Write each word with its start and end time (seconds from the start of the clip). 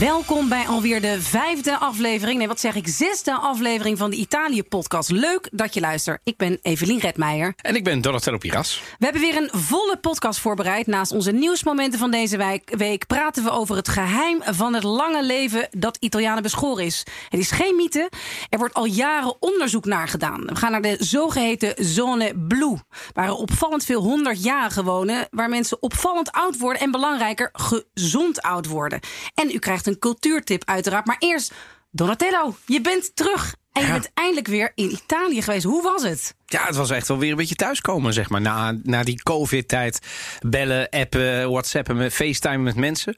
Welkom 0.00 0.48
bij 0.48 0.66
alweer 0.66 1.00
de 1.00 1.22
vijfde 1.22 1.78
aflevering. 1.78 2.38
Nee, 2.38 2.48
wat 2.48 2.60
zeg 2.60 2.74
ik? 2.74 2.88
Zesde 2.88 3.32
aflevering 3.34 3.98
van 3.98 4.10
de 4.10 4.16
Italië-podcast. 4.16 5.10
Leuk 5.10 5.48
dat 5.52 5.74
je 5.74 5.80
luistert. 5.80 6.20
Ik 6.24 6.36
ben 6.36 6.58
Evelien 6.62 6.98
Redmeijer. 6.98 7.54
En 7.56 7.74
ik 7.74 7.84
ben 7.84 8.00
Donatello 8.00 8.38
Piras. 8.38 8.82
We 8.98 9.04
hebben 9.04 9.22
weer 9.22 9.36
een 9.36 9.50
volle 9.52 9.96
podcast 9.96 10.40
voorbereid. 10.40 10.86
Naast 10.86 11.12
onze 11.12 11.32
nieuwsmomenten 11.32 11.98
van 11.98 12.10
deze 12.10 12.60
week 12.64 13.06
praten 13.06 13.44
we 13.44 13.50
over 13.50 13.76
het 13.76 13.88
geheim 13.88 14.42
van 14.44 14.74
het 14.74 14.82
lange 14.82 15.24
leven 15.24 15.68
dat 15.70 15.96
Italianen 16.00 16.42
beschoren 16.42 16.84
is. 16.84 17.06
Het 17.28 17.40
is 17.40 17.50
geen 17.50 17.76
mythe. 17.76 18.10
Er 18.48 18.58
wordt 18.58 18.74
al 18.74 18.84
jaren 18.84 19.42
onderzoek 19.42 19.84
naar 19.84 20.08
gedaan. 20.08 20.44
We 20.46 20.56
gaan 20.56 20.70
naar 20.70 20.82
de 20.82 20.96
zogeheten 20.98 21.74
zone 21.84 22.32
blue, 22.48 22.76
waar 23.12 23.26
er 23.26 23.34
opvallend 23.34 23.84
veel 23.84 24.02
honderdjarigen 24.02 24.84
wonen, 24.84 25.26
waar 25.30 25.48
mensen 25.48 25.82
opvallend 25.82 26.32
oud 26.32 26.58
worden 26.58 26.82
en 26.82 26.90
belangrijker 26.90 27.50
gezond 27.52 28.42
oud 28.42 28.66
worden. 28.66 29.00
En 29.34 29.50
u 29.50 29.58
krijgt 29.58 29.86
een 29.88 29.98
cultuurtip 29.98 30.62
uiteraard. 30.64 31.06
Maar 31.06 31.16
eerst, 31.18 31.52
Donatello, 31.90 32.56
je 32.66 32.80
bent 32.80 33.16
terug. 33.16 33.56
En 33.72 33.86
je 33.86 33.92
bent 33.92 34.10
eindelijk 34.14 34.46
weer 34.46 34.72
in 34.74 34.90
Italië 34.90 35.42
geweest. 35.42 35.64
Hoe 35.64 35.82
was 35.82 36.02
het? 36.02 36.34
Ja, 36.50 36.66
het 36.66 36.76
was 36.76 36.90
echt 36.90 37.08
wel 37.08 37.18
weer 37.18 37.30
een 37.30 37.36
beetje 37.36 37.54
thuiskomen, 37.54 38.12
zeg 38.12 38.28
maar. 38.28 38.40
Na, 38.40 38.78
na 38.82 39.02
die 39.02 39.22
covid-tijd. 39.22 39.98
Bellen, 40.40 40.88
appen, 40.88 41.50
whatsappen, 41.50 42.10
facetime 42.10 42.58
met 42.58 42.76
mensen. 42.76 43.16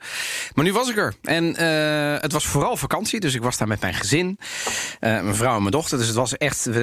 Maar 0.54 0.64
nu 0.64 0.72
was 0.72 0.90
ik 0.90 0.96
er. 0.96 1.14
En 1.22 1.44
uh, 1.44 2.20
het 2.20 2.32
was 2.32 2.46
vooral 2.46 2.76
vakantie, 2.76 3.20
dus 3.20 3.34
ik 3.34 3.42
was 3.42 3.56
daar 3.56 3.68
met 3.68 3.80
mijn 3.80 3.94
gezin. 3.94 4.38
Uh, 4.38 4.46
mijn 5.00 5.34
vrouw 5.34 5.54
en 5.54 5.60
mijn 5.60 5.72
dochter. 5.72 5.98
Dus 5.98 6.06
het 6.06 6.16
was 6.16 6.36
echt 6.36 6.66
uh, 6.66 6.74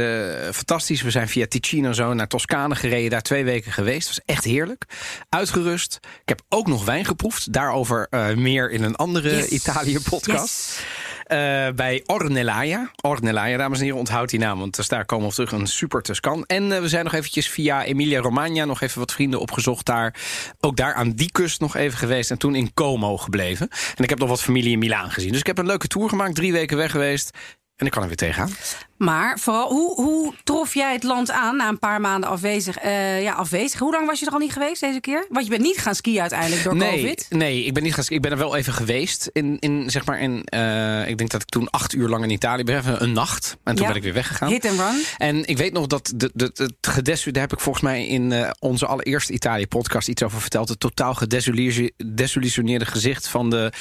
fantastisch. 0.51 1.01
We 1.01 1.11
zijn 1.11 1.27
via 1.27 1.47
Ticino 1.47 1.93
zo 1.93 2.13
naar 2.13 2.27
Toscane 2.27 2.75
gereden. 2.75 3.09
Daar 3.09 3.21
twee 3.21 3.43
weken 3.43 3.71
geweest. 3.71 4.07
Het 4.07 4.17
was 4.17 4.35
echt 4.35 4.43
heerlijk. 4.43 4.85
Uitgerust. 5.29 5.99
Ik 6.01 6.29
heb 6.29 6.41
ook 6.49 6.67
nog 6.67 6.85
wijn 6.85 7.05
geproefd. 7.05 7.53
Daarover 7.53 8.07
meer 8.35 8.71
in 8.71 8.83
een 8.83 8.95
andere 8.95 9.35
yes. 9.35 9.47
Italië-podcast. 9.47 10.77
Yes. 10.77 10.85
Uh, 11.31 11.69
bij 11.75 12.03
Ornellaia. 12.05 12.91
Ornellaia, 13.01 13.57
dames 13.57 13.77
en 13.77 13.83
heren, 13.83 13.99
onthoud 13.99 14.29
die 14.29 14.39
naam. 14.39 14.59
Want 14.59 14.75
dus 14.75 14.87
daar 14.87 15.05
komen 15.05 15.27
we 15.27 15.33
terug 15.33 15.51
een 15.51 15.67
super 15.67 16.01
Tuscan. 16.01 16.45
En 16.45 16.63
uh, 16.63 16.79
we 16.79 16.87
zijn 16.87 17.03
nog 17.03 17.13
eventjes 17.13 17.49
via 17.49 17.83
Emilia 17.83 18.19
Romagna 18.19 18.65
nog 18.65 18.81
even 18.81 18.99
wat 18.99 19.11
vrienden 19.11 19.39
opgezocht 19.39 19.85
daar. 19.85 20.15
Ook 20.59 20.75
daar 20.75 20.93
aan 20.93 21.11
die 21.11 21.31
kust 21.31 21.59
nog 21.59 21.75
even 21.75 21.97
geweest. 21.97 22.31
En 22.31 22.37
toen 22.37 22.55
in 22.55 22.73
Como 22.73 23.17
gebleven. 23.17 23.69
En 23.95 24.03
ik 24.03 24.09
heb 24.09 24.19
nog 24.19 24.29
wat 24.29 24.41
familie 24.41 24.71
in 24.71 24.79
Milaan 24.79 25.11
gezien. 25.11 25.31
Dus 25.31 25.39
ik 25.39 25.47
heb 25.47 25.57
een 25.57 25.65
leuke 25.65 25.87
tour 25.87 26.09
gemaakt. 26.09 26.35
Drie 26.35 26.51
weken 26.51 26.77
weg 26.77 26.91
geweest. 26.91 27.37
En 27.75 27.85
ik 27.85 27.91
kan 27.91 28.01
er 28.01 28.07
weer 28.07 28.17
tegenaan. 28.17 28.51
Maar 28.97 29.39
vooral, 29.39 29.69
hoe, 29.69 29.95
hoe 29.95 30.33
trof 30.43 30.73
jij 30.73 30.93
het 30.93 31.03
land 31.03 31.31
aan 31.31 31.55
na 31.55 31.67
een 31.67 31.79
paar 31.79 32.01
maanden 32.01 32.29
afwezig? 32.29 32.83
Uh, 32.83 33.21
ja, 33.21 33.33
afwezig. 33.33 33.79
Hoe 33.79 33.91
lang 33.91 34.07
was 34.07 34.19
je 34.19 34.25
er 34.25 34.31
al 34.31 34.39
niet 34.39 34.53
geweest 34.53 34.81
deze 34.81 34.99
keer? 34.99 35.25
Want 35.29 35.45
je 35.45 35.51
bent 35.51 35.63
niet 35.63 35.77
gaan 35.77 35.95
skiën 35.95 36.21
uiteindelijk 36.21 36.63
door 36.63 36.75
nee, 36.75 37.01
COVID. 37.01 37.25
Nee, 37.29 37.63
ik 37.63 37.73
ben 37.73 37.83
niet 37.83 37.93
gaan 37.93 38.03
skiën. 38.03 38.17
Ik 38.17 38.23
ben 38.23 38.31
er 38.31 38.37
wel 38.37 38.55
even 38.55 38.73
geweest. 38.73 39.29
In, 39.33 39.59
in, 39.59 39.89
zeg 39.89 40.05
maar, 40.05 40.19
in, 40.19 40.47
uh, 40.53 41.07
ik 41.07 41.17
denk 41.17 41.29
dat 41.29 41.41
ik 41.41 41.47
toen 41.47 41.69
acht 41.69 41.93
uur 41.93 42.07
lang 42.07 42.23
in 42.23 42.29
Italië 42.29 42.63
ben. 42.63 42.77
Even 42.77 43.03
een 43.03 43.11
nacht. 43.11 43.57
En 43.63 43.75
toen 43.75 43.81
ja. 43.81 43.87
ben 43.87 43.97
ik 43.97 44.03
weer 44.03 44.13
weggegaan. 44.13 44.49
Hit 44.49 44.65
and 44.65 44.79
run. 44.79 45.03
En 45.17 45.47
ik 45.47 45.57
weet 45.57 45.73
nog 45.73 45.87
dat 45.87 46.13
de, 46.15 46.31
de, 46.33 46.51
het 46.53 46.73
gedesu, 46.81 47.31
daar 47.31 47.41
heb 47.41 47.53
ik 47.53 47.59
volgens 47.59 47.83
mij 47.83 48.07
in 48.07 48.31
uh, 48.31 48.49
onze 48.59 48.85
allereerste 48.85 49.33
Italië-podcast 49.33 50.07
iets 50.07 50.23
over 50.23 50.41
verteld. 50.41 50.69
Het 50.69 50.79
totaal 50.79 51.13
gedesillusioneerde 51.13 52.85
gezicht 52.85 53.27
van 53.27 53.49
de 53.49 53.71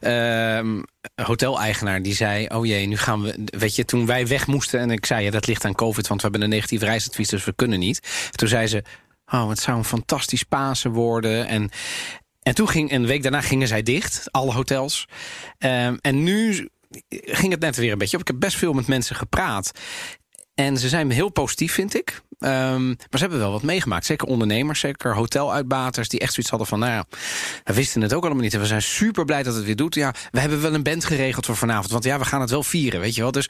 ehm, 0.00 0.82
hoteleigenaar. 1.14 2.02
Die 2.02 2.14
zei: 2.14 2.46
Oh 2.46 2.66
jee, 2.66 2.86
nu 2.86 2.96
gaan 2.96 3.22
we. 3.22 3.44
Weet 3.44 3.76
je, 3.76 3.84
toen 3.84 4.06
wij 4.06 4.26
weg 4.26 4.46
en 4.66 4.90
ik 4.90 5.06
zei: 5.06 5.24
ja, 5.24 5.30
dat 5.30 5.46
ligt 5.46 5.64
aan 5.64 5.74
COVID, 5.74 6.06
want 6.06 6.22
we 6.22 6.28
hebben 6.28 6.46
een 6.46 6.54
negatief 6.54 6.82
reisadvies, 6.82 7.28
dus 7.28 7.44
we 7.44 7.52
kunnen 7.54 7.78
niet. 7.78 8.30
Toen 8.30 8.48
zei 8.48 8.66
ze: 8.66 8.82
Oh, 9.32 9.48
het 9.48 9.58
zou 9.58 9.78
een 9.78 9.84
fantastisch 9.84 10.42
Pasen 10.42 10.90
worden. 10.90 11.46
En, 11.46 11.70
en 12.42 12.54
toen 12.54 12.68
ging 12.68 12.92
een 12.92 13.06
week 13.06 13.22
daarna 13.22 13.40
gingen 13.40 13.68
zij 13.68 13.82
dicht, 13.82 14.28
alle 14.30 14.52
hotels. 14.52 15.08
Um, 15.58 15.98
en 16.00 16.22
nu 16.22 16.68
ging 17.10 17.52
het 17.52 17.60
net 17.60 17.76
weer 17.76 17.92
een 17.92 17.98
beetje 17.98 18.16
op. 18.16 18.22
Ik 18.22 18.28
heb 18.28 18.40
best 18.40 18.56
veel 18.56 18.72
met 18.72 18.86
mensen 18.86 19.16
gepraat. 19.16 19.70
En 20.54 20.76
ze 20.76 20.88
zijn 20.88 21.10
heel 21.10 21.28
positief, 21.28 21.72
vind 21.72 21.94
ik. 21.94 22.22
Um, 22.38 22.86
maar 22.86 22.96
ze 23.10 23.18
hebben 23.18 23.38
wel 23.38 23.52
wat 23.52 23.62
meegemaakt. 23.62 24.06
Zeker 24.06 24.26
ondernemers, 24.26 24.80
zeker 24.80 25.14
hoteluitbaters... 25.14 26.08
die 26.08 26.20
echt 26.20 26.32
zoiets 26.32 26.50
hadden 26.50 26.68
van, 26.68 26.78
nou 26.78 26.92
ja, 26.92 27.04
we 27.64 27.74
wisten 27.74 28.02
het 28.02 28.14
ook 28.14 28.24
allemaal 28.24 28.42
niet. 28.42 28.54
En 28.54 28.60
we 28.60 28.66
zijn 28.66 28.82
super 28.82 29.24
blij 29.24 29.42
dat 29.42 29.54
het 29.54 29.64
weer 29.64 29.76
doet. 29.76 29.94
Ja, 29.94 30.14
we 30.30 30.40
hebben 30.40 30.62
wel 30.62 30.74
een 30.74 30.82
band 30.82 31.04
geregeld 31.04 31.46
voor 31.46 31.56
vanavond. 31.56 31.90
Want 31.90 32.04
ja, 32.04 32.18
we 32.18 32.24
gaan 32.24 32.40
het 32.40 32.50
wel 32.50 32.62
vieren, 32.62 33.00
weet 33.00 33.14
je 33.14 33.22
wel. 33.22 33.32
Dus 33.32 33.48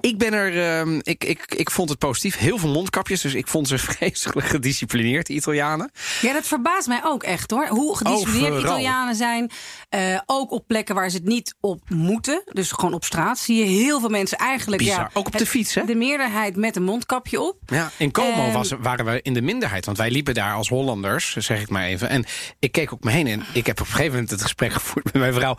ik 0.00 0.18
ben 0.18 0.32
er, 0.32 0.84
uh, 0.86 0.98
ik, 1.02 1.24
ik, 1.24 1.54
ik 1.54 1.70
vond 1.70 1.88
het 1.88 1.98
positief. 1.98 2.36
Heel 2.38 2.58
veel 2.58 2.70
mondkapjes, 2.70 3.20
dus 3.20 3.34
ik 3.34 3.48
vond 3.48 3.68
ze 3.68 3.78
vreselijk 3.88 4.46
gedisciplineerd, 4.46 5.26
die 5.26 5.36
Italianen. 5.36 5.90
Ja, 6.20 6.32
dat 6.32 6.46
verbaast 6.46 6.86
mij 6.86 7.00
ook 7.04 7.22
echt 7.22 7.50
hoor. 7.50 7.66
Hoe 7.66 7.96
gedisciplineerd 7.96 8.52
Overal. 8.52 8.70
Italianen 8.70 9.14
zijn. 9.14 9.50
Uh, 9.94 10.20
ook 10.26 10.50
op 10.50 10.66
plekken 10.66 10.94
waar 10.94 11.10
ze 11.10 11.16
het 11.16 11.26
niet 11.26 11.54
op 11.60 11.90
moeten. 11.90 12.42
Dus 12.52 12.72
gewoon 12.72 12.94
op 12.94 13.04
straat 13.04 13.38
zie 13.38 13.56
je 13.56 13.64
heel 13.64 14.00
veel 14.00 14.08
mensen 14.08 14.38
eigenlijk. 14.38 14.82
Bizar. 14.82 14.98
Ja, 14.98 15.10
ook 15.12 15.26
op 15.26 15.32
de 15.32 15.38
het, 15.38 15.48
fiets, 15.48 15.74
hè? 15.74 15.84
De 15.84 15.94
meerderheid 15.94 16.56
met 16.56 16.76
een 16.76 16.84
mondkapje 16.84 17.40
op. 17.40 17.58
Ja, 17.66 17.90
in 17.96 18.10
Como 18.10 18.44
Ehm, 18.44 18.52
was, 18.52 18.70
waren 18.80 19.04
we 19.04 19.20
in 19.22 19.34
de 19.34 19.42
minderheid. 19.42 19.84
Want 19.84 19.98
wij 19.98 20.10
liepen 20.10 20.34
daar 20.34 20.54
als 20.54 20.68
Hollanders, 20.68 21.36
zeg 21.36 21.60
ik 21.60 21.68
maar 21.68 21.84
even. 21.84 22.08
En 22.08 22.24
ik 22.58 22.72
keek 22.72 22.92
ook 22.92 23.04
me 23.04 23.10
heen 23.10 23.26
en 23.26 23.44
ik 23.52 23.66
heb 23.66 23.80
op 23.80 23.86
een 23.86 23.92
gegeven 23.92 24.12
moment 24.12 24.30
het 24.30 24.42
gesprek 24.42 24.72
gevoerd 24.78 25.04
met 25.04 25.14
mijn 25.14 25.34
vrouw. 25.34 25.56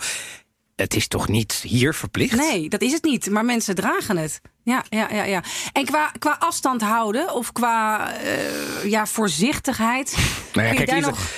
Het 0.77 0.95
is 0.95 1.07
toch 1.07 1.27
niet 1.27 1.53
hier 1.53 1.93
verplicht? 1.93 2.35
Nee, 2.35 2.69
dat 2.69 2.81
is 2.81 2.91
het 2.91 3.03
niet. 3.03 3.29
Maar 3.29 3.45
mensen 3.45 3.75
dragen 3.75 4.17
het. 4.17 4.41
Ja, 4.63 4.83
ja, 4.89 5.09
ja. 5.11 5.23
ja. 5.23 5.43
En 5.73 5.85
qua, 5.85 6.11
qua 6.19 6.35
afstand 6.39 6.81
houden 6.81 7.33
of 7.33 7.51
qua 7.51 8.11
uh, 8.23 8.85
ja, 8.85 9.05
voorzichtigheid. 9.05 10.15
Nou 10.53 10.67
ja, 10.67 10.73
kijk, 10.73 11.05
nog... 11.05 11.31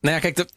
Nou 0.00 0.14
ja, 0.14 0.20
kijk, 0.20 0.36
de 0.36 0.48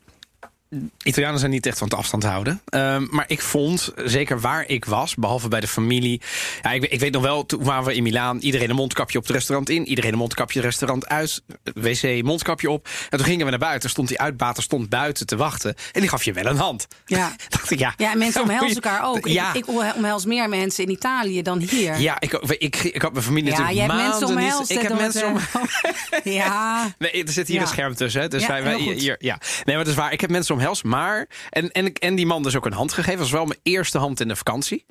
Italianen 1.04 1.40
zijn 1.40 1.52
niet 1.52 1.66
echt 1.66 1.78
van 1.78 1.88
het 1.88 1.98
afstand 1.98 2.24
houden. 2.24 2.62
Um, 2.70 3.08
maar 3.12 3.26
ik 3.28 3.42
vond, 3.42 3.92
zeker 3.96 4.40
waar 4.40 4.68
ik 4.68 4.86
was, 4.86 5.16
behalve 5.16 5.48
bij 5.48 5.60
de 5.60 5.68
familie. 5.68 6.22
Ja, 6.62 6.72
ik, 6.72 6.86
ik 6.86 7.00
weet 7.00 7.12
nog 7.12 7.22
wel, 7.22 7.46
toen 7.46 7.64
waren 7.64 7.86
we 7.86 7.96
in 7.96 8.04
Milaan. 8.04 8.40
Iedereen 8.40 8.70
een 8.70 8.76
mondkapje 8.76 9.18
op 9.18 9.24
het 9.24 9.34
restaurant 9.34 9.70
in. 9.70 9.88
Iedereen 9.88 10.12
een 10.12 10.18
mondkapje 10.18 10.60
het 10.60 10.68
restaurant 10.68 11.08
uit. 11.08 11.42
Wc, 11.74 12.24
mondkapje 12.24 12.70
op. 12.70 12.90
En 13.10 13.18
toen 13.18 13.28
gingen 13.28 13.46
we 13.46 13.50
naar 13.50 13.60
buiten. 13.60 13.90
Stond 13.90 14.08
die 14.08 14.20
uitbater 14.20 14.64
stond 14.64 14.90
buiten 14.90 15.26
te 15.26 15.36
wachten. 15.36 15.76
En 15.92 16.00
die 16.02 16.10
gaf 16.10 16.24
je 16.24 16.34
wel 16.34 16.46
een 16.46 16.58
hand. 16.58 16.88
Ja. 17.06 17.36
dacht 17.50 17.72
ik, 17.72 17.80
ja. 17.80 17.94
Ja, 17.98 18.12
en 18.12 18.18
mensen 18.18 18.42
omhelzen 18.42 18.82
elkaar 18.82 19.04
ook. 19.04 19.28
Ja. 19.28 19.54
Ik, 19.54 19.56
ik 19.56 19.96
omhels 19.96 20.26
meer 20.26 20.50
mensen 20.50 20.84
in 20.84 20.90
Italië 20.90 21.42
dan 21.42 21.60
hier. 21.60 22.00
Ja, 22.00 22.20
ik, 22.20 22.34
ik, 22.34 22.76
ik, 22.76 23.02
had 23.02 23.12
mijn 23.12 23.26
familie 23.26 23.52
Ja, 23.52 23.60
natuurlijk 23.60 23.88
jij 23.88 23.96
hebt 23.96 24.10
mensen 24.10 24.28
omhelst. 24.28 24.72
Ik 24.72 24.82
heb 24.82 24.98
mensen 24.98 25.28
om... 25.28 25.38
Ja. 26.24 26.94
Nee, 26.98 27.24
er 27.24 27.32
zit 27.32 27.48
hier 27.48 27.56
Ja. 27.56 27.62
een 27.62 27.68
scherm 27.68 27.96
tussen. 27.96 28.30
Dus 28.30 28.46
Ja, 28.46 28.62
wij, 28.62 28.78
hier, 28.78 29.16
ja. 29.20 29.40
Nee, 29.64 29.76
maar 29.76 29.86
dat 29.86 29.94
is 29.94 30.00
waar. 30.00 30.14
Ik 30.14 30.22
heb 30.22 30.30
mensen 30.30 30.56
omhelst. 30.60 30.84
Maar. 30.84 31.28
En, 31.50 31.72
en, 31.72 31.94
en 31.94 32.16
die 32.16 32.26
man 32.26 32.44
dus 32.44 32.56
ook 32.56 32.66
een 32.66 32.74
hand 32.74 32.94
gegeven. 32.94 33.20
Dat 33.20 33.30
was 33.30 33.38
wel 33.38 33.46
mijn 33.46 33.60
eerste 33.64 33.98
hand 33.98 34.20
in 34.20 34.28
de 34.28 34.36
vakantie. 34.36 34.86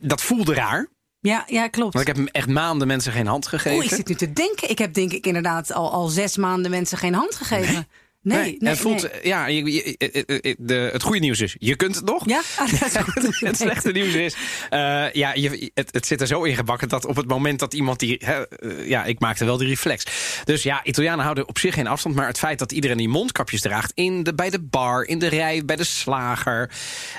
Dat 0.00 0.22
voelde 0.22 0.54
raar. 0.54 0.88
Ja, 1.20 1.44
ja, 1.46 1.68
klopt. 1.68 1.94
Want 1.94 2.08
ik 2.08 2.16
heb 2.16 2.26
echt 2.26 2.48
maanden 2.48 2.86
mensen 2.86 3.12
geen 3.12 3.26
hand 3.26 3.46
gegeven. 3.46 3.76
Oeh, 3.76 3.84
ik 3.84 3.94
zit 3.94 4.08
nu 4.08 4.14
te 4.14 4.32
denken. 4.32 4.70
Ik 4.70 4.78
heb 4.78 4.94
denk 4.94 5.12
ik 5.12 5.26
inderdaad 5.26 5.72
al, 5.72 5.92
al 5.92 6.08
zes 6.08 6.36
maanden 6.36 6.70
mensen 6.70 6.98
geen 6.98 7.14
hand 7.14 7.34
gegeven. 7.34 7.74
Nee, 7.74 7.86
nee, 8.24 8.56
het 8.58 8.78
voelt, 8.78 9.02
nee. 9.02 9.10
ja, 9.22 9.46
je- 9.46 9.64
je- 9.72 9.94
je- 9.98 10.56
de, 10.58 10.74
het 10.92 11.02
goede 11.02 11.18
nieuws 11.20 11.40
is, 11.40 11.56
je 11.58 11.76
kunt 11.76 11.94
het 11.94 12.04
nog. 12.04 12.28
Ja, 12.28 12.40
Ah, 12.58 12.68
het 13.48 13.56
slechte 13.56 13.90
nieuws 13.90 14.14
is, 14.14 14.34
eh, 14.70 15.12
ja, 15.12 15.34
je, 15.34 15.70
het, 15.74 15.88
het 15.92 16.06
zit 16.06 16.20
er 16.20 16.26
zo 16.26 16.42
ingebakken 16.42 16.88
dat 16.88 17.06
op 17.06 17.16
het 17.16 17.26
moment 17.28 17.58
dat 17.58 17.74
iemand 17.74 17.98
die, 17.98 18.16
hè, 18.24 18.48
eh, 18.48 18.88
ja, 18.88 19.04
ik 19.04 19.20
maakte 19.20 19.44
wel 19.44 19.56
die 19.56 19.68
reflex. 19.68 20.04
Dus 20.44 20.62
ja, 20.62 20.84
Italianen 20.84 21.22
houden 21.22 21.48
op 21.48 21.58
zich 21.58 21.74
geen 21.74 21.86
afstand, 21.86 22.14
maar 22.14 22.26
het 22.26 22.38
feit 22.38 22.58
dat 22.58 22.72
iedereen 22.72 22.96
die 22.96 23.08
mondkapjes 23.08 23.60
draagt 23.60 23.92
in 23.94 24.22
de, 24.22 24.34
bij 24.34 24.50
de 24.50 24.60
bar, 24.60 25.04
in 25.04 25.18
de 25.18 25.26
rij, 25.28 25.62
bij 25.64 25.76
de 25.76 25.84
slager, 25.84 26.70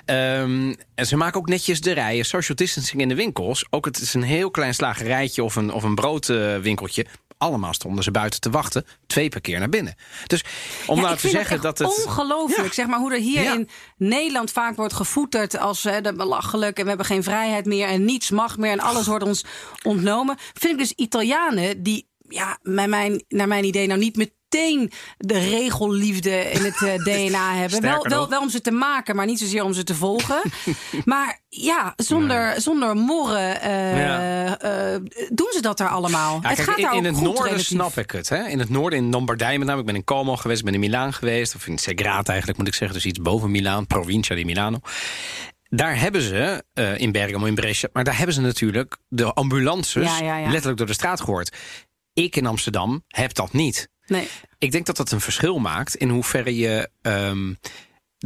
ehm, 0.05 0.73
en 0.95 1.05
ze 1.07 1.17
maken 1.17 1.39
ook 1.39 1.47
netjes 1.49 1.81
de 1.81 1.91
rijen, 1.91 2.25
social 2.25 2.55
distancing 2.57 3.01
in 3.01 3.09
de 3.09 3.15
winkels. 3.15 3.65
Ook 3.69 3.85
het 3.85 3.99
is 4.01 4.13
een 4.13 4.23
heel 4.23 4.51
klein 4.51 4.73
slagerijtje 4.73 5.43
of 5.43 5.55
een, 5.55 5.71
of 5.71 5.83
een 5.83 5.95
broodwinkeltje. 5.95 7.05
Allemaal 7.45 7.73
stonden 7.73 8.03
ze 8.03 8.11
buiten 8.11 8.39
te 8.39 8.49
wachten, 8.49 8.85
twee 9.07 9.29
per 9.29 9.41
keer 9.41 9.59
naar 9.59 9.69
binnen. 9.69 9.95
Dus 10.27 10.43
om 10.87 10.95
Ja, 10.97 11.01
nou 11.03 11.17
te 11.17 11.29
zeggen 11.29 11.61
dat, 11.61 11.77
het. 11.77 12.05
ongelooflijk. 12.05 12.67
Ja. 12.67 12.73
Zeg 12.73 12.87
maar 12.87 12.99
hoe 12.99 13.13
er 13.13 13.19
hier 13.19 13.41
Ja. 13.43 13.53
in 13.53 13.69
Nederland 13.97 14.51
vaak 14.51 14.75
wordt 14.75 14.93
gevoeterd 14.93 15.57
als 15.57 15.83
hè, 15.83 16.01
de 16.01 16.13
belachelijk 16.13 16.77
en 16.77 16.81
we 16.83 16.87
hebben 16.89 17.05
geen 17.07 17.23
vrijheid 17.23 17.65
meer 17.65 17.87
en 17.87 18.05
niets 18.05 18.29
mag 18.29 18.57
meer 18.57 18.71
en 18.71 18.79
alles 18.79 19.07
wordt 19.07 19.23
ons 19.25 19.45
ontnomen. 19.83 20.37
Vind 20.53 20.73
ik 20.73 20.77
dus 20.79 20.91
Italianen 20.91 21.83
die 21.83 22.07
ja, 22.27 22.57
naar 22.63 22.89
mijn, 22.89 23.23
naar 23.27 23.47
mijn 23.47 23.63
idee 23.63 23.87
nou 23.87 23.99
niet 23.99 24.15
meteen 24.15 24.91
de 25.17 25.37
regelliefde 25.39 26.51
in 26.51 26.63
het 26.63 26.81
eh, 26.83 26.95
DNA 27.27 27.55
hebben. 27.55 27.81
Wel, 27.81 28.07
wel, 28.07 28.29
wel 28.29 28.41
om 28.41 28.49
ze 28.49 28.61
te 28.61 28.71
maken, 28.71 29.15
maar 29.15 29.25
niet 29.25 29.39
zozeer 29.39 29.63
om 29.63 29.73
ze 29.73 29.83
te 29.83 29.95
volgen. 29.95 30.41
maar 31.05 31.39
ja, 31.49 31.93
zonder, 31.95 32.61
zonder 32.61 32.95
morren 32.95 33.61
eh, 33.61 33.97
Ja. 33.97 34.59
eh, 34.59 34.99
doen 35.29 35.51
ze 35.53 35.61
dat 35.61 35.77
daar 35.77 35.89
allemaal. 35.89 36.39
Ja, 36.41 36.47
het 36.47 36.57
kijk, 36.57 36.67
gaat 36.69 36.77
in, 36.77 36.83
daar 36.83 36.95
in 36.95 37.03
het 37.03 37.15
goed, 37.15 37.23
noorden 37.23 37.43
relatief. 37.43 37.65
snap 37.67 37.97
ik 37.97 38.11
het. 38.11 38.29
Hè? 38.29 38.47
In 38.47 38.59
het 38.59 38.69
noorden, 38.69 38.99
in 38.99 39.09
Lombardije 39.09 39.57
met 39.57 39.67
name. 39.67 39.79
Ik 39.79 39.85
ben 39.85 39.95
in 39.95 40.03
Como 40.03 40.35
geweest, 40.35 40.59
ik 40.59 40.65
ben 40.65 40.73
in 40.73 40.79
Milaan 40.79 41.13
geweest. 41.13 41.55
Of 41.55 41.67
in 41.67 41.77
Segrate 41.77 42.29
eigenlijk 42.29 42.59
moet 42.59 42.67
ik 42.67 42.73
zeggen. 42.73 42.97
Dus 42.97 43.05
iets 43.05 43.19
boven 43.19 43.51
Milaan, 43.51 43.87
Provincia 43.87 44.35
di 44.35 44.45
Milano. 44.45 44.77
Daar 45.69 45.99
hebben 45.99 46.21
ze, 46.21 46.63
in 46.97 47.11
Bergamo, 47.11 47.45
in 47.45 47.55
Brescia... 47.55 47.89
maar 47.93 48.03
daar 48.03 48.17
hebben 48.17 48.35
ze 48.35 48.41
natuurlijk 48.41 48.97
de 49.07 49.33
ambulances 49.33 50.17
Ja, 50.17 50.25
ja, 50.25 50.37
ja. 50.37 50.47
letterlijk 50.49 50.77
door 50.77 50.87
de 50.87 50.93
straat 50.93 51.21
gehoord. 51.21 51.55
Ik 52.15 52.35
in 52.35 52.45
Amsterdam 52.45 53.03
heb 53.07 53.33
dat 53.33 53.53
niet. 53.53 53.89
Nee. 54.07 54.27
Ik 54.57 54.71
denk 54.71 54.85
dat 54.85 54.97
dat 54.97 55.11
een 55.11 55.21
verschil 55.21 55.59
maakt 55.59 55.95
in 55.95 56.09
hoeverre 56.09 56.55
je... 56.55 56.89
ehm, 57.01 57.53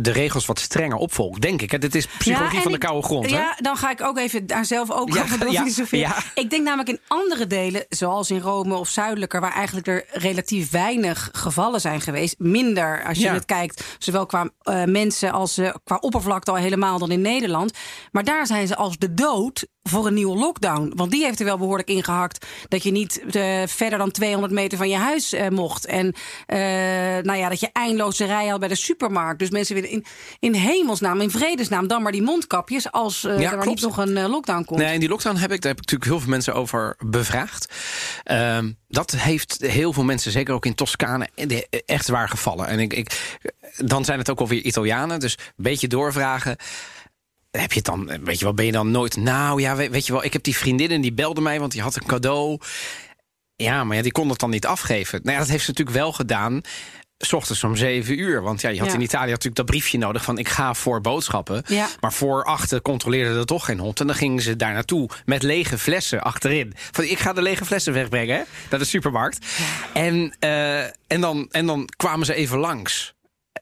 de 0.01 0.11
regels 0.11 0.45
wat 0.45 0.59
strenger 0.59 0.97
opvolgt, 0.97 1.41
denk 1.41 1.61
ik. 1.61 1.81
Dit 1.81 1.95
is 1.95 2.05
psychologie 2.07 2.55
Ja, 2.55 2.61
van 2.61 2.71
de 2.71 2.77
ik- 2.77 2.83
koude 2.83 3.03
grond. 3.05 3.29
hè? 3.29 3.37
Ja, 3.37 3.55
dan 3.59 3.77
ga 3.77 3.91
ik 3.91 4.01
ook 4.01 4.17
even 4.17 4.47
daar 4.47 4.65
zelf 4.65 4.91
ook 4.91 5.13
Ja, 5.13 5.21
over 5.21 5.51
ja, 5.51 5.59
filosoferen. 5.61 5.99
ja. 6.09 6.41
Ik 6.41 6.49
denk 6.49 6.63
namelijk 6.63 6.89
in 6.89 6.99
andere 7.07 7.47
delen, 7.47 7.85
zoals 7.89 8.31
in 8.31 8.39
Rome 8.39 8.75
of 8.75 8.89
zuidelijker, 8.89 9.41
waar 9.41 9.53
eigenlijk 9.53 9.87
er 9.87 10.05
relatief 10.11 10.69
weinig 10.71 11.29
gevallen 11.31 11.81
zijn 11.81 12.01
geweest, 12.01 12.35
minder 12.37 13.03
als 13.05 13.17
je 13.17 13.29
het 13.29 13.45
kijkt, 13.45 13.83
zowel 13.99 14.25
qua 14.25 14.49
eh, 14.61 14.83
mensen 14.83 15.31
als 15.31 15.57
eh, 15.57 15.73
qua 15.83 15.95
oppervlakte 15.95 16.51
al 16.51 16.57
helemaal 16.57 16.99
dan 16.99 17.11
in 17.11 17.21
Nederland. 17.21 17.73
Maar 18.11 18.23
daar 18.23 18.47
zijn 18.47 18.67
ze 18.67 18.75
als 18.75 18.97
de 18.97 19.13
dood 19.13 19.67
voor 19.83 20.07
een 20.07 20.13
nieuwe 20.13 20.37
lockdown. 20.37 20.91
Want 20.95 21.11
die 21.11 21.23
heeft 21.23 21.39
er 21.39 21.45
wel 21.45 21.57
behoorlijk 21.57 21.89
ingehakt 21.89 22.45
dat 22.67 22.83
je 22.83 22.91
niet 22.91 23.21
eh, 23.31 23.61
verder 23.67 23.97
dan 23.99 24.11
200 24.11 24.53
meter 24.53 24.77
van 24.77 24.89
je 24.89 24.95
huis 24.95 25.35
mocht. 25.49 25.85
En 25.85 26.13
nou 27.23 27.35
ja, 27.37 27.49
dat 27.49 27.59
je 27.59 27.69
eindeloze 27.73 28.25
rijen 28.25 28.49
had 28.51 28.59
bij 28.59 28.67
de 28.69 28.75
supermarkt. 28.75 29.39
Dus 29.39 29.49
mensen 29.49 29.75
willen 29.75 29.88
in, 29.89 30.05
in 30.39 30.53
hemelsnaam, 30.53 31.21
in 31.21 31.29
vredesnaam, 31.29 31.87
dan 31.87 32.01
maar 32.01 32.11
die 32.11 32.21
mondkapjes 32.21 32.91
als 32.91 33.23
eh, 33.23 33.39
Ja, 33.39 33.53
er 33.53 33.67
niet 33.67 33.81
nog 33.81 33.97
een 33.97 34.17
eh, 34.17 34.29
lockdown 34.29 34.63
komt. 34.63 34.79
Nee, 34.79 34.93
en 34.93 34.99
die 34.99 35.09
lockdown 35.09 35.35
heb 35.35 35.51
ik, 35.51 35.61
daar 35.61 35.71
heb 35.71 35.81
ik 35.81 35.89
natuurlijk 35.89 36.11
heel 36.11 36.19
veel 36.19 36.29
mensen 36.29 36.53
over 36.53 36.95
bevraagd. 37.05 37.73
Ehm, 38.23 38.71
dat 38.87 39.11
heeft 39.11 39.57
heel 39.59 39.93
veel 39.93 40.03
mensen, 40.03 40.31
zeker 40.31 40.53
ook 40.53 40.65
in 40.65 40.75
Toscane, 40.75 41.29
echt 41.85 42.05
zwaar 42.05 42.29
gevallen. 42.29 42.67
En 42.67 42.79
ik, 42.79 42.93
ik, 42.93 43.37
dan 43.77 44.05
zijn 44.05 44.19
het 44.19 44.29
ook 44.29 44.39
alweer 44.39 44.61
Italianen, 44.61 45.19
dus 45.19 45.37
een 45.37 45.63
beetje 45.63 45.87
doorvragen. 45.87 46.57
Heb 47.51 47.71
je 47.71 47.77
het 47.77 47.85
dan, 47.85 48.23
weet 48.23 48.39
je 48.39 48.45
wel, 48.45 48.53
ben 48.53 48.65
je 48.65 48.71
dan 48.71 48.91
nooit. 48.91 49.15
Nou 49.17 49.61
ja, 49.61 49.75
weet, 49.75 50.05
je 50.05 50.13
wel, 50.13 50.23
ik 50.23 50.33
heb 50.33 50.43
die 50.43 50.57
vriendinnen 50.57 51.01
die 51.01 51.13
belde 51.13 51.41
mij, 51.41 51.59
want 51.59 51.71
die 51.71 51.81
had 51.81 51.95
een 51.95 52.05
cadeau. 52.05 52.59
Ja, 53.55 53.83
maar 53.83 53.95
ja, 53.95 54.01
die 54.01 54.11
kon 54.11 54.29
het 54.29 54.39
dan 54.39 54.49
niet 54.49 54.65
afgeven. 54.65 55.19
Nou 55.23 55.33
ja, 55.33 55.39
dat 55.39 55.51
heeft 55.51 55.63
ze 55.63 55.69
natuurlijk 55.69 55.97
wel 55.97 56.11
gedaan. 56.11 56.61
S 57.25 57.33
ochtends 57.33 57.63
om 57.63 57.75
zeven 57.75 58.19
uur. 58.19 58.41
Want 58.41 58.61
ja, 58.61 58.69
je 58.69 58.79
had 58.79 58.87
Ja. 58.87 58.93
in 58.93 59.01
Italië 59.01 59.29
natuurlijk 59.29 59.55
dat 59.55 59.65
briefje 59.65 59.97
nodig 59.97 60.23
van 60.23 60.37
ik 60.37 60.47
ga 60.47 60.73
voor 60.73 61.01
boodschappen. 61.01 61.63
Ja. 61.67 61.87
Maar 61.99 62.13
voor 62.13 62.43
achter 62.43 62.81
controleerde 62.81 63.39
er 63.39 63.45
toch 63.45 63.65
geen 63.65 63.79
hond. 63.79 63.99
En 63.99 64.07
dan 64.07 64.15
gingen 64.15 64.41
ze 64.43 64.55
daar 64.55 64.73
naartoe 64.73 65.09
met 65.25 65.43
lege 65.43 65.77
flessen 65.77 66.21
achterin. 66.21 66.73
Van 66.91 67.03
ik 67.03 67.19
ga 67.19 67.33
de 67.33 67.41
lege 67.41 67.65
flessen 67.65 67.93
wegbrengen 67.93 68.35
hè, 68.35 68.41
naar 68.69 68.79
de 68.79 68.85
supermarkt. 68.85 69.45
En, 69.93 70.35
eh, 70.39 70.83
en, 70.83 71.21
dan, 71.21 71.47
en 71.51 71.65
dan 71.65 71.89
kwamen 71.97 72.25
ze 72.25 72.33
even 72.33 72.57
langs. 72.57 73.13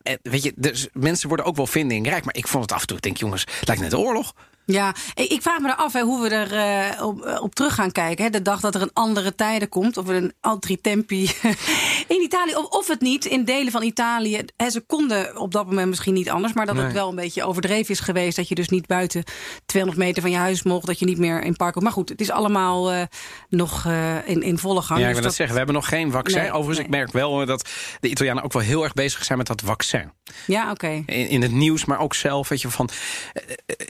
En, 0.03 0.19
weet 0.21 0.43
je, 0.43 0.53
dus 0.55 0.87
mensen 0.93 1.27
worden 1.27 1.45
ook 1.45 1.55
wel 1.55 1.67
vindingrijk. 1.67 2.25
Maar 2.25 2.35
ik 2.35 2.47
vond 2.47 2.63
het 2.63 2.71
af 2.73 2.81
en 2.81 2.87
toe, 2.87 2.97
ik 2.97 3.03
denk 3.03 3.17
jongens, 3.17 3.43
lijkt 3.61 3.81
net 3.81 3.91
de 3.91 3.97
oorlog. 3.97 4.33
Ja, 4.71 4.95
ik 5.13 5.41
vraag 5.41 5.59
me 5.59 5.75
af 5.75 5.93
hè, 5.93 6.01
hoe 6.01 6.21
we 6.21 6.29
er 6.29 6.53
eh, 6.53 7.05
op, 7.05 7.21
eh, 7.21 7.41
op 7.41 7.55
terug 7.55 7.73
gaan 7.75 7.91
kijken. 7.91 8.23
Hè. 8.23 8.29
De 8.29 8.41
dag 8.41 8.59
dat 8.59 8.75
er 8.75 8.81
een 8.81 8.93
andere 8.93 9.35
tijden 9.35 9.69
komt, 9.69 9.97
of 9.97 10.07
er 10.07 10.15
een 10.15 10.33
altri 10.41 10.81
tempi 10.81 11.23
in 12.15 12.21
Italië, 12.21 12.55
of, 12.55 12.65
of 12.65 12.87
het 12.87 13.01
niet 13.01 13.25
in 13.25 13.45
delen 13.45 13.71
van 13.71 13.83
Italië. 13.83 14.41
Hè, 14.55 14.69
ze 14.69 14.81
konden 14.81 15.37
op 15.37 15.51
dat 15.51 15.65
moment 15.65 15.87
misschien 15.87 16.13
niet 16.13 16.29
anders, 16.29 16.53
maar 16.53 16.65
dat 16.65 16.75
het 16.75 16.93
wel 16.93 17.09
een 17.09 17.15
beetje 17.15 17.43
overdreven 17.43 17.93
is 17.93 17.99
geweest. 17.99 18.35
Dat 18.35 18.47
je 18.47 18.55
dus 18.55 18.69
niet 18.69 18.87
buiten 18.87 19.23
200 19.65 20.05
meter 20.05 20.21
van 20.21 20.31
je 20.31 20.37
huis 20.37 20.63
mocht, 20.63 20.85
dat 20.85 20.99
je 20.99 21.05
niet 21.05 21.17
meer 21.17 21.43
in 21.43 21.55
parken. 21.55 21.83
Maar 21.83 21.91
goed, 21.91 22.09
het 22.09 22.21
is 22.21 22.31
allemaal 22.31 22.91
eh, 22.91 23.01
nog 23.49 23.85
in, 24.25 24.41
in 24.41 24.57
volle 24.57 24.81
gang. 24.81 24.99
Ja, 24.99 25.05
ik 25.05 25.11
Dus 25.11 25.13
wil 25.13 25.27
dat 25.27 25.35
zeggen. 25.35 25.53
We 25.53 25.57
hebben 25.63 25.75
nog 25.75 25.89
geen 25.89 26.11
vaccin. 26.11 26.41
Nee, 26.41 26.51
Overigens, 26.51 26.77
nee. 26.77 26.85
ik 26.85 26.91
merk 26.91 27.11
wel 27.11 27.45
dat 27.45 27.69
de 27.99 28.09
Italianen 28.09 28.43
ook 28.43 28.53
wel 28.53 28.61
heel 28.61 28.83
erg 28.83 28.93
bezig 28.93 29.23
zijn 29.23 29.37
met 29.37 29.47
dat 29.47 29.61
vaccin. 29.65 30.11
Ja, 30.45 30.71
oké. 30.71 31.03
In, 31.05 31.27
in 31.27 31.41
het 31.41 31.51
nieuws, 31.51 31.85
maar 31.85 31.99
ook 31.99 32.13
zelf. 32.13 32.49
Weet 32.49 32.61
je, 32.61 32.69
van 32.69 32.89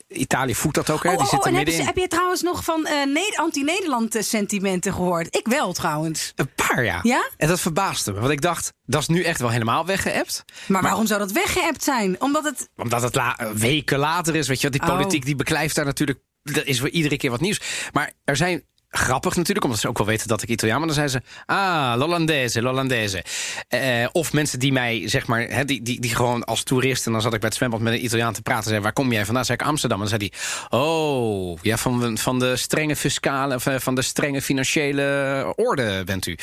Italië 0.08 0.56
voedt 0.74 0.88
dat 0.88 0.96
ook. 0.96 1.04
Hè? 1.04 1.10
Oh, 1.10 1.16
Die 1.16 1.26
oh, 1.26 1.30
zit 1.32 1.40
oh, 1.40 1.46
er 1.46 1.52
en 1.52 1.58
heb, 1.58 1.66
middenin. 1.66 1.94
je, 1.94 1.94
heb 1.94 2.04
je 2.04 2.08
trouwens 2.16 2.42
nog 2.42 2.64
van 2.64 2.82
Ne- 2.82 3.34
anti-Nederland 3.36 4.16
eh, 4.16 4.22
sentimenten 4.24 4.94
gehoord? 4.94 5.36
Ik 5.36 5.48
wel 5.48 5.74
trouwens. 5.74 6.32
Een 6.36 6.50
paar, 6.56 6.84
ja. 6.84 7.00
Ja? 7.04 7.30
En 7.38 7.48
dat 7.48 7.60
verbaasde 7.60 8.14
me. 8.14 8.20
Want 8.20 8.32
ik 8.32 8.42
dacht, 8.42 8.74
dat 8.86 9.02
is 9.02 9.08
nu 9.08 9.24
echt 9.24 9.40
wel 9.40 9.50
helemaal 9.50 9.86
weggeëpt. 9.86 10.46
Maar, 10.68 10.82
waarom 10.82 11.06
zou 11.08 11.20
dat 11.20 11.32
weggeëpt 11.32 11.84
zijn? 11.84 12.22
Omdat 12.22 12.44
het 12.44 12.70
Omdat 12.76 13.02
het 13.02 13.16
la- 13.16 13.38
weken 13.56 14.00
later 14.00 14.36
is. 14.36 14.48
Weet 14.48 14.62
je, 14.62 14.70
wat 14.70 14.80
die 14.80 14.90
Oh. 14.90 14.96
politiek 14.98 15.26
die 15.26 15.36
beklijft 15.36 15.76
daar 15.76 15.86
natuurlijk. 15.86 16.20
Er 16.44 16.68
is 16.68 16.80
voor 16.80 16.90
iedere 16.90 17.18
keer 17.18 17.30
wat 17.32 17.42
nieuws. 17.42 17.62
Maar 17.94 18.12
er 18.24 18.36
zijn. 18.36 18.64
Grappig 18.90 19.36
natuurlijk, 19.36 19.66
omdat 19.66 19.82
ze 19.82 19.88
ook 19.88 19.98
wel 19.98 20.08
weten 20.08 20.28
dat 20.28 20.42
ik 20.42 20.50
Italiaan 20.50 20.78
ben. 20.78 20.88
Dan 20.88 20.96
zijn 20.96 21.10
ze, 21.10 21.22
ah, 21.46 21.94
l'Hollandese, 21.98 22.62
l'Hollandese. 22.62 23.24
Eh, 23.68 24.08
of 24.12 24.34
mensen 24.34 24.60
die 24.60 24.72
mij, 24.72 25.10
zeg 25.10 25.28
maar, 25.28 25.42
hè, 25.42 25.66
die, 25.66 25.82
die, 25.82 26.00
die 26.02 26.16
gewoon 26.16 26.44
als 26.44 26.64
toerist... 26.64 27.06
en 27.06 27.12
dan 27.12 27.22
zat 27.22 27.34
ik 27.34 27.40
bij 27.40 27.50
het 27.50 27.58
zwembad 27.58 27.80
met 27.80 27.94
een 27.94 28.04
Italiaan 28.04 28.34
te 28.34 28.42
praten... 28.42 28.70
zei, 28.70 28.82
waar 28.82 28.94
kom 28.94 29.12
jij 29.12 29.26
vandaan? 29.26 29.46
zei 29.46 29.58
ik 29.62 29.66
Amsterdam. 29.66 30.02
En 30.02 30.08
dan 30.08 30.20
zei 30.20 30.32
hij, 30.70 30.80
oh, 30.80 31.58
ja, 31.62 31.78
van, 31.78 32.00
de- 32.00 32.18
van 32.18 32.40
de 32.40 32.56
strenge 32.56 32.96
fiscale... 32.96 33.56
of 33.56 33.66
eh, 33.66 33.76
van 33.80 33.96
de 33.96 34.02
strenge 34.02 34.42
financiële 34.42 35.54
orde 35.56 36.04
bent 36.06 36.26
u. 36.26 36.38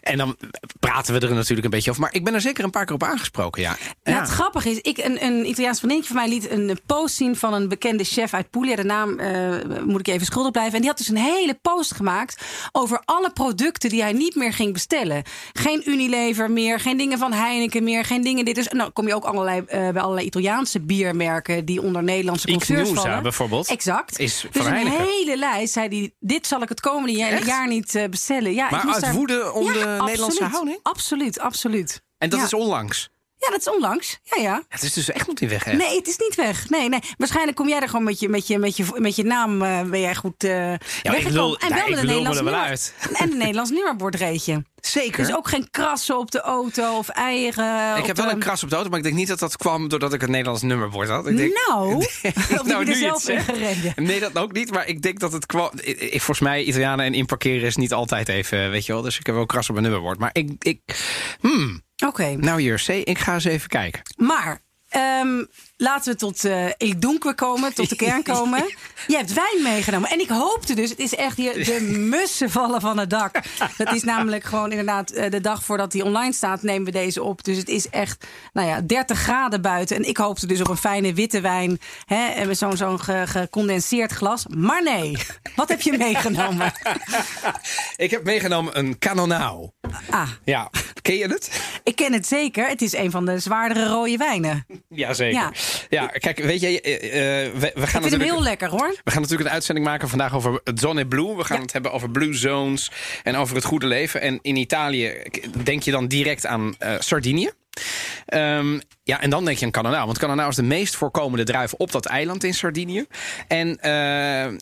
En 0.00 0.18
dan 0.18 0.36
praten 0.80 1.14
we 1.14 1.26
er 1.26 1.34
natuurlijk 1.34 1.64
een 1.64 1.70
beetje 1.70 1.90
over. 1.90 2.02
Maar 2.02 2.14
ik 2.14 2.24
ben 2.24 2.34
er 2.34 2.40
zeker 2.40 2.64
een 2.64 2.70
paar 2.70 2.84
keer 2.84 2.94
op 2.94 3.02
aangesproken, 3.02 3.62
ja. 3.62 3.76
Nou, 4.02 4.16
ja. 4.16 4.22
het 4.22 4.30
grappige 4.30 4.70
is, 4.70 4.78
ik, 4.78 4.98
een, 4.98 5.24
een 5.24 5.48
Italiaans 5.48 5.78
vriendinnetje 5.78 6.14
van 6.14 6.22
mij 6.22 6.32
liet 6.32 6.50
een 6.50 6.80
post 6.86 7.14
zien 7.14 7.36
van 7.36 7.54
een 7.54 7.68
bekende 7.68 8.04
chef 8.04 8.34
uit 8.34 8.50
Puglia. 8.50 8.76
De 8.76 8.84
naam 8.84 9.18
eh, 9.18 9.50
moet 9.84 10.00
ik 10.00 10.14
even 10.14 10.26
schuldig 10.26 10.50
blijven. 10.50 10.74
En 10.74 10.80
die 10.80 10.88
had 10.88 10.98
dus 10.98 11.08
een 11.08 11.16
hele 11.16 11.54
post 11.54 11.70
gemaakt 11.80 12.42
over 12.72 13.02
alle 13.04 13.30
producten 13.32 13.90
die 13.90 14.02
hij 14.02 14.12
niet 14.12 14.34
meer 14.34 14.52
ging 14.52 14.72
bestellen. 14.72 15.22
Geen 15.52 15.82
Unilever 15.90 16.50
meer, 16.50 16.80
geen 16.80 16.96
dingen 16.96 17.18
van 17.18 17.32
Heineken 17.32 17.84
meer, 17.84 18.04
geen 18.04 18.22
dingen 18.22 18.44
dit. 18.44 18.54
Dus 18.54 18.68
nou 18.68 18.90
kom 18.90 19.06
je 19.06 19.14
ook 19.14 19.24
allerlei, 19.24 19.62
eh, 19.66 19.88
bij 19.90 20.02
allerlei 20.02 20.26
Italiaanse 20.26 20.80
biermerken 20.80 21.64
die 21.64 21.82
onder 21.82 22.02
Nederlandse 22.02 22.46
Ichnusa 22.48 22.94
vallen. 22.94 23.22
bijvoorbeeld. 23.22 23.68
Exact. 23.68 24.18
Is 24.18 24.44
dus 24.50 24.64
een 24.64 24.72
Heineken. 24.72 25.04
hele 25.04 25.36
lijst 25.36 25.72
zei 25.72 25.88
hij, 25.88 26.12
dit 26.20 26.46
zal 26.46 26.62
ik 26.62 26.68
het 26.68 26.80
komende 26.80 27.12
jaar, 27.16 27.30
Echt? 27.30 27.46
jaar 27.46 27.68
niet 27.68 27.94
eh, 27.94 28.08
bestellen. 28.08 28.52
Ja, 28.54 28.68
Maar 28.70 28.84
uit 28.92 29.00
daar- 29.00 29.14
woede 29.14 29.52
om 29.52 29.64
Ja, 29.64 29.72
de 29.72 30.02
Nederlandse 30.04 30.44
houding? 30.44 30.78
Absoluut, 30.82 31.38
absoluut. 31.38 32.02
En 32.18 32.28
dat 32.30 32.38
Ja. 32.38 32.44
is 32.44 32.54
onlangs. 32.54 33.10
Ja, 33.42 33.50
dat 33.50 33.60
is 33.60 33.70
onlangs. 33.70 34.18
Ja, 34.22 34.42
ja. 34.42 34.62
Het 34.68 34.82
is 34.82 34.92
dus 34.92 35.10
echt 35.10 35.26
nog 35.26 35.40
niet 35.40 35.50
weg, 35.50 35.64
hè? 35.64 35.72
Nee, 35.72 35.96
het 35.96 36.06
is 36.08 36.16
niet 36.18 36.34
weg. 36.34 36.68
Nee, 36.68 36.88
nee. 36.88 37.00
Waarschijnlijk 37.16 37.56
kom 37.56 37.68
jij 37.68 37.80
er 37.80 37.88
gewoon 37.88 38.04
met 38.04 38.20
je, 38.20 38.28
met 38.28 38.46
je, 38.46 38.58
met 38.58 38.76
je, 38.76 38.84
met 38.96 39.16
je 39.16 39.24
naam 39.24 39.62
eh, 39.62 39.82
ben 39.82 40.00
jij 40.00 40.14
goed 40.14 40.44
eh 40.44 40.72
ik 40.72 40.78
weggekomen. 41.02 41.32
lul- 41.32 41.58
en 41.58 41.68
wel 41.68 41.78
ik 41.78 41.88
met 41.90 41.98
een 41.98 42.06
lul 42.06 42.22
me 42.22 42.28
Nederlands 42.28 42.38
er 42.38 42.44
nummer. 42.44 43.20
En 43.20 43.30
een 43.32 43.38
Nederlands 43.38 43.70
nummerbordreetje. 43.70 44.64
Zeker. 44.86 45.24
Dus 45.26 45.36
ook 45.36 45.48
geen 45.48 45.70
krassen 45.70 46.18
op 46.18 46.30
de 46.30 46.40
auto 46.40 46.96
of 46.96 47.08
eieren. 47.08 47.96
ik 47.96 48.06
heb 48.06 48.16
wel 48.16 48.26
de- 48.26 48.32
een 48.32 48.38
kras 48.38 48.62
op 48.62 48.68
de 48.68 48.74
auto, 48.74 48.90
maar 48.90 48.98
ik 48.98 49.04
denk 49.04 49.16
niet 49.16 49.28
dat 49.28 49.38
dat 49.38 49.56
kwam 49.56 49.88
doordat 49.88 50.12
ik 50.12 50.22
een 50.22 50.30
Nederlands 50.30 50.62
nummerbord 50.62 51.08
had. 51.08 51.26
Ik 51.26 51.36
denk, 51.36 51.66
Nou, 51.68 51.94
of 51.96 52.20
die 52.22 52.62
nou, 52.64 52.84
nu 52.84 52.94
zelf 52.94 53.26
het 53.26 53.42
gereden. 53.42 53.92
Nee, 53.96 54.20
dat 54.20 54.38
ook 54.38 54.52
niet. 54.52 54.70
Maar 54.70 54.86
ik 54.88 55.02
denk 55.02 55.20
dat 55.20 55.32
het 55.32 55.46
kwam. 55.46 55.70
Ik, 55.80 56.00
ik- 56.00 56.10
volgens 56.10 56.40
mij, 56.40 56.62
Italianen 56.64 57.04
en 57.06 57.14
inparkeren 57.14 57.66
is 57.66 57.76
niet 57.76 57.92
altijd 57.92 58.28
even, 58.28 58.70
weet 58.70 58.86
je 58.86 58.92
wel. 58.92 59.02
Dus 59.02 59.18
ik 59.18 59.26
heb 59.26 59.34
wel 59.34 59.46
kras 59.46 59.68
op 59.68 59.74
mijn 59.74 59.86
nummerbord. 59.86 60.18
Maar 60.18 60.30
ik. 60.32 60.50
ik 60.58 60.80
hmm, 61.40 61.82
Oké, 62.06 62.34
nou, 62.36 62.74
C, 62.74 62.88
ik 62.88 63.18
ga 63.18 63.34
eens 63.34 63.44
even 63.44 63.68
kijken. 63.68 64.02
maar 64.16 64.60
ehm, 64.88 65.44
laten 65.82 66.12
we 66.12 66.18
tot 66.18 66.44
eh 66.44 66.66
Il 66.78 67.00
Dunque 67.00 67.34
komen, 67.34 67.74
tot 67.74 67.88
de 67.88 67.96
kern 67.96 68.22
komen. 68.22 68.64
Je 69.06 69.16
hebt 69.16 69.32
wijn 69.32 69.62
meegenomen. 69.62 70.08
En 70.10 70.20
ik 70.20 70.28
hoopte 70.28 70.74
dus, 70.74 70.90
het 70.90 70.98
is 70.98 71.14
echt 71.14 71.36
hier, 71.36 71.64
de 71.64 71.80
mussen 72.16 72.50
vallen 72.50 72.80
van 72.80 72.98
het 72.98 73.10
dak. 73.10 73.40
Dat 73.76 73.92
is 73.94 74.02
namelijk 74.02 74.44
gewoon 74.44 74.70
inderdaad 74.70 75.10
eh, 75.10 75.30
de 75.30 75.40
dag 75.40 75.64
voordat 75.64 75.92
die 75.92 76.04
online 76.04 76.32
staat, 76.32 76.62
nemen 76.62 76.84
we 76.84 76.90
deze 76.90 77.22
op. 77.22 77.44
Dus 77.44 77.56
het 77.56 77.68
is 77.68 77.88
echt, 77.88 78.26
nou 78.52 78.68
ja, 78.68 78.80
30 78.80 79.18
graden 79.18 79.62
buiten. 79.62 79.96
En 79.96 80.08
ik 80.08 80.16
hoopte 80.16 80.46
dus 80.46 80.60
op 80.60 80.68
een 80.68 80.76
fijne 80.76 81.14
witte 81.14 81.40
wijn. 81.40 81.80
Hè, 82.04 82.26
en 82.28 82.46
met 82.46 82.58
zo'n 82.58 82.76
zo'n 82.76 83.00
ge- 83.00 83.24
gecondenseerd 83.26 84.12
glas. 84.12 84.46
Maar 84.48 84.82
nee, 84.82 85.16
wat 85.56 85.68
heb 85.68 85.80
je 85.80 85.96
meegenomen? 86.06 86.72
Ik 87.96 88.10
heb 88.10 88.24
meegenomen 88.24 88.78
een 88.78 88.98
Canonau. 88.98 89.70
Ah, 90.10 90.30
Ja, 90.44 90.70
ken 91.02 91.16
je 91.16 91.26
het? 91.26 91.60
ik 91.84 91.96
ken 91.96 92.12
het 92.12 92.26
zeker. 92.26 92.68
Het 92.68 92.82
is 92.82 92.92
een 92.92 93.10
van 93.10 93.24
de 93.26 93.38
zwaardere 93.38 93.86
rode 93.86 94.16
wijnen. 94.16 94.66
Jazeker. 94.88 95.40
Ja. 95.40 95.52
Ja, 95.90 96.06
kijk, 96.06 96.38
weet 96.38 96.60
je, 96.60 96.80
eh, 96.80 96.90
we, 96.90 97.50
we 97.52 97.60
gaan 97.60 97.70
Ik 97.70 97.74
vind 97.74 97.92
hem 97.92 98.02
natuurlijk... 98.02 98.30
heel 98.30 98.42
lekker 98.42 98.68
hoor. 98.68 98.94
We 99.04 99.10
gaan 99.10 99.20
natuurlijk 99.22 99.48
een 99.48 99.54
uitzending 99.54 99.86
maken 99.86 100.08
vandaag 100.08 100.34
over 100.34 100.60
Zone 100.74 101.06
Blue. 101.06 101.36
We 101.36 101.44
gaan 101.44 101.56
Ja. 101.56 101.62
het 101.62 101.72
hebben 101.72 101.92
over 101.92 102.10
Blue 102.10 102.34
Zones 102.34 102.90
en 103.22 103.36
over 103.36 103.54
het 103.56 103.64
goede 103.64 103.86
leven. 103.86 104.20
En 104.20 104.38
in 104.42 104.56
Italië 104.56 105.12
denk 105.64 105.82
je 105.82 105.90
dan 105.90 106.06
direct 106.06 106.46
aan 106.46 106.74
eh, 106.78 106.94
Sardinië. 106.98 107.50
Ehm, 108.26 108.80
ja, 109.02 109.20
en 109.20 109.30
dan 109.30 109.44
denk 109.44 109.58
je 109.58 109.64
aan 109.64 109.70
Canonau. 109.70 110.06
Want 110.06 110.18
Canonau 110.18 110.48
is 110.48 110.56
de 110.56 110.62
meest 110.62 110.96
voorkomende 110.96 111.44
druif 111.44 111.72
op 111.72 111.92
dat 111.92 112.06
eiland 112.06 112.44
in 112.44 112.54
Sardinië. 112.54 113.06
En 113.48 113.78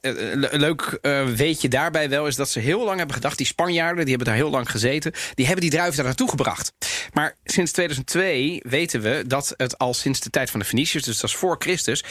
le- 0.00 0.49
leuk 0.52 0.99
eh, 1.02 1.25
weet 1.26 1.61
je 1.62 1.69
daarbij 1.69 2.09
wel 2.09 2.26
is 2.26 2.37
dat 2.37 2.50
ze 2.50 2.59
heel 2.61 2.85
lang 2.85 2.97
hebben 2.97 3.14
gedacht... 3.14 3.37
die 3.37 3.47
Spanjaarden, 3.47 4.05
die 4.05 4.14
hebben 4.14 4.26
daar 4.26 4.43
heel 4.43 4.50
lang 4.50 4.71
gezeten... 4.71 5.12
die 5.35 5.45
hebben 5.47 5.62
die 5.62 5.71
druif 5.79 5.95
daar 5.95 6.05
naartoe 6.05 6.29
gebracht. 6.29 6.73
Maar 7.12 7.35
sinds 7.45 7.73
2002 7.73 8.61
weten 8.69 9.00
we 9.00 9.25
dat 9.26 9.55
het 9.57 9.79
al 9.79 9.95
sinds 9.95 10.21
de 10.21 10.31
tijd 10.31 10.50
van 10.50 10.61
de 10.61 10.67
Feniciërs... 10.67 11.05
dus 11.05 11.19
dat 11.21 11.31
is 11.31 11.37
voor 11.37 11.57
Christus, 11.59 12.05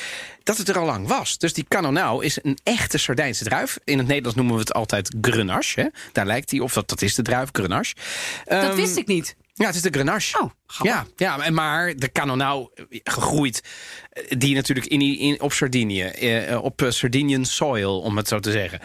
dat 0.43 0.57
het 0.57 0.69
er 0.69 0.77
al 0.79 0.85
lang 0.85 1.07
was. 1.07 1.37
Dus 1.37 1.53
die 1.53 1.65
Canonau 1.67 2.25
is 2.25 2.37
een 2.41 2.57
echte 2.63 2.97
Sardijnse 2.97 3.43
druif. 3.43 3.77
In 3.83 3.97
het 3.97 4.07
Nederlands 4.07 4.37
noemen 4.37 4.53
we 4.55 4.61
het 4.61 4.73
altijd 4.73 5.15
Grenache. 5.21 5.81
Hè? 5.81 5.87
Daar 6.11 6.25
lijkt 6.25 6.51
hij 6.51 6.59
op, 6.59 6.73
dat, 6.73 6.89
dat 6.89 7.01
is 7.01 7.15
de 7.15 7.21
druif, 7.21 7.49
Grenache. 7.51 7.93
Dat 8.45 8.63
Ehm, 8.63 8.75
wist 8.75 8.97
ik 8.97 9.07
niet. 9.07 9.35
Ja, 9.59 9.65
het 9.65 9.75
is 9.75 9.81
de 9.81 9.89
Grenache. 9.91 10.39
Oh, 10.41 10.49
grappig. 10.67 10.95
ja, 11.17 11.37
ja, 11.37 11.49
maar 11.49 11.95
de 11.95 12.11
Canonau 12.11 12.69
eh, 12.75 12.99
gegroeid, 13.03 13.63
eh, 14.09 14.23
die 14.37 14.55
natuurlijk 14.55 14.85
in, 14.87 15.01
in, 15.01 15.41
op 15.41 15.53
Sardinië, 15.53 16.03
eh, 16.03 16.63
op 16.63 16.81
eh, 16.81 16.89
Sardinian 16.89 17.45
soil, 17.45 17.99
om 17.99 18.17
het 18.17 18.27
zo 18.27 18.39
te 18.39 18.51
zeggen. 18.51 18.79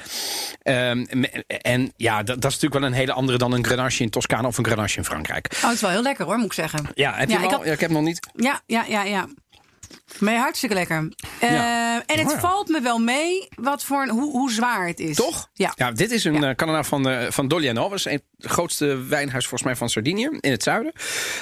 Ehm, 0.63 1.05
en 1.47 1.93
ja, 1.97 2.17
dat, 2.23 2.27
dat 2.41 2.51
is 2.51 2.61
natuurlijk 2.61 2.75
wel 2.81 2.85
een 2.91 2.97
hele 2.97 3.13
andere 3.13 3.39
dan 3.39 3.53
een 3.53 3.65
Grenache 3.65 4.03
in 4.03 4.11
Toscane 4.11 4.47
of 4.47 4.59
een 4.59 4.65
Grenache 4.65 4.97
in 4.99 5.05
Frankrijk. 5.05 5.49
Oh, 5.57 5.63
het 5.63 5.73
is 5.75 5.81
wel 5.81 5.91
heel 5.91 6.03
lekker 6.03 6.25
hoor, 6.25 6.37
moet 6.37 6.47
ik 6.47 6.53
zeggen. 6.53 6.87
Ja, 6.95 7.15
heb 7.15 7.29
Ja, 7.29 7.39
je 7.39 7.45
ik 7.45 7.51
al? 7.51 7.57
had- 7.57 7.67
Ja, 7.67 7.73
ik 7.73 7.81
heb 7.81 7.89
hem 7.91 7.99
nog 7.99 8.07
niet. 8.09 8.29
Ja, 8.35 8.61
ja, 8.67 8.85
ja, 8.89 9.03
ja. 9.05 9.27
Nee, 10.19 10.37
hartstikke 10.37 10.75
lekker. 10.75 11.09
Uh, 11.43 11.51
Ja. 11.51 12.03
En 12.07 12.19
het 12.19 12.27
Oh 12.27 12.33
ja. 12.33 12.41
valt 12.41 12.69
me 12.69 12.81
wel 12.81 12.99
mee 12.99 13.49
wat 13.57 13.85
voor 13.85 14.03
een, 14.03 14.09
hoe, 14.11 14.31
hoe 14.31 14.53
zwaar 14.53 14.87
het 14.87 15.01
is. 15.01 15.17
Toch? 15.17 15.49
Ja. 15.53 15.73
dit 15.93 16.11
is 16.11 16.25
een 16.25 16.35
Ja. 16.35 16.47
ja. 16.47 16.53
kanaal 16.53 16.85
van, 16.85 17.09
uh, 17.11 17.31
van 17.31 17.49
is 17.95 18.05
een- 18.05 18.23
het 18.39 18.51
grootste 18.51 19.05
wijnhuis 19.05 19.43
volgens 19.47 19.63
mij 19.63 19.77
van 19.77 19.89
Sardinië 19.89 20.29
in 20.41 20.51
het 20.51 20.63
zuiden. 20.63 20.93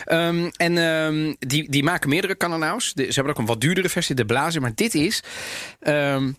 Ehm, 0.05 0.51
en 0.57 0.79
ehm, 0.79 1.35
die, 1.39 1.71
die 1.71 1.83
maken 1.85 2.09
meerdere 2.09 2.37
cananaus. 2.37 2.93
De- 2.93 3.05
Ze 3.05 3.13
hebben 3.13 3.33
ook 3.33 3.39
een 3.39 3.47
wat 3.47 3.61
duurdere 3.61 3.89
versie, 3.89 4.15
de 4.15 4.25
Blazen. 4.27 4.63
Maar 4.63 4.73
dit 4.75 4.95
is... 4.95 5.23
ehm, 5.81 6.33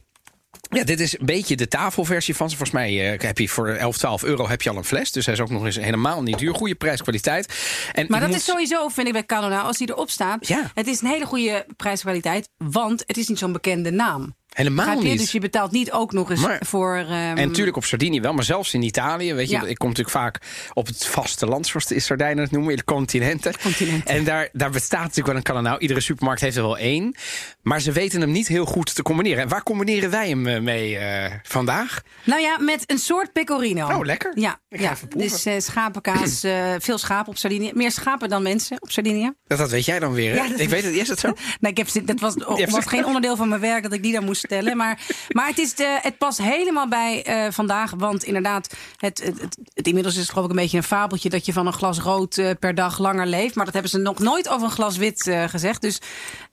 ja, 0.74 0.84
dit 0.84 1.00
is 1.00 1.20
een 1.20 1.26
beetje 1.26 1.56
de 1.56 1.68
tafelversie 1.68 2.36
van 2.36 2.50
ze. 2.50 2.56
Volgens 2.56 2.78
mij 2.78 3.14
eh, 3.14 3.20
heb 3.20 3.38
je 3.38 3.50
voor 3.50 3.68
11, 3.70 3.98
12 3.98 4.24
euro 4.24 4.48
heb 4.48 4.62
je 4.62 4.70
al 4.70 4.78
een 4.78 4.84
fles. 4.84 5.12
Dus 5.12 5.26
hij 5.26 5.34
is 5.34 5.40
ook 5.42 5.50
nog 5.50 5.66
eens 5.66 5.76
helemaal 5.76 6.22
niet 6.24 6.38
duur. 6.40 6.54
Goede 6.56 6.76
prijs-kwaliteit. 6.76 7.54
En 7.92 8.06
Maar 8.10 8.20
dat 8.20 8.30
moet- 8.30 8.38
is 8.38 8.46
sowieso, 8.46 8.88
vind 8.88 9.08
ik 9.08 9.14
bij 9.14 9.26
Canona, 9.26 9.62
als 9.62 9.78
die 9.78 9.90
erop 9.90 10.10
staat. 10.10 10.48
Ja. 10.48 10.72
Het 10.74 10.88
is 10.88 11.02
een 11.02 11.08
hele 11.08 11.26
goede 11.26 11.66
prijskwaliteit, 11.78 12.50
want 12.58 13.04
het 13.08 13.18
is 13.18 13.28
niet 13.28 13.38
zo'n 13.40 13.52
bekende 13.52 13.92
naam. 13.92 14.36
Helemaal 14.54 15.00
niet. 15.02 15.18
Dus 15.20 15.32
je 15.32 15.40
betaalt 15.40 15.72
niet 15.72 15.92
ook 15.92 16.12
nog 16.12 16.30
eens 16.32 16.42
Maar- 16.42 16.62
voor. 16.66 16.96
ehm, 16.98 17.12
En 17.12 17.48
natuurlijk 17.48 17.78
op 17.78 17.86
Sardinië 17.86 18.22
wel, 18.22 18.34
maar 18.34 18.44
zelfs 18.44 18.74
in 18.74 18.82
Italië. 18.82 19.34
Weet 19.34 19.50
je, 19.50 19.56
Ja. 19.56 19.64
ik 19.66 19.78
kom 19.78 19.88
natuurlijk 19.90 20.16
vaak 20.18 20.40
op 20.74 20.88
het 20.88 21.06
vasteland, 21.06 21.68
zoals 21.68 21.86
de 21.86 22.00
Sardijnen 22.00 22.44
het 22.44 22.52
noemen, 22.52 22.72
in 22.72 22.78
de 22.78 22.84
continenten. 22.84 23.54
Continenten. 23.62 24.16
En 24.16 24.24
daar, 24.24 24.50
daar 24.54 24.70
bestaat 24.72 25.00
natuurlijk 25.02 25.28
wel 25.28 25.36
een 25.36 25.44
cananau. 25.44 25.80
Iedere 25.80 26.00
supermarkt 26.00 26.42
heeft 26.42 26.56
er 26.56 26.62
wel 26.64 26.78
één. 26.78 27.16
Maar 27.62 27.80
ze 27.82 27.92
weten 27.92 28.22
hem 28.22 28.32
niet 28.32 28.48
heel 28.48 28.66
goed 28.66 28.96
te 28.96 29.02
combineren. 29.04 29.44
En 29.44 29.50
waar 29.50 29.64
combineren 29.64 30.10
wij 30.10 30.30
hem 30.30 30.48
eh, 30.48 30.62
mee 30.62 30.98
eh, 30.98 31.32
vandaag? 31.44 32.02
Nou 32.24 32.42
ja, 32.42 32.58
met 32.60 32.84
een 32.92 32.98
soort 32.98 33.32
pecorino. 33.34 33.88
Oh, 33.88 34.06
lekker. 34.06 34.32
Ja, 34.36 34.60
Ik 34.70 34.78
ga 34.80 34.84
ja. 34.84 34.92
even 34.92 35.10
dus 35.10 35.46
eh, 35.46 35.54
schapenkaas, 35.60 36.44
veel 36.80 36.98
schapen 36.98 37.32
op 37.32 37.38
Sardinië. 37.38 37.72
Meer 37.74 37.92
schapen 37.92 38.30
dan 38.30 38.44
mensen 38.44 38.78
op 38.82 38.92
Sardinië. 38.92 39.32
Dat, 39.48 39.58
dat 39.58 39.70
weet 39.72 39.86
jij 39.86 40.00
dan 40.00 40.14
weer. 40.14 40.36
Ja, 40.36 40.48
dat- 40.48 40.60
Ik 40.60 40.70
weet 40.70 40.84
het, 40.84 40.94
is 40.94 41.08
dat 41.08 41.20
zo? 41.20 41.34
Nee, 41.60 41.72
ik 41.72 41.78
heb, 41.78 41.88
dat 42.08 42.20
was, 42.20 42.36
was 42.70 42.86
geen 42.86 43.06
onderdeel 43.06 43.36
van 43.36 43.50
mijn 43.50 43.62
werk 43.62 43.84
dat 43.84 43.94
ik 43.94 44.04
die 44.04 44.12
daar 44.12 44.24
moest 44.24 44.43
stellen. 44.48 44.78
Maar, 44.78 45.00
maar 45.30 45.48
het, 45.48 45.58
is 45.58 45.76
de, 45.76 46.00
het 46.02 46.18
past 46.18 46.38
helemaal 46.38 46.88
bij 46.88 47.24
eh, 47.24 47.52
vandaag. 47.52 47.92
Want 47.98 48.24
inderdaad, 48.24 48.74
het, 48.98 49.24
het, 49.24 49.42
het, 49.42 49.58
het- 49.74 49.88
inmiddels 49.88 50.16
is 50.16 50.22
het 50.22 50.30
geloof 50.30 50.46
ik 50.46 50.52
een 50.52 50.58
beetje 50.58 50.78
een 50.78 50.84
fabeltje... 50.84 51.30
dat 51.30 51.46
je 51.46 51.54
van 51.54 51.68
een 51.68 51.74
glas 51.74 52.00
rood 52.00 52.38
eh, 52.38 52.50
per 52.60 52.76
dag 52.76 53.00
langer 53.00 53.28
leeft. 53.28 53.56
Maar 53.56 53.66
dat 53.66 53.74
hebben 53.74 53.92
ze 53.92 53.98
nog 53.98 54.20
nooit 54.20 54.50
over 54.50 54.66
een 54.68 54.74
glas 54.74 54.98
wit 54.98 55.28
eh, 55.28 55.44
gezegd. 55.48 55.82
Dus, 55.82 56.00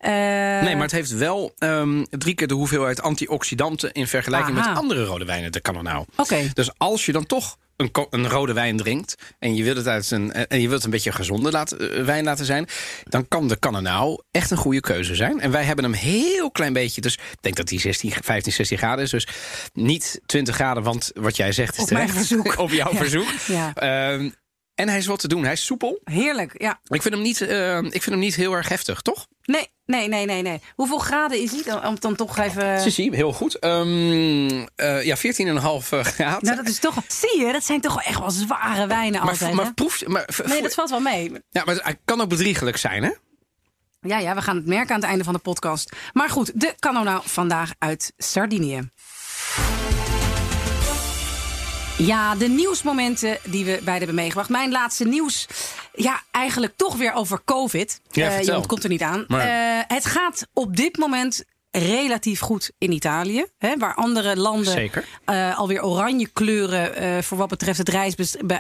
Nee, 0.01 0.75
maar 0.75 0.83
het 0.83 0.93
heeft 0.93 1.11
wel 1.11 1.53
ehm, 1.59 2.05
drie 2.11 2.35
keer 2.35 2.47
de 2.47 2.55
hoeveelheid 2.55 3.03
antioxidanten... 3.03 3.93
in 3.93 4.07
vergelijking 4.07 4.59
Aha. 4.59 4.69
met 4.69 4.79
andere 4.79 5.05
rode 5.05 5.25
wijnen, 5.25 5.53
de 5.53 5.61
cananau. 5.61 6.05
Oké. 6.17 6.51
Dus 6.55 6.71
als 6.79 7.07
je 7.07 7.13
dan 7.13 7.27
toch 7.27 7.57
een, 7.81 8.07
een 8.11 8.29
rode 8.29 8.53
wijn 8.53 8.77
drinkt 8.77 9.15
en 9.39 9.55
je 9.55 9.63
wilt 9.65 9.77
het 9.77 9.87
uit 9.87 10.11
een 10.11 10.33
en 10.33 10.61
je 10.61 10.69
wilt 10.69 10.85
een 10.85 10.91
beetje 10.91 11.13
gezonde 11.13 11.51
laten, 11.51 11.93
eh, 11.97 12.05
wijn 12.05 12.25
laten 12.25 12.45
zijn, 12.45 12.69
dan 13.05 13.29
kan 13.29 13.49
de 13.49 13.59
Cananau 13.59 14.23
echt 14.31 14.51
een 14.51 14.57
goede 14.57 14.81
keuze 14.81 15.15
zijn. 15.15 15.41
En 15.41 15.51
wij 15.51 15.65
hebben 15.65 15.85
hem 15.85 15.95
heel 15.95 16.51
klein 16.51 16.73
beetje, 16.73 17.01
dus 17.01 17.15
ik 17.15 17.37
denk 17.41 17.57
dat 17.57 17.69
die 17.69 17.81
16, 17.81 18.13
15, 18.23 18.53
16 18.53 18.79
graden 18.79 19.05
is, 19.05 19.11
dus 19.11 19.27
niet 19.73 20.21
20 20.27 20.55
graden, 20.55 20.83
want 20.83 21.11
wat 21.15 21.37
jij 21.37 21.53
zegt 21.53 21.77
is 21.77 21.83
Op 21.83 21.91
mijn 21.91 22.07
terecht. 22.07 22.27
verzoek. 22.27 22.59
op 22.59 22.71
jouw 22.71 22.93
Ja. 22.93 22.99
verzoek. 22.99 23.29
Ja. 23.47 23.75
Ehm, 23.75 24.31
en 24.75 24.89
hij 24.89 24.99
is 24.99 25.07
wat 25.07 25.19
te 25.21 25.29
doen. 25.29 25.43
Hij 25.45 25.53
is 25.53 25.65
soepel. 25.65 26.01
Heerlijk, 26.05 26.63
ja. 26.63 26.81
Ik 26.87 27.03
vind 27.03 27.15
hem 27.15 27.23
niet, 27.23 27.41
eh, 27.41 27.77
ik 27.79 27.91
vind 27.91 28.05
hem 28.05 28.19
niet 28.19 28.35
heel 28.37 28.53
erg 28.53 28.69
heftig, 28.69 29.01
toch? 29.01 29.27
Nee, 29.51 29.69
nee, 29.87 30.09
nee, 30.09 30.27
nee, 30.27 30.43
nee. 30.43 30.61
Hoeveel 30.75 30.99
graden 30.99 31.43
is 31.43 31.51
hij? 31.51 31.87
Om 31.87 31.97
dan 31.99 32.15
toch 32.15 32.39
even... 32.39 32.81
Sissi, 32.81 33.11
heel 33.11 33.33
goed. 33.33 33.59
Ehm 33.59 34.65
eh, 34.77 35.05
ja, 35.05 35.17
14,5 35.17 35.23
graden. 35.23 36.45
Nou, 36.45 36.57
dat 36.57 36.69
is 36.69 36.79
toch... 36.79 36.97
Zie 37.09 37.41
je, 37.41 37.53
dat 37.53 37.65
zijn 37.65 37.81
toch 37.81 37.95
wel 37.95 38.03
echt 38.03 38.19
wel 38.19 38.31
zware 38.31 38.87
wijnen 38.87 39.21
maar, 39.21 39.31
altijd, 39.31 39.55
maar 39.55 39.75
proef, 39.75 40.07
maar, 40.07 40.29
Nee, 40.45 40.63
dat 40.63 40.75
valt 40.75 40.91
wel 40.91 41.01
mee. 41.01 41.33
ja, 41.51 41.65
maar 41.65 41.79
hij 41.83 41.99
kan 42.05 42.21
ook 42.21 42.29
bedriegelijk 42.29 42.77
zijn, 42.77 43.03
hè? 43.03 43.11
Ja, 44.01 44.19
ja, 44.19 44.35
we 44.35 44.43
gaan 44.43 44.57
het 44.57 44.67
merken 44.67 44.95
aan 44.95 45.01
het 45.01 45.09
einde 45.11 45.25
van 45.25 45.33
de 45.33 45.39
podcast. 45.39 45.97
Maar 46.13 46.31
goed, 46.31 46.61
de 46.61 46.75
Canona 46.79 47.21
vandaag 47.25 47.73
uit 47.79 48.13
Sardinië. 48.17 48.91
Ja, 52.07 52.35
de 52.35 52.49
nieuwsmomenten 52.49 53.39
die 53.45 53.65
we 53.65 53.71
beide 53.73 53.91
hebben 54.05 54.15
meegebracht. 54.15 54.49
Mijn 54.49 54.71
laatste 54.71 55.05
nieuws, 55.05 55.47
ja, 55.95 56.23
eigenlijk 56.31 56.73
toch 56.77 56.97
weer 56.97 57.13
over 57.13 57.41
COVID. 57.45 58.01
Ja, 58.11 58.29
Eh, 58.31 58.43
je 58.45 58.57
ontkomt 58.57 58.83
er 58.83 58.89
niet 58.91 59.03
aan. 59.03 59.25
Maar- 59.29 59.41
Eh, 59.47 59.83
het 59.97 60.05
gaat 60.07 60.47
op 60.53 60.77
dit 60.77 60.97
moment 60.97 61.45
relatief 61.71 62.41
goed 62.41 62.71
in 62.79 62.93
Italië. 62.93 63.47
Hè, 63.59 63.77
waar 63.77 63.95
andere 63.95 64.37
landen 64.37 64.91
eh, 65.25 65.59
alweer 65.59 65.85
oranje 65.85 66.29
kleuren 66.29 66.95
eh, 66.95 67.23
voor 67.23 67.39
wat 67.39 67.49
betreft 67.49 67.79
het 67.79 67.89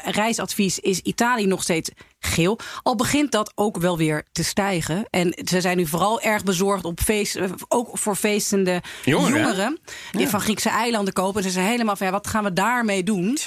reisadvies, 0.04 0.78
is 0.78 1.00
Italië 1.00 1.46
nog 1.46 1.62
steeds 1.62 1.90
geel. 2.18 2.58
Al 2.82 2.96
begint 2.96 3.32
dat 3.32 3.52
ook 3.54 3.76
wel 3.76 3.96
weer 3.96 4.24
te 4.32 4.44
stijgen. 4.44 5.06
En 5.10 5.34
ze 5.44 5.60
zijn 5.60 5.76
nu 5.76 5.86
vooral 5.86 6.20
erg 6.20 6.44
bezorgd 6.44 6.84
op 6.84 7.00
feest, 7.00 7.36
eh, 7.36 7.50
ook 7.68 7.98
voor 7.98 8.16
feestende 8.16 8.82
Jongeren, 9.04 9.78
die 10.10 10.28
van 10.28 10.40
Griekse 10.40 10.70
eilanden 10.70 11.12
kopen. 11.14 11.42
Ze 11.42 11.50
zijn 11.50 11.66
helemaal 11.66 11.96
van 11.96 12.06
ja, 12.06 12.12
wat 12.12 12.26
gaan 12.26 12.44
we 12.44 12.52
daarmee 12.52 13.02
doen? 13.02 13.38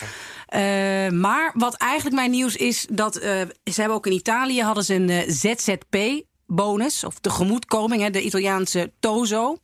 Maar 1.12 1.52
wat 1.54 1.74
eigenlijk 1.74 2.16
mijn 2.16 2.32
nieuws 2.32 2.56
is 2.56 2.86
dat 2.92 3.14
ze 3.14 3.48
hebben 3.64 3.98
ook 3.98 4.06
in 4.06 4.12
Italië 4.12 4.62
hadden 4.62 4.84
ze 4.84 4.94
een 4.94 5.32
ZZP. 5.32 6.24
Bonus 6.48 7.04
of 7.04 7.20
tegemoetkoming, 7.20 8.02
hè, 8.02 8.10
de 8.10 8.22
Italiaanse 8.22 8.92
Tozo. 9.00 9.58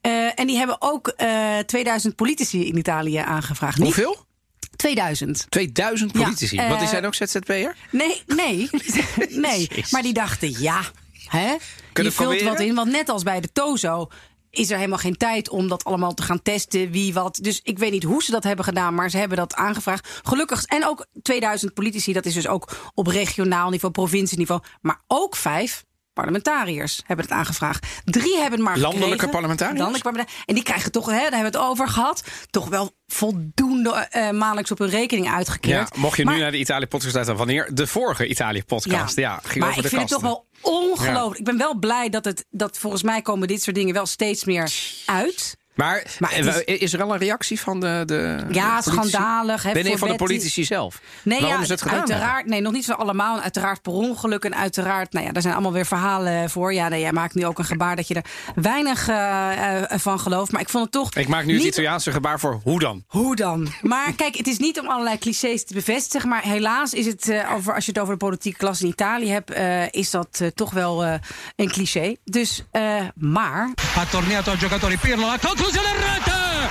Eh, 0.00 0.38
en 0.40 0.46
die 0.46 0.56
hebben 0.56 0.76
ook 0.78 1.08
eh 1.08 1.58
2000 1.58 2.16
politici 2.16 2.66
in 2.66 2.76
Italië 2.78 3.16
aangevraagd. 3.16 3.78
Hoeveel? 3.78 4.16
2000. 4.76 5.46
2000 5.48 6.12
Ja, 6.12 6.22
politici. 6.22 6.56
eh, 6.56 6.68
Want 6.68 6.80
die 6.80 6.88
zijn 6.88 7.06
ook 7.06 7.14
ZZP'er? 7.14 7.76
Nee, 7.90 8.22
nee, 8.26 8.68
nee. 9.28 9.66
Jezus. 9.68 9.90
Maar 9.90 10.02
die 10.02 10.12
dachten, 10.12 10.60
ja, 10.60 10.80
hè? 11.28 11.54
Kunnen 11.92 12.12
je 12.12 12.18
vult 12.18 12.42
wat 12.42 12.60
in. 12.60 12.74
Want 12.74 12.90
net 12.90 13.08
als 13.08 13.22
bij 13.22 13.40
de 13.40 13.52
Tozo 13.52 14.08
is 14.50 14.70
er 14.70 14.76
helemaal 14.76 14.98
geen 14.98 15.16
tijd 15.16 15.48
om 15.48 15.68
dat 15.68 15.84
allemaal 15.84 16.14
te 16.14 16.22
gaan 16.22 16.42
testen, 16.42 16.90
wie 16.90 17.14
wat. 17.14 17.38
Dus 17.42 17.60
ik 17.62 17.78
weet 17.78 17.90
niet 17.92 18.02
hoe 18.02 18.22
ze 18.22 18.30
dat 18.30 18.44
hebben 18.44 18.64
gedaan, 18.64 18.94
maar 18.94 19.10
ze 19.10 19.16
hebben 19.18 19.36
dat 19.38 19.54
aangevraagd. 19.54 20.20
Gelukkig, 20.22 20.64
en 20.64 20.86
ook 20.86 21.06
2000 21.22 21.74
politici, 21.74 22.12
dat 22.12 22.26
is 22.26 22.34
dus 22.34 22.48
ook 22.48 22.90
op 22.94 23.06
regionaal 23.06 23.70
niveau, 23.70 23.92
provincieniveau. 23.94 24.60
Maar 24.80 25.00
ook 25.06 25.36
vijf 25.36 25.84
parlementariërs 26.14 27.02
hebben 27.06 27.24
het 27.24 27.34
aangevraagd. 27.34 27.86
Drie 28.04 28.32
hebben 28.32 28.58
het 28.58 28.68
maar 28.68 28.78
Landelijke 28.78 29.04
gekregen. 29.08 29.30
parlementariërs? 29.30 29.78
Landelijke 29.78 30.08
parlementariërs. 30.08 30.48
En 30.48 30.54
die 30.54 30.64
krijgen 30.64 30.92
toch, 30.92 31.06
hè, 31.06 31.12
daar 31.12 31.22
hebben 31.22 31.52
we 31.52 31.58
het 31.58 31.66
over 31.68 31.88
gehad, 31.88 32.22
toch 32.50 32.68
wel 32.68 32.92
voldoende 33.06 33.90
eh 33.90 34.30
maandelijks 34.30 34.70
op 34.70 34.78
hun 34.78 34.88
rekening 34.88 35.26
Ja, 35.26 35.34
uitgekeerd. 35.34 35.96
mocht 35.96 36.16
je 36.16 36.24
Maar- 36.24 36.34
nu 36.34 36.40
naar 36.40 36.50
de 36.50 36.58
Italië-podcast 36.58 37.14
luisteren, 37.14 37.38
wanneer? 37.40 37.74
De 37.74 37.86
vorige 37.86 38.26
Italië-podcast. 38.28 39.16
Ja, 39.16 39.40
ging 39.42 39.64
maar 39.64 39.76
ik 39.78 39.86
vind 39.86 40.00
het 40.00 40.10
toch 40.10 40.22
wel 40.22 40.46
ongelooflijk. 40.60 41.38
Ik 41.38 41.44
ben 41.44 41.58
wel 41.58 41.74
blij 41.78 42.08
dat 42.08 42.24
het 42.24 42.44
dat 42.50 42.78
volgens 42.78 43.02
mij 43.02 43.22
komen 43.22 43.48
dit 43.48 43.62
soort 43.62 43.76
dingen 43.76 43.94
wel 43.94 44.06
steeds 44.06 44.44
meer 44.44 44.72
uit. 45.06 45.56
Maar, 45.74 46.02
Maar 46.18 46.32
eh, 46.32 46.46
is- 46.64 46.78
is... 46.78 46.92
er 46.92 47.02
al 47.02 47.12
een 47.12 47.18
reactie 47.18 47.60
van 47.60 47.80
de, 47.80 48.02
de 48.06 48.44
Ja, 48.50 48.76
de 48.76 48.82
schandalig. 48.90 49.62
Hè, 49.62 49.72
nee, 49.72 49.84
voor 49.84 49.98
van 49.98 50.08
de 50.08 50.14
politici 50.14 50.64
zelf. 50.64 51.00
Nee, 51.22 51.40
Waarom 51.40 51.60
ja, 51.60 51.66
ze 51.66 51.72
het 51.72 51.82
gedaan 51.82 51.96
hebben? 51.98 52.14
uiteraard. 52.14 52.46
Nee, 52.46 52.60
nog 52.60 52.72
niet 52.72 52.84
zo 52.84 52.92
allemaal. 52.92 53.40
Uiteraard 53.40 53.82
per 53.82 53.92
ongeluk 53.92 54.44
en 54.44 54.54
uiteraard. 54.56 55.12
Nou 55.12 55.26
ja, 55.26 55.32
daar 55.32 55.42
zijn 55.42 55.54
allemaal 55.54 55.72
weer 55.72 55.86
verhalen 55.86 56.50
voor. 56.50 56.74
Ja, 56.74 56.88
nee, 56.88 57.00
jij 57.00 57.12
maakt 57.12 57.34
nu 57.34 57.46
ook 57.46 57.58
een 57.58 57.64
gebaar 57.64 57.96
dat 57.96 58.08
je 58.08 58.14
er 58.14 58.24
weinig 58.54 59.08
eh, 59.08 59.82
eh, 59.82 59.98
van 59.98 60.20
gelooft. 60.20 60.52
Maar 60.52 60.60
ik 60.60 60.68
vond 60.68 60.84
het 60.84 60.92
toch. 60.92 61.14
Ik 61.14 61.28
maak 61.28 61.44
nu 61.44 61.54
het 61.54 61.64
Italiaanse 61.64 62.12
gebaar 62.12 62.40
voor 62.40 62.60
hoe 62.62 62.78
dan? 62.78 63.04
Hoe 63.06 63.36
dan? 63.36 63.72
Maar 63.82 64.12
kijk, 64.22 64.36
het 64.36 64.46
is 64.46 64.58
niet 64.58 64.80
om 64.80 64.88
allerlei 64.88 65.18
clichés 65.18 65.64
te 65.64 65.74
bevestigen. 65.74 66.28
Maar 66.28 66.42
helaas 66.42 66.92
is 66.92 67.06
het, 67.06 67.28
eh, 67.28 67.52
over, 67.54 67.74
als 67.74 67.84
je 67.84 67.90
het 67.92 68.00
over 68.00 68.12
de 68.12 68.24
politieke 68.24 68.58
klas 68.58 68.82
in 68.82 68.88
Italië 68.88 69.30
hebt, 69.30 69.50
eh, 69.50 69.92
is 69.92 70.10
dat 70.10 70.42
toch 70.54 70.70
wel 70.70 71.04
eh, 71.04 71.14
een 71.56 71.70
cliché. 71.70 72.16
Dus, 72.24 72.64
eh, 72.70 73.00
maar. 73.14 73.70
ha 73.94 74.04
tornato 74.04 74.50
al 74.50 74.56
giocatore 74.56 74.98
Pirlo, 74.98 75.26
la 75.26 75.38
conclusione 75.64 75.88
in 75.88 76.00
rete! 76.12 76.68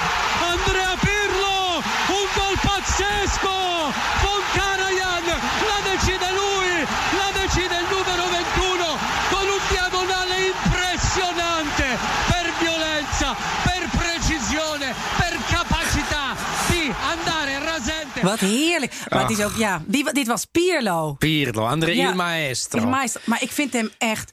Andrea 0.53 0.93
Pirlo, 1.01 1.81
un 2.13 2.25
gol 2.37 2.57
pazzesco! 2.61 3.89
Fontanayan, 4.21 5.25
la 5.69 5.79
decide 5.89 6.29
lui, 6.31 6.71
la 7.17 7.29
decide 7.41 7.75
il 7.81 7.87
numero 7.89 8.23
21 8.29 8.85
con 9.33 9.45
un 9.49 9.61
diagonale 9.73 10.35
impressionante 10.53 11.85
per 12.29 12.45
violenza, 12.61 13.35
per 13.63 13.89
precisione, 13.97 14.93
per 15.17 15.33
capacità 15.49 16.35
di 16.69 16.93
andare 17.01 17.59
rasente. 17.65 18.21
Wat 18.21 18.39
heerlijk. 18.39 18.93
Maar 19.09 19.21
het 19.21 19.31
is 19.37 19.43
ook, 19.43 19.55
ja, 19.55 19.81
dit 19.87 20.27
was 20.27 20.45
Pirlo. 20.45 21.15
Pirlo, 21.17 21.65
André 21.65 21.91
Ja. 21.93 22.09
il 22.09 22.15
Maestro. 22.15 22.79
Il 22.79 22.87
Maestro. 22.87 23.21
Maar 23.25 23.41
ik 23.41 23.51
vind 23.51 23.73
hem 23.73 23.89
echt 23.97 24.31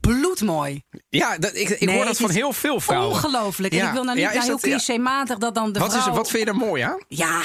bloedmooi. 0.00 0.82
Ja, 1.08 1.38
dat, 1.38 1.54
ik, 1.56 1.68
ik 1.68 1.80
Nee, 1.86 1.96
hoor 1.96 2.04
dat 2.04 2.16
van 2.16 2.30
heel 2.30 2.52
veel 2.52 2.80
vrouwen. 2.80 3.10
Ongelooflijk. 3.10 3.74
En 3.74 3.86
ik 3.86 3.92
wil 3.92 4.04
nou 4.04 4.16
niet 4.16 4.24
Ja, 4.26 4.32
nou 4.32 4.42
heel 4.44 4.52
dat- 4.52 4.60
clichématig 4.60 5.38
dat 5.38 5.54
dan 5.54 5.72
de 5.72 5.78
Wat, 5.78 5.94
is, 5.94 6.02
vrouw... 6.02 6.14
wat 6.14 6.30
vind 6.30 6.42
je 6.44 6.48
er 6.50 6.56
mooi? 6.56 6.80
Ja, 6.82 6.98
ja, 7.08 7.40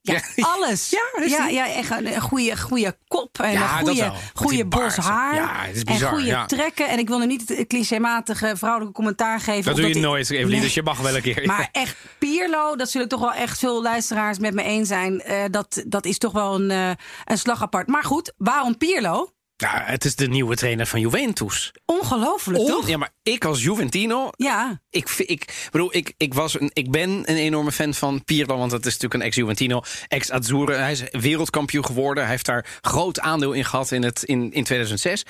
Ja. 0.00 0.20
alles. 0.54 0.90
Ja, 1.26 1.46
ja, 1.48 1.68
echt 1.68 1.90
een, 1.90 2.20
goede, 2.20 2.56
goede 2.58 2.96
kop 3.08 3.38
en 3.40 3.52
Ja, 3.52 3.78
een 3.80 3.86
goede, 3.86 4.12
goede 4.34 4.64
bos 4.66 4.96
haar. 4.96 5.34
Ja, 5.34 5.52
het 5.66 5.76
is 5.76 5.82
bizar, 5.82 6.12
En 6.12 6.18
goede 6.18 6.44
trekken. 6.46 6.88
En 6.88 6.98
ik 6.98 7.08
wil 7.08 7.18
nu 7.18 7.26
niet 7.26 7.48
het 7.48 7.66
clichématige 7.66 8.52
vrouwelijke 8.56 8.94
commentaar 8.94 9.40
geven. 9.40 9.64
Dat 9.64 9.76
doe 9.76 9.88
je 9.88 10.00
nooit, 10.00 10.30
Evelien, 10.30 10.48
Nee. 10.50 10.60
dus 10.60 10.74
je 10.74 10.82
mag 10.82 10.98
wel 11.00 11.16
een 11.16 11.22
keer. 11.22 11.46
Maar 11.46 11.68
echt, 11.72 11.96
Pierlo, 12.18 12.76
dat 12.76 12.90
zullen 12.90 13.08
toch 13.08 13.20
wel 13.20 13.32
echt 13.32 13.58
veel 13.58 13.82
luisteraars 13.82 14.38
met 14.38 14.54
me 14.54 14.62
eens 14.62 14.88
zijn. 14.88 15.20
eh, 15.20 15.44
dat, 15.50 15.82
dat 15.86 16.04
is 16.04 16.18
toch 16.18 16.32
wel 16.32 16.54
een, 16.54 16.70
eh, 16.70 16.90
een 17.24 17.38
slag 17.38 17.62
apart. 17.62 17.86
Maar 17.88 18.04
goed, 18.04 18.32
waarom 18.36 18.76
Pierlo? 18.78 19.32
Ja, 19.60 19.82
het 19.86 20.04
is 20.04 20.14
de 20.16 20.28
nieuwe 20.28 20.56
trainer 20.56 20.86
van 20.86 21.00
Juventus. 21.00 21.72
Ongelooflijk, 21.84 22.58
On- 22.58 22.66
toch? 22.66 22.88
Ja, 22.88 22.96
maar 22.96 23.10
ik 23.22 23.44
als 23.44 23.62
Juventino. 23.62 24.30
Ja. 24.36 24.80
Ik, 24.90 25.08
ik, 25.10 25.68
bedoel, 25.70 25.96
ik, 25.96 26.14
ik, 26.16 26.34
was 26.34 26.60
een, 26.60 26.70
ik 26.72 26.90
ben 26.90 27.10
een 27.10 27.36
enorme 27.36 27.72
fan 27.72 27.94
van 27.94 28.24
Pirlo, 28.24 28.56
want 28.58 28.70
dat 28.70 28.80
is 28.86 28.92
natuurlijk 28.92 29.14
een 29.14 29.26
ex-Juventino, 29.26 29.82
ex-Azzurro. 30.08 30.74
Hij 30.74 30.92
is 30.92 31.02
wereldkampioen 31.10 31.84
geworden. 31.84 32.22
Hij 32.22 32.32
heeft 32.32 32.46
daar 32.46 32.66
groot 32.80 33.20
aandeel 33.20 33.52
in 33.52 33.64
gehad 33.64 33.90
in, 33.90 34.02
het, 34.02 34.22
in, 34.22 34.52
in 34.52 34.64
2006. 34.64 35.22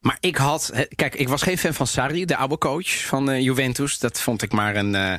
Maar 0.00 0.16
ik 0.20 0.36
had. 0.36 0.72
Kijk, 0.94 1.14
ik 1.14 1.28
was 1.28 1.42
geen 1.42 1.58
fan 1.58 1.74
van 1.74 1.86
Sarri, 1.86 2.24
de 2.24 2.36
oude 2.36 2.58
coach 2.58 3.04
van 3.06 3.30
eh, 3.30 3.40
Juventus. 3.40 3.98
Dat 3.98 4.20
vond 4.20 4.42
ik 4.42 4.52
maar 4.52 4.76
een. 4.76 4.94
eh, 4.94 5.14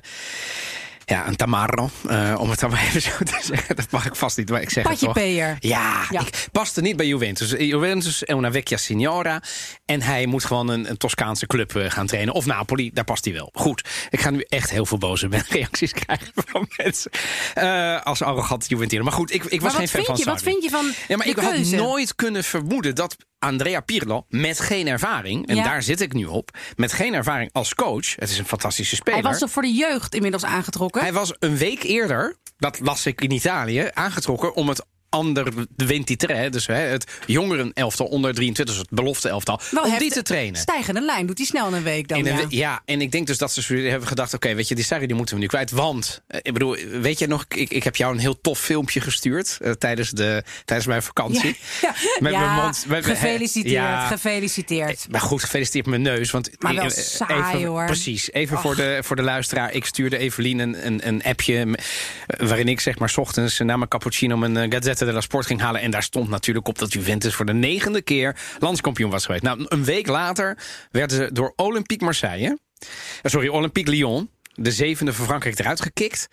ja, 1.10 1.28
een 1.28 1.36
tamarro, 1.36 1.90
eh, 2.10 2.36
om 2.40 2.50
het 2.50 2.60
dan 2.60 2.70
maar 2.70 2.84
even 2.84 3.02
zo 3.02 3.10
te 3.24 3.40
zeggen. 3.52 3.76
Dat 3.76 3.92
mag 3.92 4.06
ik 4.06 4.16
vast 4.16 4.38
niet, 4.38 4.50
maar 4.50 4.62
ik 4.62 4.70
zeg 4.70 4.88
het 4.88 5.00
toch. 5.00 5.20
Ja, 5.20 5.58
Ja. 6.10 6.22
ik 6.22 6.48
paste 6.52 6.82
niet 6.82 6.96
bij 6.96 7.08
Juventus. 7.08 7.50
Juventus 7.58 8.24
è 8.26 8.34
una 8.34 8.52
vecchia 8.52 8.78
signora. 8.78 9.42
En 9.86 10.02
hij 10.02 10.26
moet 10.26 10.46
gewoon 10.46 10.68
een, 10.70 10.90
een 10.90 10.98
Toscaanse 10.98 11.48
club 11.48 11.76
eh, 11.76 11.90
gaan 11.92 12.08
trainen. 12.08 12.34
Of 12.34 12.46
Napoli, 12.46 12.92
daar 12.94 13.04
past 13.04 13.26
hij 13.26 13.34
wel. 13.34 13.50
Goed, 13.54 13.88
ik 14.10 14.20
ga 14.22 14.30
nu 14.30 14.46
echt 14.48 14.70
heel 14.70 14.86
veel 14.86 14.98
boze 14.98 15.28
reacties 15.50 15.92
krijgen 15.94 16.32
van 16.36 16.68
mensen. 16.78 17.12
eh, 17.54 18.02
als 18.02 18.22
arrogant 18.22 18.66
Juventino. 18.70 19.04
Maar 19.04 19.14
goed, 19.14 19.34
ik, 19.34 19.44
ik 19.46 19.62
was 19.62 19.74
geen 19.76 19.88
fan 19.88 20.04
van 20.06 20.18
je? 20.18 20.26
Wat 20.26 20.42
vind 20.42 20.64
je 20.64 20.70
van 20.70 20.92
Ja, 21.08 21.18
maar 21.18 21.28
ik 21.28 21.38
had 21.40 21.58
nooit 21.58 22.16
kunnen 22.16 22.44
vermoeden 22.44 22.96
dat 22.96 23.16
Andrea 23.40 23.80
Pirlo 23.80 24.26
met 24.30 24.60
geen 24.60 24.88
ervaring, 24.88 25.48
en 25.48 25.56
Ja. 25.56 25.64
daar 25.64 25.84
zit 25.84 26.02
ik 26.02 26.14
nu 26.14 26.26
op, 26.26 26.58
met 26.76 26.94
geen 26.94 27.14
ervaring 27.14 27.50
als 27.54 27.76
coach, 27.76 28.16
het 28.16 28.30
is 28.30 28.38
een 28.40 28.46
fantastische 28.46 28.96
speler. 28.96 29.20
Hij 29.22 29.30
was 29.30 29.40
toch 29.40 29.50
voor 29.52 29.62
de 29.62 29.74
jeugd 29.74 30.16
inmiddels 30.16 30.44
aangetrokken? 30.46 31.02
Hij 31.02 31.14
was 31.14 31.34
een 31.40 31.58
week 31.58 31.84
eerder, 31.84 32.36
dat 32.58 32.80
las 32.80 33.06
ik 33.06 33.22
in 33.22 33.32
Italië, 33.32 33.90
aangetrokken 33.94 34.56
om 34.56 34.68
het 34.70 34.86
ander 35.10 35.56
de 35.56 35.68
23, 35.86 36.50
dus 36.50 36.68
hè, 36.68 36.74
het 36.74 37.12
jongeren 37.26 37.72
elftal 37.74 38.06
onder 38.06 38.34
23, 38.34 38.76
dus 38.76 38.84
het 38.90 38.98
belofte 39.00 39.30
elftal, 39.30 39.60
Wel 39.72 39.84
om 39.84 39.98
die 39.98 40.12
te 40.12 40.22
trainen. 40.22 40.60
Stijgende 40.60 41.02
lijn 41.02 41.26
doet 41.26 41.38
hij 41.38 41.48
snel 41.48 41.68
in 41.68 41.74
een 41.74 41.84
week 41.84 42.08
dan. 42.08 42.18
Een 42.18 42.26
ja. 42.26 42.46
ja, 42.50 42.82
en 42.86 43.02
ik 43.02 43.12
denk 43.12 43.28
dus 43.28 43.38
dat 43.38 43.52
ze 43.52 43.74
hebben 43.76 44.08
gedacht: 44.08 44.34
oké, 44.34 44.54
weet 44.56 44.68
je, 44.68 44.76
die 44.76 44.84
Sarri 44.84 45.08
die 45.08 45.16
moeten 45.16 45.36
we 45.36 45.42
nu 45.42 45.48
kwijt. 45.48 45.72
Want, 45.72 46.22
eh, 46.28 46.40
ik 46.42 46.54
bedoel, 46.54 46.76
weet 47.02 47.20
je 47.20 47.28
nog, 47.28 47.46
ik, 47.48 47.70
ik 47.70 47.84
heb 47.84 47.96
jou 47.96 48.14
een 48.14 48.20
heel 48.20 48.42
tof 48.42 48.60
filmpje 48.60 49.02
gestuurd 49.02 49.58
eh, 49.62 49.72
tijdens, 49.72 50.10
de, 50.10 50.44
tijdens 50.66 50.88
mijn 50.90 51.04
vakantie. 51.04 51.58
Ja, 51.82 51.94
Met 52.20 52.32
ja, 52.32 52.40
mijn 52.40 52.64
mond. 52.64 52.86
met- 52.88 53.06
gefeliciteerd, 53.06 54.04
gefeliciteerd. 54.08 55.06
Maar 55.10 55.22
goed, 55.22 55.42
gefeliciteerd 55.44 55.86
met 55.86 56.02
mijn 56.02 56.16
neus. 56.18 56.32
Want 56.32 56.50
Maar 56.60 56.76
wel 56.76 56.84
eh, 56.84 56.90
saai, 56.90 57.56
even, 57.56 57.68
hoor. 57.70 57.86
Precies. 57.86 58.32
Even 58.32 58.60
voor 58.60 58.76
de, 58.76 59.00
voor 59.04 59.16
de 59.16 59.22
luisteraar. 59.22 59.74
Ik 59.74 59.86
stuurde 59.86 60.18
Evelien 60.18 60.60
een, 60.60 60.86
een, 60.86 61.08
een 61.08 61.24
appje. 61.24 61.58
eh, 62.26 62.48
waarin 62.48 62.68
ik 62.68 62.80
zeg 62.80 63.00
maar 63.00 63.10
's 63.10 63.18
ochtends 63.18 63.60
na 63.60 63.78
mijn 63.78 63.90
cappuccino 63.90 64.38
mijn 64.38 64.58
eh, 64.58 64.70
Gazzetta 65.00 65.06
della 65.06 65.22
Sport 65.22 65.46
ging 65.46 65.62
halen. 65.62 65.82
En 65.82 65.92
daar 65.92 66.04
stond 66.04 66.30
natuurlijk 66.30 66.68
op 66.68 66.78
dat 66.80 66.94
Juventus 66.94 67.36
voor 67.36 67.46
de 67.46 67.54
negende 67.54 68.02
keer 68.02 68.36
landskampioen 68.60 69.10
was 69.12 69.26
geweest. 69.26 69.44
Nou, 69.44 69.66
een 69.68 69.84
week 69.84 70.08
later 70.08 70.58
werden 70.92 71.18
ze 71.18 71.30
door 71.34 71.54
Olympique 71.56 72.06
Marseille. 72.06 72.58
eh, 73.22 73.32
Sorry, 73.32 73.48
Olympique 73.48 73.92
Lyon. 73.92 74.30
De 74.54 74.72
zevende 74.72 75.14
van 75.14 75.26
Frankrijk 75.26 75.60
eruit 75.60 75.82
gekikt. 75.82 76.28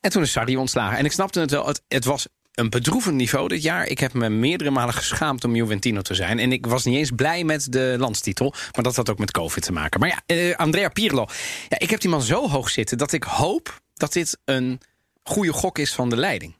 En 0.00 0.10
toen 0.10 0.22
is 0.22 0.32
Sarri 0.32 0.56
ontslagen. 0.56 0.98
En 0.98 1.04
ik 1.04 1.12
snapte 1.12 1.40
het 1.40 1.50
wel. 1.50 1.66
Het, 1.66 1.82
het 1.88 2.04
was 2.04 2.26
een 2.54 2.70
bedroevend 2.70 3.14
niveau 3.14 3.48
dit 3.48 3.62
jaar. 3.62 3.86
Ik 3.86 3.98
heb 3.98 4.12
me 4.12 4.28
meerdere 4.28 4.70
malen 4.70 4.94
geschaamd 4.94 5.44
om 5.44 5.56
Juventino 5.56 6.00
te 6.00 6.14
zijn. 6.14 6.38
En 6.38 6.52
ik 6.52 6.66
was 6.66 6.84
niet 6.84 6.96
eens 6.96 7.10
blij 7.16 7.44
met 7.44 7.72
de 7.72 7.94
landstitel. 7.98 8.54
Maar 8.72 8.84
dat 8.84 8.96
had 8.96 9.10
ook 9.10 9.18
met 9.18 9.30
COVID 9.30 9.62
te 9.62 9.72
maken. 9.72 10.00
Maar 10.00 10.08
ja, 10.08 10.22
eh, 10.26 10.56
Andrea 10.56 10.88
Pirlo. 10.88 11.26
Ja, 11.68 11.78
ik 11.78 11.90
heb 11.90 12.00
die 12.00 12.10
man 12.10 12.22
zo 12.22 12.48
hoog 12.48 12.70
zitten 12.70 12.98
dat 12.98 13.12
ik 13.12 13.22
hoop 13.22 13.80
dat 13.94 14.12
dit 14.12 14.38
een 14.44 14.80
goede 15.22 15.52
gok 15.52 15.78
is 15.78 15.94
van 15.94 16.10
de 16.10 16.16
leiding. 16.16 16.54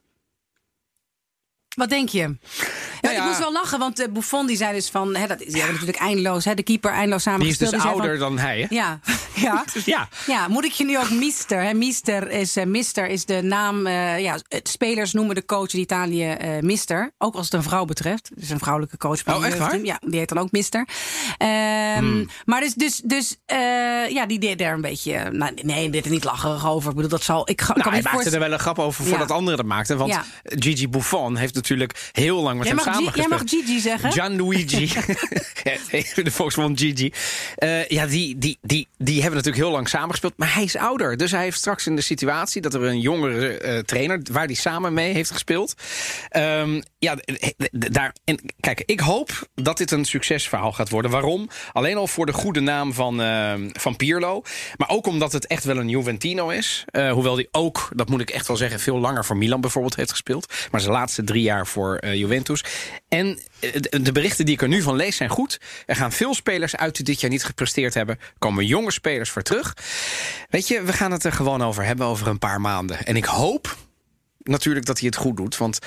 Wat 1.77 1.89
denk 1.89 2.09
je? 2.09 2.37
Ja, 3.01 3.09
Nou 3.09 3.15
Ik 3.15 3.21
ja. 3.21 3.27
moest 3.27 3.39
wel 3.39 3.53
lachen, 3.53 3.79
want 3.79 4.01
uh, 4.01 4.07
Buffon 4.11 4.47
die 4.47 4.57
zei 4.57 4.73
dus 4.75 4.89
van... 4.91 5.17
Hè, 5.17 5.27
dat 5.27 5.41
is, 5.41 5.47
die 5.47 5.57
hebben 5.57 5.73
natuurlijk 5.73 5.99
eindeloos, 5.99 6.45
hè, 6.45 6.55
de 6.55 6.63
keeper 6.63 6.91
eindeloos 6.91 7.25
Die 7.25 7.47
is 7.49 7.59
dus 7.59 7.71
die 7.71 7.81
ouder 7.81 8.19
van, 8.19 8.19
dan 8.19 8.39
hij. 8.39 8.61
Hè? 8.61 8.67
Ja, 8.75 9.01
ja. 9.35 9.65
Ja. 9.85 10.09
Ja, 10.27 10.49
moet 10.49 10.65
ik 10.65 10.73
je 10.73 10.85
nu 10.85 10.99
ook 10.99 11.11
mister? 11.11 11.63
Hè? 11.63 11.75
Mister, 11.75 12.31
is, 12.31 12.57
eh, 12.57 12.65
mister 12.67 13.07
is 13.09 13.25
de 13.25 13.43
naam. 13.43 13.87
eh, 13.87 14.19
ja, 14.21 14.39
spelers 14.63 15.13
noemen 15.13 15.35
de 15.35 15.45
coach 15.45 15.73
in 15.73 15.81
Italië 15.81 16.31
eh, 16.31 16.61
mister. 16.61 17.11
Ook 17.19 17.35
als 17.35 17.45
het 17.45 17.55
een 17.55 17.63
vrouw 17.63 17.85
betreft. 17.85 18.31
Dus 18.35 18.51
een 18.51 18.59
vrouwelijke 18.59 18.97
coach. 18.97 19.23
van 19.23 19.35
Oh, 19.35 19.47
echt 19.47 19.59
waar? 19.59 19.79
Ja, 19.85 19.99
die 20.07 20.19
heet 20.19 20.29
dan 20.29 20.39
ook 20.39 20.51
mister. 20.53 20.89
Ehm, 21.39 22.25
Maar 22.45 22.61
dus, 22.61 22.75
dus, 22.75 23.01
dus 23.05 23.37
eh, 23.47 23.57
ja, 24.09 24.27
die 24.27 24.39
deed 24.39 24.59
daar 24.59 24.73
een 24.75 24.81
beetje. 24.81 25.13
eh, 25.15 25.31
Nou, 25.33 25.53
nee, 25.63 25.91
dit 25.91 26.05
er 26.05 26.11
niet 26.11 26.25
lacherig 26.25 26.67
over. 26.67 26.89
Ik 26.91 26.95
bedoel, 26.97 27.11
dat 27.11 27.23
zal. 27.23 27.51
Ik 27.51 27.61
ga- 27.61 27.73
Nou, 27.73 27.83
kan 27.83 27.93
hij 27.93 28.03
maakte 28.03 28.31
er 28.31 28.39
wel 28.41 28.53
een 28.53 28.59
grap 28.59 28.79
over 28.79 29.05
voordat 29.05 29.29
Ja. 29.29 29.35
anderen 29.35 29.57
dat 29.59 29.67
maakten. 29.67 29.99
Want 29.99 30.13
Ja. 30.13 30.25
Gigi 30.43 30.89
Buffon 30.89 31.37
heeft 31.37 31.55
natuurlijk 31.55 32.09
heel 32.13 32.43
lang 32.43 32.59
met 32.59 32.69
hem 32.69 32.77
jij 33.15 33.29
mag 33.29 33.43
Gigi 33.45 33.81
zeggen. 33.81 34.13
Gianluigi. 34.13 34.89
De 36.15 36.31
Volksmond 36.31 36.81
Gigi. 36.81 37.13
Eh, 37.57 37.89
ja, 37.89 38.07
die, 38.07 38.39
die, 38.39 38.59
die, 38.63 38.89
die 38.99 39.15
hebben 39.15 39.37
natuurlijk 39.37 39.65
heel 39.65 39.73
lang 39.73 39.89
samengespeeld. 39.89 40.33
Maar 40.37 40.55
hij 40.55 40.63
is 40.65 40.77
ouder. 40.77 41.17
Dus 41.17 41.31
hij 41.31 41.43
heeft 41.43 41.59
straks 41.59 41.87
in 41.87 41.97
de 41.97 42.03
situatie 42.03 42.63
dat 42.63 42.75
er 42.75 42.83
een 42.83 43.01
jongere 43.01 43.59
eh, 43.59 43.79
trainer... 43.79 44.21
waar 44.33 44.45
hij 44.45 44.55
samen 44.55 44.93
mee 44.93 45.13
heeft 45.13 45.31
gespeeld. 45.31 45.75
Ehm, 46.29 46.81
ja, 46.99 47.17
daar, 47.71 48.15
en 48.25 48.41
kijk, 48.61 48.83
ik 48.87 49.01
hoop 49.01 49.49
dat 49.55 49.79
dit 49.79 49.91
een 49.91 50.05
succesverhaal 50.05 50.73
gaat 50.73 50.91
worden. 50.91 51.11
Waarom? 51.11 51.49
Alleen 51.73 51.97
al 51.97 52.07
voor 52.07 52.27
de 52.27 52.33
goede 52.33 52.61
naam 52.61 52.93
van, 52.93 53.21
ehm, 53.21 53.69
van 53.73 53.97
Pirlo. 53.97 54.43
Maar 54.77 54.89
ook 54.89 55.07
omdat 55.07 55.33
het 55.33 55.47
echt 55.47 55.65
wel 55.65 55.77
een 55.77 55.89
Juventino 55.89 56.49
is. 56.49 56.85
Eh, 56.87 57.13
hoewel 57.13 57.35
hij 57.35 57.49
ook, 57.51 57.89
dat 57.95 58.09
moet 58.09 58.21
ik 58.21 58.31
echt 58.31 58.47
wel 58.47 58.57
zeggen... 58.57 58.81
veel 58.81 58.99
langer 58.99 59.25
voor 59.25 59.37
Milan 59.37 59.61
bijvoorbeeld 59.61 59.97
heeft 59.97 60.11
gespeeld. 60.11 60.55
Maar 60.71 60.81
zijn 60.81 60.93
laatste 60.93 61.25
drie 61.25 61.43
jaar 61.43 61.67
voor 61.67 62.07
Juventus. 62.07 62.65
En 63.09 63.39
de 63.91 64.13
berichten 64.13 64.45
die 64.45 64.55
ik 64.55 64.63
er 64.63 64.69
nu 64.69 64.83
van 64.83 64.97
lees 64.97 65.17
zijn 65.17 65.31
goed. 65.31 65.61
Er 65.87 65.97
gaan 65.97 66.13
veel 66.13 66.35
spelers 66.35 66.77
uit 66.77 66.97
die 66.97 67.05
dit 67.05 67.21
jaar 67.21 67.31
niet 67.31 67.45
gepresteerd 67.45 67.95
hebben. 67.95 68.19
Er 68.19 68.33
komen 68.39 68.67
jonge 68.67 68.93
spelers 68.93 69.31
voor 69.31 69.43
terug. 69.43 69.77
Weet 70.51 70.69
je, 70.69 70.83
we 70.83 70.93
gaan 70.93 71.13
het 71.13 71.25
er 71.25 71.33
gewoon 71.33 71.63
over 71.63 71.85
hebben 71.85 72.07
over 72.07 72.27
een 72.27 72.39
paar 72.39 72.61
maanden. 72.61 73.05
En 73.05 73.17
ik 73.17 73.25
hoop 73.25 73.77
natuurlijk 74.43 74.87
dat 74.87 74.99
hij 74.99 75.07
het 75.07 75.17
goed 75.17 75.37
doet. 75.37 75.57
Want 75.57 75.79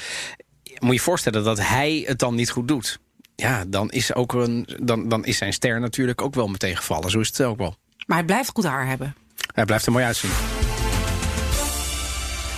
moet 0.64 0.90
je 0.90 0.96
je 0.96 1.00
voorstellen 1.00 1.44
dat 1.44 1.60
hij 1.60 2.04
het 2.08 2.20
dan 2.20 2.36
niet 2.36 2.50
goed 2.50 2.68
doet. 2.68 3.00
Ja, 3.36 3.64
dan 3.68 3.90
is, 3.90 4.14
ook 4.14 4.34
een, 4.34 4.68
dan, 4.82 5.10
dan 5.10 5.26
is 5.26 5.38
zijn 5.38 5.54
ster 5.54 5.80
natuurlijk 5.80 6.22
ook 6.22 6.36
wel 6.36 6.48
meteen 6.48 6.78
gevallen. 6.78 7.12
Zo 7.12 7.20
is 7.20 7.28
het 7.28 7.42
ook 7.42 7.58
wel. 7.58 7.76
Maar 8.06 8.18
hij 8.18 8.26
blijft 8.26 8.50
goed 8.54 8.64
haar 8.64 8.88
hebben. 8.88 9.16
Hij 9.54 9.66
blijft 9.66 9.86
er 9.86 9.92
mooi 9.92 10.06
uitzien. 10.06 10.30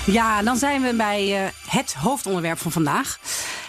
Ja, 0.05 0.43
dan 0.43 0.57
zijn 0.57 0.81
we 0.81 0.93
bij 0.93 1.43
eh, 1.43 1.49
het 1.67 1.93
hoofdonderwerp 1.93 2.57
van 2.57 2.71
vandaag. 2.71 3.19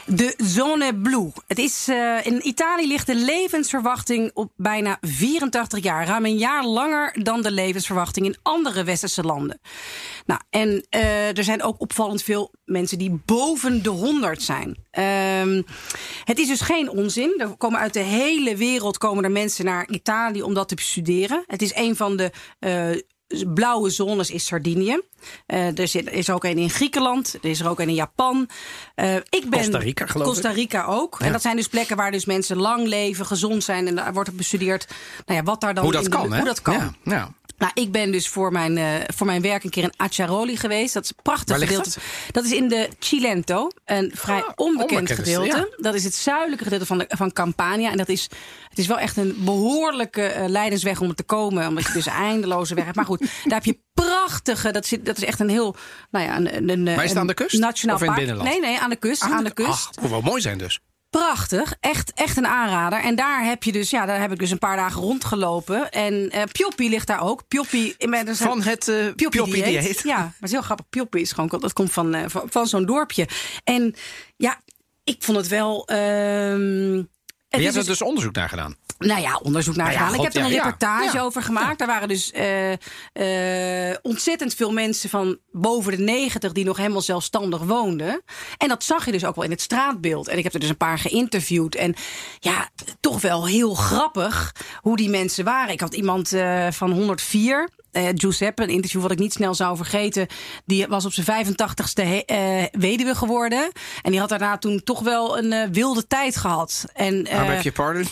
De 0.06 0.34
zone 0.36 0.94
blue. 0.94 1.32
Het 1.46 1.58
is, 1.58 1.88
eh, 1.88 2.26
in 2.26 2.46
Italië 2.46 2.86
ligt 2.86 3.06
de 3.06 3.14
levensverwachting 3.14 4.30
op 4.34 4.52
bijna 4.56 4.98
84 5.00 5.82
jaar. 5.82 6.06
Ruim 6.06 6.24
een 6.24 6.38
jaar 6.38 6.64
langer 6.64 7.22
dan 7.22 7.42
de 7.42 7.50
levensverwachting 7.50 8.26
in 8.26 8.36
andere 8.42 8.84
westerse 8.84 9.22
landen. 9.22 9.60
Nou, 10.26 10.40
en 10.50 10.86
eh, 10.90 11.36
er 11.36 11.44
zijn 11.44 11.62
ook 11.62 11.80
opvallend 11.80 12.22
veel 12.22 12.52
mensen 12.64 12.98
die 12.98 13.20
boven 13.24 13.82
de 13.82 13.88
100 13.88 14.42
zijn. 14.42 14.76
Ehm, 14.90 15.62
het 16.24 16.38
is 16.38 16.48
dus 16.48 16.60
geen 16.60 16.90
onzin. 16.90 17.34
Er 17.38 17.56
komen 17.56 17.80
uit 17.80 17.92
de 17.92 18.00
hele 18.00 18.56
wereld 18.56 18.98
komen 18.98 19.24
er 19.24 19.30
mensen 19.30 19.64
naar 19.64 19.88
Italië 19.88 20.42
om 20.42 20.54
dat 20.54 20.68
te 20.68 20.74
bestuderen. 20.74 21.44
Het 21.46 21.62
is 21.62 21.74
een 21.74 21.96
van 21.96 22.16
de 22.16 22.30
eh, 22.58 22.90
blauwe 23.54 23.90
zones 23.90 24.30
is 24.30 24.46
Sardinië. 24.46 25.00
Eh, 25.46 25.78
er 25.78 25.88
zit, 25.88 26.10
is 26.10 26.28
er 26.28 26.34
ook 26.34 26.44
een 26.44 26.58
in 26.58 26.70
Griekenland. 26.70 27.38
Er 27.42 27.50
is 27.50 27.60
er 27.60 27.68
ook 27.68 27.80
een 27.80 27.88
in 27.88 27.94
Japan. 27.94 28.48
Eh, 28.94 29.14
ik 29.14 29.50
ben, 29.50 29.60
Costa 29.60 29.78
Rica, 29.78 30.06
geloof 30.06 30.26
ik. 30.26 30.32
Costa 30.32 30.50
Rica 30.50 30.84
ook. 30.84 31.20
En 31.20 31.32
dat 31.32 31.42
zijn 31.42 31.56
dus 31.56 31.68
plekken 31.68 31.96
waar 31.96 32.10
dus 32.10 32.24
mensen 32.24 32.56
lang 32.56 32.86
leven, 32.86 33.26
gezond 33.26 33.64
zijn. 33.64 33.86
En 33.86 33.94
daar 33.94 34.12
wordt 34.12 34.28
er 34.28 34.34
bestudeerd 34.34 34.86
nou 35.26 35.38
ja, 35.38 35.44
wat 35.44 35.60
daar 35.60 35.74
dan 35.74 35.84
Hoe 35.84 35.92
dat 35.92 36.04
in 36.04 36.10
kan, 36.10 36.34
hoe 36.34 36.44
dat 36.44 36.62
kan. 36.62 36.74
Ja, 36.74 36.92
ja. 37.04 37.32
Nou, 37.62 37.74
ik 37.74 37.92
ben 37.92 38.12
dus 38.12 38.28
voor 38.28 38.52
mijn, 38.52 38.76
eh, 38.76 38.84
voor 39.14 39.26
mijn 39.26 39.42
werk 39.42 39.64
een 39.64 39.70
keer 39.70 39.82
in 39.82 39.92
Acciaroli 39.96 40.56
geweest. 40.56 40.94
Dat 40.94 41.04
is 41.04 41.10
een 41.10 41.22
prachtig 41.22 41.58
gedeelte. 41.58 42.00
Dat? 42.30 42.44
is 42.44 42.52
in 42.52 42.68
de 42.68 42.88
Cilento. 42.98 43.70
Een 43.84 44.10
vrij 44.14 44.42
Ah, 44.42 44.52
onbekend 44.54 45.10
gedeelte. 45.10 45.74
Dat 45.76 45.94
is 45.94 46.04
het 46.04 46.14
zuidelijke 46.14 46.64
gedeelte 46.64 46.86
van, 46.86 46.98
de, 46.98 47.06
van 47.08 47.32
Campania. 47.32 47.90
En 47.90 47.96
dat 47.96 48.08
is, 48.08 48.28
het 48.68 48.78
is 48.78 48.86
wel 48.86 48.98
echt 48.98 49.16
een 49.16 49.36
behoorlijke 49.38 50.22
eh, 50.22 50.48
leidensweg 50.48 51.00
om 51.00 51.08
er 51.08 51.14
te 51.14 51.22
komen. 51.22 51.68
Omdat 51.68 51.86
je 51.86 51.92
dus 51.92 52.06
eindeloze 52.06 52.74
weg 52.74 52.84
hebt. 52.84 52.96
Maar 52.96 53.04
goed, 53.04 53.21
daar 53.44 53.54
heb 53.62 53.64
je 53.64 53.78
prachtige... 53.94 54.70
Dat, 54.70 54.86
zit, 54.86 55.06
dat 55.06 55.16
is 55.16 55.24
echt 55.24 55.40
een 55.40 55.48
heel... 55.48 55.76
Nou 56.10 56.24
ja, 56.26 56.36
een, 56.36 56.68
een, 56.68 56.82
Maar 56.82 57.04
is 57.04 57.10
het 57.10 57.18
aan 57.18 57.26
de 57.26 57.34
kust? 57.34 57.58
Nationaal 57.58 57.96
Of 57.96 58.02
in 58.02 58.06
het 58.08 58.16
park. 58.16 58.26
binnenland? 58.28 58.60
Nee, 58.60 58.70
nee, 58.70 58.80
aan 58.80 58.90
de 58.90 58.96
kust. 58.96 59.22
aan 59.22 59.44
de 59.44 59.52
kust. 59.54 59.68
Ach, 59.70 59.90
moet 60.00 60.10
wel 60.10 60.20
mooi 60.20 60.40
zijn 60.40 60.58
dus. 60.58 60.80
Prachtig, 61.10 61.74
echt, 61.80 62.12
echt 62.14 62.36
een 62.36 62.46
aanrader. 62.46 63.00
En 63.00 63.14
daar 63.14 63.44
heb 63.44 63.62
je 63.62 63.72
dus, 63.72 63.90
ja, 63.90 64.06
daar 64.06 64.20
heb 64.20 64.32
ik 64.32 64.38
dus 64.38 64.50
een 64.50 64.58
paar 64.58 64.76
dagen 64.76 65.00
rondgelopen. 65.02 65.90
En 65.90 66.32
Pjoppi 66.52 66.88
ligt 66.88 67.06
daar 67.06 67.20
ook. 67.22 67.48
Pjoppi, 67.48 67.94
er 67.98 68.08
zijn- 68.34 68.48
Van 68.48 68.62
het 68.62 68.88
eh 68.88 68.96
Pjoppi 69.16 69.62
dieet. 69.62 70.00
Ja, 70.02 70.16
maar 70.16 70.26
het 70.34 70.42
is 70.44 70.50
heel 70.50 70.62
grappig. 70.62 70.88
Pjoppi 70.88 71.20
is 71.20 71.32
gewoon, 71.32 71.58
dat 71.60 71.72
komt 71.72 71.92
van, 71.92 72.14
eh, 72.14 72.24
van, 72.26 72.42
van 72.50 72.66
zo'n 72.66 72.86
dorpje. 72.86 73.28
En 73.64 73.94
ja, 74.36 74.60
ik 75.04 75.16
vond 75.22 75.36
het 75.36 75.48
wel. 75.48 75.86
ehm, 75.86 77.02
je 77.60 77.64
hebt 77.64 77.76
er 77.76 77.84
dus- 77.84 77.98
dus 77.98 78.02
onderzoek 78.08 78.34
naar 78.34 78.48
gedaan. 78.48 78.76
Nou 78.98 79.20
ja, 79.20 79.36
onderzoek 79.42 79.76
naar 79.76 79.86
Nou 79.86 79.98
ja, 79.98 80.04
gedaan. 80.06 80.18
ik 80.18 80.32
heb 80.32 80.34
er 80.42 80.48
een 80.48 80.54
ja, 80.56 80.62
reportage 80.62 81.16
Ja. 81.16 81.22
over 81.22 81.42
gemaakt. 81.42 81.78
Daar 81.78 81.88
waren 81.88 82.08
dus 82.08 82.30
eh, 82.32 82.72
eh, 83.90 83.96
ontzettend 84.02 84.54
veel 84.54 84.72
mensen 84.72 85.10
van 85.10 85.38
boven 85.50 85.96
de 85.96 86.02
90 86.02 86.52
die 86.52 86.64
nog 86.64 86.76
helemaal 86.76 87.00
zelfstandig 87.00 87.60
woonden. 87.62 88.22
En 88.58 88.68
dat 88.68 88.84
zag 88.84 89.04
je 89.04 89.12
dus 89.12 89.24
ook 89.24 89.34
wel 89.34 89.44
in 89.44 89.50
het 89.50 89.60
straatbeeld. 89.60 90.28
En 90.28 90.38
ik 90.38 90.44
heb 90.44 90.54
er 90.54 90.60
dus 90.60 90.68
een 90.68 90.76
paar 90.76 90.98
geïnterviewd. 90.98 91.74
En 91.74 91.94
ja, 92.38 92.68
toch 93.00 93.20
wel 93.20 93.46
heel 93.46 93.74
grappig 93.74 94.54
hoe 94.80 94.96
die 94.96 95.08
mensen 95.10 95.44
waren. 95.44 95.72
Ik 95.72 95.80
had 95.80 95.94
iemand 95.94 96.32
eh, 96.32 96.66
van 96.70 96.90
104. 96.90 97.68
Eh, 97.92 98.08
Giuseppe, 98.14 98.62
een 98.62 98.68
interview 98.68 99.02
wat 99.02 99.10
ik 99.10 99.18
niet 99.18 99.32
snel 99.32 99.54
zou 99.54 99.76
vergeten. 99.76 100.26
Die 100.64 100.86
was 100.86 101.04
op 101.04 101.12
zijn 101.12 101.26
85ste 101.46 102.02
he- 102.02 102.22
eh, 102.26 102.64
weduwe 102.80 103.14
geworden. 103.14 103.70
En 104.02 104.10
die 104.10 104.20
had 104.20 104.28
daarna 104.28 104.58
toen 104.58 104.82
toch 104.84 105.00
wel 105.00 105.38
een 105.38 105.52
eh, 105.52 105.68
wilde 105.72 106.06
tijd 106.06 106.36
gehad. 106.36 106.84
En, 106.94 107.22
Maar 107.22 107.32
eh, 107.32 107.46
heb 107.48 107.62
je 107.62 107.72
pardon? 107.72 108.04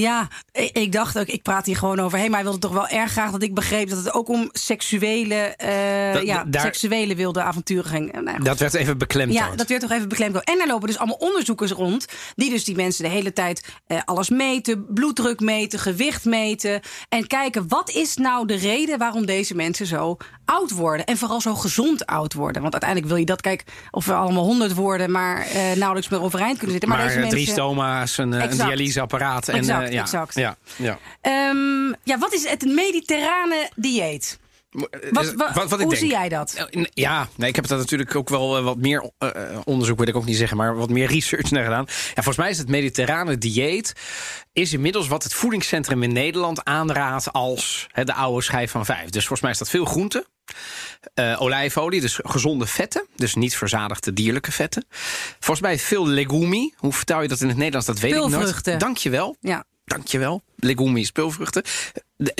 Ja, 0.00 0.28
ik, 0.52 0.70
ik 0.76 0.92
dacht 0.92 1.18
ook, 1.18 1.26
ik 1.26 1.42
praat 1.42 1.66
hier 1.66 1.76
gewoon 1.76 2.00
over. 2.00 2.18
Hé, 2.18 2.24
maar 2.24 2.34
hij 2.34 2.42
wilde 2.42 2.58
toch 2.58 2.72
wel 2.72 2.88
erg 2.88 3.10
graag 3.12 3.30
dat 3.30 3.42
ik 3.42 3.54
begreep 3.54 3.88
dat 3.88 3.98
het 3.98 4.12
ook 4.14 4.28
om 4.28 4.48
seksuele, 4.52 5.34
eh, 5.34 6.12
Dat- 6.14 6.26
ja, 6.26 6.44
daar- 6.46 6.60
seksuele 6.62 7.14
wilde 7.14 7.42
avonturen 7.42 7.84
ging. 7.90 8.12
Nou 8.12 8.36
goed. 8.36 8.44
Dat 8.44 8.58
werd 8.58 8.74
even 8.74 8.98
beklemd. 8.98 9.32
Ja, 9.32 9.50
dat 9.56 9.68
werd 9.68 9.80
toch 9.80 9.90
even 9.90 10.08
beklemd. 10.08 10.44
En 10.44 10.60
er 10.60 10.66
lopen 10.66 10.88
dus 10.88 10.98
allemaal 10.98 11.16
onderzoekers 11.16 11.70
rond. 11.70 12.06
Die 12.34 12.50
dus 12.50 12.64
die 12.64 12.76
mensen 12.76 13.04
de 13.04 13.10
hele 13.10 13.32
tijd 13.32 13.68
eh, 13.86 13.98
alles 14.04 14.28
meten. 14.28 14.86
Bloeddruk 14.94 15.40
meten, 15.40 15.78
gewicht 15.78 16.24
meten. 16.24 16.80
En 17.08 17.26
kijken 17.26 17.68
wat 17.68 17.90
is 17.90 18.16
nou 18.16 18.46
de 18.46 18.54
reden 18.56 18.98
waarom 18.98 19.26
deze 19.26 19.54
mensen 19.54 19.86
zo 19.86 20.16
oud 20.44 20.70
worden. 20.70 21.06
En 21.06 21.16
vooral 21.16 21.40
zo 21.40 21.54
gezond 21.54 22.06
oud 22.06 22.32
worden. 22.34 22.60
Want 22.62 22.72
uiteindelijk 22.72 23.10
wil 23.10 23.20
je 23.20 23.26
dat, 23.26 23.40
kijk, 23.40 23.64
of 23.90 24.06
we 24.06 24.14
allemaal 24.14 24.44
honderd 24.44 24.74
worden. 24.74 25.10
Maar 25.10 25.46
eh, 25.46 25.72
nauwelijks 25.76 26.08
meer 26.08 26.22
overeind 26.22 26.52
kunnen 26.58 26.70
zitten. 26.70 26.88
Maar, 26.88 26.98
Maar, 26.98 27.06
deze 27.08 27.20
eh, 27.20 27.28
drie 27.28 27.44
mensen. 27.46 27.62
stoma's, 27.62 28.18
een, 28.18 28.32
een 28.32 28.50
dialyseapparaat. 28.56 29.48
En, 29.48 29.64
Exact, 29.84 30.36
eh, 30.36 30.42
ja, 30.42 30.56
exact. 30.56 30.78
Ja, 30.78 30.96
ja. 31.20 31.48
Ehm, 31.48 31.92
ja, 32.02 32.18
wat 32.18 32.32
is 32.32 32.48
het 32.48 32.64
mediterrane 32.64 33.70
dieet? 33.76 34.38
Wat, 34.70 34.88
Dus 35.10 35.34
wat, 35.34 35.54
wat 35.54 35.70
hoe 35.70 35.78
denk. 35.78 35.96
zie 35.96 36.10
jij 36.10 36.28
dat? 36.28 36.52
Eh, 36.70 36.84
Ja, 36.90 37.28
nee, 37.36 37.48
ik 37.48 37.56
heb 37.56 37.70
er 37.70 37.76
natuurlijk 37.76 38.14
ook 38.14 38.28
wel 38.28 38.56
eh, 38.56 38.64
wat 38.64 38.76
meer 38.76 39.10
eh, 39.18 39.28
eh, 39.52 39.58
onderzoek, 39.64 39.98
wil 39.98 40.06
ik 40.08 40.16
ook 40.16 40.24
niet 40.24 40.36
zeggen, 40.36 40.56
maar 40.56 40.76
wat 40.76 40.88
meer 40.90 41.08
research 41.16 41.50
naar 41.50 41.64
gedaan. 41.64 41.84
Ja, 41.88 42.12
volgens 42.14 42.36
mij 42.36 42.50
is 42.50 42.58
het 42.58 42.68
mediterrane 42.68 43.38
dieet 43.38 43.92
is 44.52 44.72
inmiddels 44.72 45.08
wat 45.08 45.22
het 45.22 45.34
voedingscentrum 45.34 46.02
in 46.02 46.12
Nederland 46.12 46.64
aanraadt 46.64 47.32
als 47.32 47.86
de 47.92 48.14
oude 48.14 48.42
schijf 48.42 48.70
van 48.70 48.84
vijf. 48.84 49.10
Dus 49.10 49.20
volgens 49.20 49.40
mij 49.40 49.50
is 49.50 49.58
dat 49.58 49.68
veel 49.70 49.84
groente. 49.84 50.26
eh, 51.14 51.36
olijfolie, 51.42 52.00
dus 52.00 52.20
gezonde 52.22 52.66
vetten. 52.66 53.06
Dus 53.16 53.34
niet 53.34 53.56
verzadigde 53.56 54.12
dierlijke 54.12 54.52
vetten. 54.52 54.84
Volgens 55.38 55.60
mij 55.60 55.78
veel 55.78 56.06
legumi. 56.06 56.72
Hoe 56.76 56.92
vertaal 56.92 57.22
je 57.22 57.28
dat 57.28 57.40
in 57.40 57.48
het 57.48 57.56
Nederlands? 57.56 57.86
Dat 57.86 57.98
weet 57.98 58.10
ik 58.12 58.18
nooit. 58.18 58.30
Peulvruchten. 58.32 58.78
Dankjewel. 58.78 59.36
Ja. 59.40 59.64
Dankjewel. 59.84 60.42
Legumi, 60.56 61.04
speelvruchten. 61.04 61.62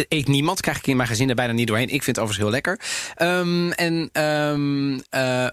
Eet 0.09 0.29
niemand, 0.29 0.61
krijg 0.61 0.79
ik 0.79 0.87
in 0.87 0.97
mijn 0.97 1.09
gezin 1.09 1.29
er 1.29 1.35
bijna 1.35 1.53
niet 1.53 1.67
doorheen. 1.67 1.89
Ik 1.89 2.03
vind 2.03 2.17
het 2.17 2.19
overigens 2.19 2.45
heel 2.45 2.51
lekker. 2.55 2.81
Ehm, 3.15 3.71
en 3.71 4.09
ehm, 4.13 4.99
eh, 5.11 5.47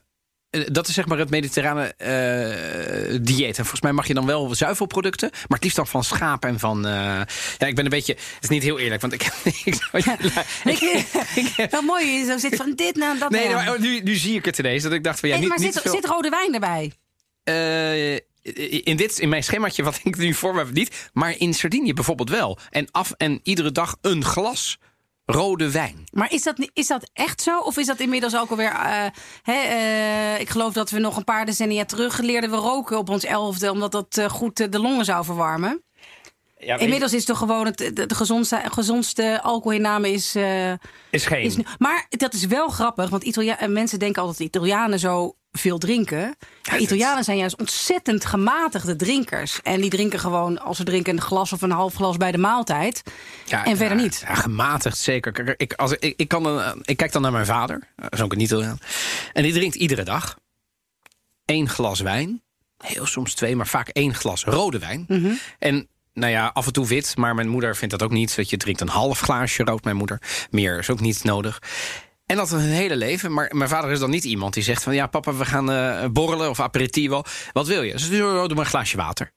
dat 0.72 0.88
is 0.88 0.94
zeg 0.94 1.06
maar 1.06 1.18
het 1.18 1.30
mediterrane 1.30 1.94
eh, 1.96 3.20
dieet. 3.22 3.48
En 3.48 3.56
volgens 3.56 3.82
mij 3.82 3.92
mag 3.92 4.08
je 4.08 4.14
dan 4.14 4.26
wel 4.26 4.56
zuivelproducten. 4.56 5.30
Maar 5.32 5.42
het 5.48 5.64
liefst 5.64 5.76
dan 5.78 5.88
van 5.88 6.04
schaap 6.04 6.46
en 6.46 6.60
van... 6.60 6.86
eh, 6.86 6.92
ja, 7.58 7.68
ik 7.68 7.76
ben 7.76 7.84
een 7.84 7.90
beetje... 7.90 8.14
Het 8.14 8.44
is 8.44 8.50
niet 8.50 8.64
heel 8.64 8.80
eerlijk, 8.80 9.02
want 9.02 9.14
ik... 9.14 9.24
ik, 9.44 9.74
je- 10.76 11.04
Ik, 11.58 11.68
wel 11.72 11.82
mooi, 11.82 12.06
je 12.08 12.26
zo 12.26 12.38
zit 12.38 12.56
van 12.56 12.74
dit 12.76 12.96
naar 12.96 13.18
dat. 13.18 13.30
Nee, 13.30 13.50
maar 13.54 13.80
nu, 13.80 14.00
nu 14.02 14.16
zie 14.16 14.36
ik 14.36 14.46
het 14.46 14.58
ineens. 14.58 14.84
Dat 14.84 14.92
ik 14.92 15.04
dacht 15.04 15.20
van 15.20 15.30
ja, 15.30 15.36
Hey, 15.36 15.44
niet, 15.44 15.54
maar 15.54 15.64
niet 15.66 15.74
zit, 15.74 15.82
veel... 15.82 15.94
zit 15.94 16.06
rode 16.06 16.30
wijn 16.30 16.54
erbij? 16.54 16.92
Eh, 17.44 18.20
in, 18.84 18.98
dit, 18.98 19.20
in 19.20 19.30
mijn 19.30 19.44
schemaatje, 19.44 19.84
wat 19.84 20.00
ik 20.04 20.18
nu 20.18 20.34
voor 20.34 20.54
me 20.54 20.60
heb, 20.60 20.72
niet. 20.74 21.10
Maar 21.14 21.38
in 21.38 21.54
Sardinië 21.54 21.94
bijvoorbeeld 21.94 22.30
wel. 22.30 22.58
En 22.70 22.92
af 22.92 23.12
en 23.18 23.40
iedere 23.44 23.72
dag 23.72 23.98
een 24.02 24.24
glas 24.24 24.78
rode 25.26 25.72
wijn. 25.72 26.04
Maar 26.12 26.32
is 26.32 26.44
dat, 26.44 26.70
is 26.74 26.88
dat 26.88 27.10
echt 27.14 27.42
zo? 27.42 27.60
Of 27.60 27.78
is 27.78 27.86
dat 27.86 28.00
inmiddels 28.00 28.36
ook 28.38 28.50
alweer... 28.50 28.72
eh, 28.72 29.06
hè, 29.42 29.54
eh, 29.54 30.40
ik 30.40 30.50
geloof 30.50 30.74
dat 30.74 30.90
we 30.90 31.00
nog 31.00 31.18
een 31.18 31.24
paar 31.24 31.46
decennia 31.46 31.86
terug 31.86 32.20
leerden 32.20 32.50
we 32.50 32.56
roken 32.56 32.98
op 32.98 33.10
ons 33.10 33.24
elfde... 33.24 33.72
omdat 33.72 33.92
dat 33.92 34.18
eh, 34.18 34.30
goed 34.30 34.72
de 34.72 34.80
longen 34.80 35.06
zou 35.06 35.26
verwarmen. 35.26 35.84
Ja, 36.58 36.78
Inmiddels 36.78 37.12
is 37.12 37.18
het 37.18 37.28
toch 37.28 37.38
gewoon 37.38 37.66
het, 37.66 37.78
de, 37.78 38.06
de 38.06 38.16
gezondste, 38.16 38.62
gezondste 38.72 39.42
alcoholinname 39.42 40.12
is... 40.12 40.36
eh, 40.36 40.72
is 41.10 41.26
geen. 41.26 41.44
is 41.44 41.56
maar 41.78 42.06
dat 42.10 42.34
is 42.34 42.46
wel 42.46 42.70
grappig, 42.70 43.10
want 43.10 43.24
Italia, 43.24 43.58
mensen 43.68 44.00
denken 44.00 44.22
altijd 44.22 44.38
dat 44.38 44.48
Italianen 44.48 45.00
zo 45.00 45.36
veel 45.52 45.78
drinken. 45.78 46.36
Italianen 46.78 47.24
zijn 47.24 47.38
juist 47.38 47.60
ontzettend 47.60 48.26
gematigde 48.26 48.96
drinkers. 48.96 49.60
En 49.62 49.82
die 49.82 49.90
drinken 49.90 50.20
gewoon, 50.20 50.60
als 50.60 50.78
ze 50.78 50.84
drinken, 50.84 51.14
een 51.14 51.22
glas 51.22 51.54
of 51.54 51.62
een 51.62 51.72
half 51.72 51.94
glas 51.94 52.18
bij 52.18 52.32
de 52.32 52.38
maaltijd. 52.38 53.04
Ja, 53.46 53.66
en 53.66 53.78
verder 53.78 53.98
ja, 53.98 54.04
niet. 54.04 54.24
Ja, 54.28 54.36
gematigd, 54.36 54.98
zeker. 54.98 55.32
Kijk, 55.32 55.54
Ik, 55.62 55.74
als, 55.74 55.92
ik, 55.92 56.14
ik, 56.18 56.28
kan 56.28 56.44
dan, 56.44 56.80
ik 56.82 56.98
kijk 56.98 57.12
dan 57.12 57.22
naar 57.22 57.32
mijn 57.32 57.46
vader, 57.46 57.88
is 58.10 58.22
ook 58.22 58.32
een 58.32 58.40
Italiaan. 58.40 58.80
En 59.34 59.44
die 59.44 59.54
drinkt 59.54 59.76
iedere 59.76 60.04
dag 60.04 60.38
één 61.46 61.70
glas 61.70 62.00
wijn. 62.00 62.42
Heel 62.78 63.06
soms 63.06 63.34
twee, 63.34 63.56
maar 63.56 63.68
vaak 63.68 63.88
één 63.88 64.14
glas 64.14 64.44
rode 64.44 64.80
wijn. 64.80 65.06
Mhm. 65.08 65.32
En 65.60 65.88
nou 66.14 66.32
ja, 66.32 66.52
af 66.54 66.66
en 66.66 66.74
toe 66.74 66.88
wit, 66.88 67.18
maar 67.18 67.36
mijn 67.36 67.50
moeder 67.50 67.76
vindt 67.76 67.98
dat 67.98 68.04
ook 68.04 68.16
niet. 68.16 68.36
Dat 68.36 68.50
je 68.50 68.58
drinkt 68.58 68.82
een 68.82 68.88
half 68.88 69.20
glaasje 69.20 69.64
rood, 69.64 69.84
mijn 69.84 69.96
moeder. 69.96 70.22
Meer 70.50 70.80
is 70.80 70.90
ook 70.90 71.00
niet 71.00 71.24
nodig. 71.24 71.62
En 72.32 72.38
dat 72.38 72.50
hun 72.50 72.60
hele 72.60 72.96
leven. 72.96 73.34
Maar 73.34 73.52
mijn 73.56 73.70
vader 73.70 73.92
is 73.92 74.00
dan 74.00 74.10
niet 74.10 74.24
iemand 74.24 74.54
die 74.54 74.64
zegt 74.64 74.84
van... 74.84 74.94
ja, 74.94 75.08
papa, 75.08 75.34
we 75.34 75.46
gaan 75.46 75.72
eh, 75.72 76.06
borrelen 76.10 76.50
of 76.50 76.60
aperitivo. 76.60 77.24
Wat 77.54 77.68
wil 77.68 77.82
je? 77.82 78.00
Ze 78.00 78.06
zegt, 78.06 78.22
"Oh, 78.22 78.40
doe 78.40 78.48
maar 78.48 78.58
een 78.58 78.66
glaasje 78.66 78.98
water. 78.98 79.32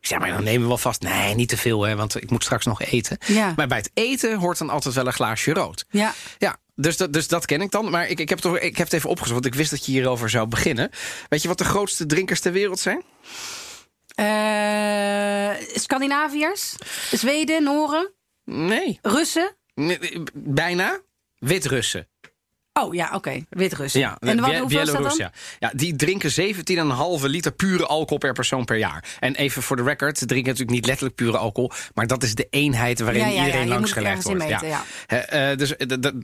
Ik 0.00 0.06
zeg, 0.06 0.18
maar 0.18 0.32
dan 0.32 0.44
nemen 0.44 0.62
we 0.62 0.68
wel 0.68 0.78
vast. 0.78 1.02
Nee, 1.02 1.34
niet 1.34 1.48
te 1.48 1.56
veel, 1.56 1.82
hè, 1.82 1.96
want 1.96 2.22
ik 2.22 2.30
moet 2.30 2.42
straks 2.42 2.64
nog 2.64 2.82
eten. 2.82 3.18
Ja. 3.26 3.52
Maar 3.56 3.66
bij 3.66 3.76
het 3.76 3.90
eten 3.94 4.38
hoort 4.38 4.58
dan 4.58 4.70
altijd 4.70 4.94
wel 4.94 5.06
een 5.06 5.12
glaasje 5.12 5.52
rood. 5.52 5.84
Ja. 5.90 6.14
Ja, 6.38 6.56
dus 6.74 6.96
dat, 6.96 7.12
dus 7.12 7.28
dat 7.28 7.44
ken 7.46 7.60
ik 7.60 7.70
dan. 7.70 7.90
Maar 7.90 8.08
ik, 8.08 8.20
ik, 8.20 8.28
heb 8.28 8.38
toch, 8.38 8.58
ik 8.58 8.76
heb 8.76 8.86
het 8.86 8.94
even 8.96 9.10
opgezocht, 9.10 9.34
want 9.34 9.46
ik 9.46 9.54
wist 9.54 9.70
dat 9.70 9.86
je 9.86 9.92
hierover 9.92 10.30
zou 10.30 10.46
beginnen. 10.46 10.90
Weet 11.28 11.42
je 11.42 11.48
wat 11.48 11.58
de 11.58 11.64
grootste 11.64 12.06
drinkers 12.06 12.40
ter 12.40 12.52
wereld 12.52 12.78
zijn? 12.78 13.02
Eh, 14.14 15.66
Scandinaviërs, 15.74 16.74
Zweden, 17.12 17.62
Noren, 17.62 18.12
Nee, 18.44 18.98
Russen. 19.02 19.56
Nee, 19.74 20.22
bijna. 20.34 21.00
Wit-Russen. 21.38 22.08
Oh 22.78 22.94
ja, 22.94 23.10
oké, 23.14 23.44
Wit-Russen. 23.50 24.00
Ja, 24.00 24.16
en 24.20 24.40
wat, 24.40 24.54
hoeveel 24.56 24.80
is 24.80 24.86
dat 24.86 24.96
Belarus, 24.96 25.18
dan? 25.18 25.30
ja. 25.58 25.68
ja, 25.68 25.72
die 25.76 25.96
drinken 25.96 26.30
17,5 27.20 27.24
liter 27.24 27.52
pure 27.52 27.86
alcohol 27.86 28.18
per 28.18 28.32
persoon 28.32 28.64
per 28.64 28.76
jaar. 28.76 29.04
En 29.20 29.34
even 29.34 29.62
voor 29.62 29.76
de 29.76 29.82
record, 29.82 30.18
ze 30.18 30.26
drinken 30.26 30.50
natuurlijk 30.50 30.76
niet 30.76 30.86
letterlijk 30.86 31.16
pure 31.16 31.36
alcohol, 31.38 31.70
maar 31.94 32.06
dat 32.06 32.22
is 32.22 32.34
de 32.34 32.46
eenheid 32.50 33.00
waarin 33.00 33.20
Ja, 33.20 33.26
ja, 33.28 33.32
ja, 33.34 33.40
iedereen 33.44 33.62
je 33.66 33.68
langs 33.68 33.94
moet 33.94 34.04
het 34.04 34.04
gelegd 34.04 34.26
ergens 34.28 34.44
wordt. 34.48 34.62
meten, 34.62 34.84
Hè, 35.06 35.16
eh, 35.50 35.56
dus 35.58 35.74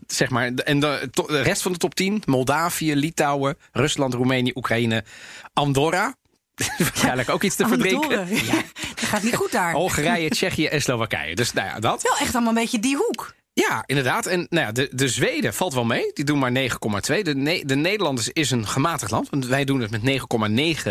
zeg 0.07 0.31
maar, 0.31 0.53
en 0.55 0.81
de, 0.81 1.09
to- 1.11 1.27
de 1.27 1.41
rest 1.43 1.63
van 1.63 1.73
de 1.73 1.79
top 1.79 1.95
10: 1.95 2.23
Moldavië, 2.27 2.95
Litouwen, 2.95 3.57
Rusland, 3.73 4.15
Roemenië, 4.15 4.53
Oekraïne, 4.55 5.05
Andorra. 5.53 6.15
Waarschijnlijk 6.79 7.29
ook 7.31 7.43
iets 7.43 7.57
te 7.57 7.67
verdrinken. 7.69 8.19
Andorra. 8.19 8.63
Dat 8.95 9.05
gaat 9.05 9.23
niet 9.23 9.35
goed 9.37 9.53
daar. 9.53 9.73
Hongarije, 9.73 10.29
Tsjechië 10.29 10.67
en 10.67 10.83
Slowakije. 10.83 11.35
Dus 11.35 11.53
nou 11.53 11.67
ja, 11.69 11.79
dat. 11.81 12.03
Wel 12.03 12.17
echt 12.21 12.35
allemaal 12.35 12.53
een 12.55 12.61
beetje 12.61 12.79
die 12.81 12.97
hoek. 12.97 13.35
Ja, 13.55 13.83
inderdaad. 13.87 14.27
En 14.27 14.47
nou 14.51 14.67
ja, 14.67 14.73
de, 14.73 14.89
de 14.93 15.09
Zweden 15.09 15.55
valt 15.55 15.75
wel 15.75 15.85
mee. 15.85 16.11
Die 16.15 16.25
doen 16.25 16.39
maar 16.39 16.53
9,2. 16.53 17.23
De, 17.23 17.35
Ne- 17.35 17.63
de 17.65 17.75
Nederlanders 17.75 18.29
is 18.29 18.51
een 18.51 18.67
gematigd 18.67 19.11
land. 19.11 19.31
Want 19.31 19.47
wij 19.47 19.65
doen 19.65 19.81
het 19.81 19.91
met 19.91 20.21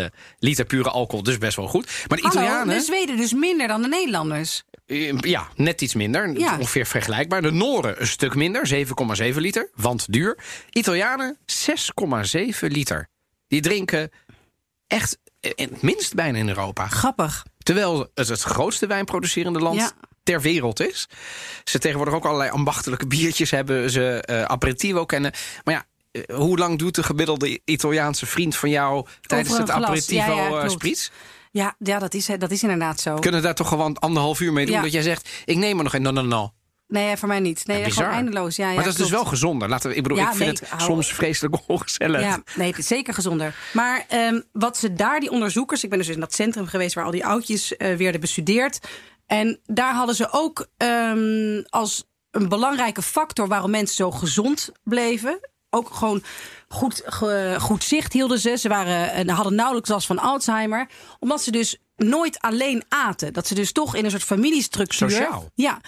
liter 0.38 0.64
pure 0.64 0.90
alcohol. 0.90 1.22
Dus 1.22 1.38
best 1.38 1.56
wel 1.56 1.68
goed. 1.68 1.86
Maar 2.08 2.18
de 2.18 2.24
Hallo, 2.26 2.40
Italianen... 2.40 2.74
de 2.76 2.82
Zweden 2.84 3.16
dus 3.16 3.32
minder 3.32 3.68
dan 3.68 3.82
de 3.82 3.88
Nederlanders. 3.88 4.62
eh, 4.86 5.18
Ja, 5.20 5.48
net 5.56 5.80
iets 5.80 5.94
minder. 5.94 6.38
Ja. 6.38 6.58
Ongeveer 6.58 6.86
vergelijkbaar. 6.86 7.42
De 7.42 7.50
Noren 7.52 8.00
een 8.00 8.06
stuk 8.06 8.34
minder. 8.34 8.86
7,7 9.32 9.34
liter. 9.36 9.70
Want 9.74 10.12
duur. 10.12 10.38
Italianen 10.70 11.38
6,7 11.46 12.58
liter. 12.60 13.08
Die 13.48 13.60
drinken 13.60 14.10
echt 14.86 15.18
eh, 15.40 15.50
het 15.54 15.82
minst 15.82 16.14
bijna 16.14 16.38
in 16.38 16.48
Europa. 16.48 16.88
Grappig. 16.88 17.44
Terwijl 17.58 18.10
het 18.14 18.28
het 18.28 18.42
grootste 18.42 18.86
wijnproducerende 18.86 19.58
land 19.58 19.76
Ja. 19.78 19.92
Ter 20.22 20.40
wereld 20.40 20.80
is. 20.80 21.08
Ze 21.64 21.78
tegenwoordig 21.78 22.14
ook 22.14 22.24
allerlei 22.24 22.50
ambachtelijke 22.50 23.06
biertjes 23.06 23.50
hebben. 23.50 23.90
Ze 23.90 24.22
eh, 24.22 24.42
aperitivo 24.42 25.04
kennen. 25.04 25.32
Maar 25.64 25.74
ja, 25.74 25.84
eh, 26.10 26.36
hoe 26.36 26.58
lang 26.58 26.78
doet 26.78 26.94
de 26.94 27.02
gemiddelde 27.02 27.60
Italiaanse 27.64 28.26
vriend 28.26 28.56
van 28.56 28.70
jou... 28.70 29.06
tijdens 29.20 29.58
het 29.58 29.70
glas. 29.70 29.84
aperitivo 29.84 30.34
Ja, 30.34 30.48
ja, 30.48 30.62
eh, 30.62 30.68
spritz? 30.68 31.10
Ja, 31.50 31.74
ja 31.78 31.98
dat, 31.98 32.14
is, 32.14 32.28
dat 32.38 32.50
is 32.50 32.62
inderdaad 32.62 33.00
zo. 33.00 33.14
Kunnen 33.14 33.42
daar 33.42 33.54
toch 33.54 33.68
gewoon 33.68 33.98
anderhalf 33.98 34.40
uur 34.40 34.52
mee 34.52 34.66
doen? 34.66 34.74
Ja. 34.74 34.82
Dat 34.82 34.92
jij 34.92 35.02
zegt, 35.02 35.28
ik 35.44 35.56
neem 35.56 35.78
er 35.78 35.84
nog 35.84 35.94
een. 35.94 36.02
No, 36.02 36.10
no, 36.10 36.22
no. 36.22 36.52
Nee, 36.92 37.16
voor 37.16 37.28
mij 37.28 37.40
niet. 37.40 37.66
Nee, 37.66 37.84
Bizar. 37.84 38.04
gewoon 38.04 38.18
eindeloos. 38.18 38.56
Ja, 38.56 38.68
ja, 38.68 38.74
maar 38.74 38.84
dat 38.84 38.92
is 38.92 38.98
dus 38.98 39.10
wel 39.10 39.24
gezonder. 39.24 39.68
Laten 39.68 39.90
we, 39.90 39.96
ik 39.96 40.02
bedoel, 40.02 40.18
Ja, 40.18 40.30
ik 40.30 40.36
vind 40.36 40.38
nee, 40.38 40.48
het 40.48 40.68
hou- 40.68 40.82
soms 40.82 41.12
vreselijk 41.12 41.56
ongezellig. 41.66 42.20
Ja, 42.20 42.42
nee, 42.54 42.68
het 42.68 42.78
is 42.78 42.86
zeker 42.86 43.14
gezonder. 43.14 43.54
Maar 43.72 44.04
ehm, 44.08 44.40
wat 44.52 44.76
ze 44.76 44.92
daar, 44.92 45.20
die 45.20 45.30
onderzoekers... 45.30 45.84
Ik 45.84 45.90
ben 45.90 45.98
dus 45.98 46.08
in 46.08 46.20
dat 46.20 46.34
centrum 46.34 46.66
geweest 46.66 46.94
waar 46.94 47.04
al 47.04 47.10
die 47.10 47.26
oudjes 47.26 47.76
eh, 47.76 47.96
werden 47.96 48.20
bestudeerd. 48.20 48.78
En 49.32 49.60
daar 49.64 49.94
hadden 49.94 50.14
ze 50.14 50.28
ook 50.30 50.66
ehm, 50.76 51.62
als 51.68 52.04
een 52.30 52.48
belangrijke 52.48 53.02
factor... 53.02 53.48
waarom 53.48 53.70
mensen 53.70 53.96
zo 53.96 54.10
gezond 54.10 54.70
bleven... 54.84 55.50
ook 55.70 55.94
gewoon 55.94 56.22
goed, 56.68 57.02
ge- 57.04 57.56
goed 57.60 57.84
zicht 57.84 58.12
hielden 58.12 58.38
ze. 58.38 58.56
Ze 58.56 58.68
waren, 58.68 59.12
en 59.12 59.28
hadden 59.28 59.54
nauwelijks 59.54 59.88
last 59.90 60.06
van 60.06 60.18
Alzheimer. 60.18 60.88
Omdat 61.18 61.42
ze 61.42 61.50
dus 61.50 61.76
nooit 61.96 62.38
alleen 62.40 62.84
aten. 62.88 63.32
Dat 63.32 63.46
ze 63.46 63.54
dus 63.54 63.72
toch 63.72 63.94
in 63.94 64.04
een 64.04 64.10
soort 64.10 64.22
familiestructuur. 64.22 65.10
Sociaal. 65.10 65.50
Ja, 65.54 65.80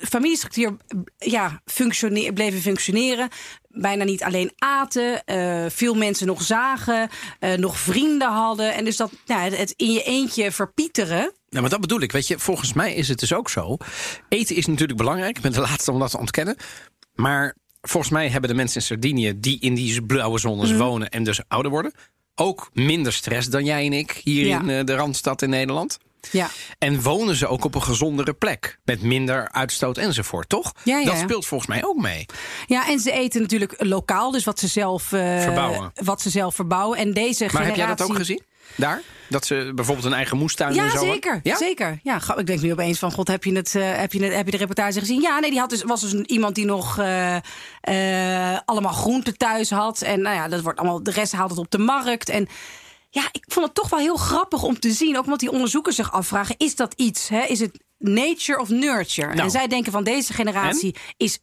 familiestructuur 0.00 0.76
ja, 1.18 1.60
functioneer, 1.64 2.32
bleven 2.32 2.60
functioneren. 2.60 3.28
Bijna 3.68 4.04
niet 4.04 4.22
alleen 4.22 4.52
aten. 4.58 5.24
eh, 5.24 5.64
veel 5.68 5.94
mensen 5.94 6.26
nog 6.26 6.42
zagen. 6.42 7.08
eh, 7.38 7.52
nog 7.54 7.78
vrienden 7.78 8.28
hadden. 8.28 8.74
En 8.74 8.84
dus 8.84 8.96
dat 8.96 9.10
het- 9.26 9.56
het 9.56 9.72
in 9.76 9.92
je 9.92 10.02
eentje 10.02 10.52
verpieteren. 10.52 11.32
Nou, 11.52 11.60
maar 11.64 11.70
dat 11.70 11.80
bedoel 11.80 12.00
ik. 12.00 12.12
Weet 12.12 12.26
je, 12.26 12.38
volgens 12.38 12.72
mij 12.72 12.94
is 12.94 13.08
het 13.08 13.18
dus 13.18 13.32
ook 13.34 13.50
zo. 13.50 13.76
Eten 14.28 14.56
is 14.56 14.66
natuurlijk 14.66 14.98
belangrijk. 14.98 15.36
Ik 15.36 15.42
ben 15.42 15.52
de 15.52 15.60
laatste 15.60 15.92
om 15.92 15.98
dat 15.98 16.10
te 16.10 16.18
ontkennen. 16.18 16.56
Maar 17.14 17.54
volgens 17.80 18.12
mij 18.12 18.28
hebben 18.28 18.50
de 18.50 18.56
mensen 18.56 18.80
in 18.80 18.86
Sardinië... 18.86 19.40
die 19.40 19.60
in 19.60 19.74
die 19.74 20.02
blauwe 20.02 20.38
zones 20.38 20.68
Mhm. 20.70 20.78
wonen 20.78 21.08
en 21.10 21.24
dus 21.24 21.40
ouder 21.48 21.70
worden... 21.70 21.92
ook 22.34 22.70
minder 22.72 23.12
stress 23.12 23.48
dan 23.48 23.64
jij 23.64 23.86
en 23.86 23.92
ik 23.92 24.20
hier 24.24 24.46
Ja. 24.46 24.60
in 24.60 24.70
eh, 24.70 24.84
de 24.84 24.94
Randstad 24.94 25.42
in 25.42 25.50
Nederland. 25.50 25.98
Ja. 26.30 26.48
En 26.78 27.02
wonen 27.02 27.36
ze 27.36 27.46
ook 27.46 27.64
op 27.64 27.74
een 27.74 27.82
gezondere 27.82 28.32
plek. 28.32 28.78
Met 28.84 29.02
minder 29.02 29.48
uitstoot 29.50 29.98
enzovoort, 29.98 30.48
toch? 30.48 30.72
Ja, 30.84 30.98
ja, 30.98 31.04
dat 31.04 31.18
speelt 31.18 31.46
volgens 31.46 31.68
mij 31.70 31.84
ook 31.84 31.96
mee. 32.00 32.26
ja, 32.66 32.88
en 32.88 32.98
ze 33.00 33.12
eten 33.12 33.40
natuurlijk 33.40 33.74
lokaal. 33.78 34.30
Dus 34.30 34.44
wat 34.44 34.58
ze 34.58 34.66
zelf, 34.68 35.12
eh, 35.12 35.40
Verbouwen. 35.42 35.90
Wat 35.94 36.20
ze 36.20 36.30
zelf 36.30 36.54
verbouwen. 36.54 36.98
En 36.98 37.12
deze 37.12 37.42
Maar 37.42 37.50
generatie... 37.50 37.78
heb 37.80 37.88
jij 37.88 37.96
dat 37.96 38.10
ook 38.10 38.16
gezien? 38.16 38.42
Daar? 38.76 39.02
Dat 39.28 39.46
ze 39.46 39.72
bijvoorbeeld 39.74 40.06
een 40.06 40.12
eigen 40.12 40.38
moestuin 40.38 40.74
Ja, 40.74 40.84
en 40.84 40.90
zo 40.90 40.98
zeker. 40.98 41.40
Ja? 41.42 41.56
zeker. 41.56 41.98
Ja, 42.02 42.20
ik 42.36 42.46
denk 42.46 42.60
nu 42.60 42.72
opeens 42.72 42.98
van, 42.98 43.12
god, 43.12 43.28
heb 43.28 43.44
je, 43.44 43.52
het, 43.52 43.74
eh, 43.74 43.96
heb, 43.96 44.12
je 44.12 44.24
het, 44.24 44.34
heb 44.34 44.44
je 44.44 44.50
de 44.50 44.56
reportage 44.56 44.98
gezien? 44.98 45.20
Ja, 45.20 45.38
nee, 45.38 45.50
die 45.50 45.58
had 45.58 45.70
dus, 45.70 45.82
was 45.82 46.00
dus 46.00 46.12
iemand 46.12 46.54
die 46.54 46.64
nog 46.64 46.98
eh, 46.98 47.36
eh, 47.80 48.58
allemaal 48.64 48.92
groenten 48.92 49.36
thuis 49.36 49.70
had. 49.70 50.02
En 50.02 50.20
nou 50.20 50.36
ja, 50.36 50.48
dat 50.48 50.60
wordt 50.60 50.78
allemaal, 50.78 51.02
de 51.02 51.10
rest 51.10 51.32
haalt 51.32 51.50
het 51.50 51.58
op 51.58 51.70
de 51.70 51.78
markt. 51.78 52.28
En 52.28 52.48
ja, 53.10 53.28
ik 53.32 53.44
vond 53.46 53.66
het 53.66 53.74
toch 53.74 53.88
wel 53.88 53.98
heel 53.98 54.16
grappig 54.16 54.62
om 54.62 54.78
te 54.78 54.90
zien. 54.90 55.18
Ook 55.18 55.24
omdat 55.24 55.40
die 55.40 55.50
onderzoekers 55.50 55.96
zich 55.96 56.12
afvragen, 56.12 56.54
is 56.58 56.76
dat 56.76 56.94
iets? 56.96 57.28
Hè? 57.28 57.42
Is 57.42 57.60
het 57.60 57.78
nature 57.98 58.60
of 58.60 58.68
nurture? 58.68 59.28
Nou. 59.28 59.40
En 59.40 59.50
zij 59.50 59.66
denken 59.66 59.92
van 59.92 60.04
deze 60.04 60.32
generatie 60.32 60.96
is 61.16 61.38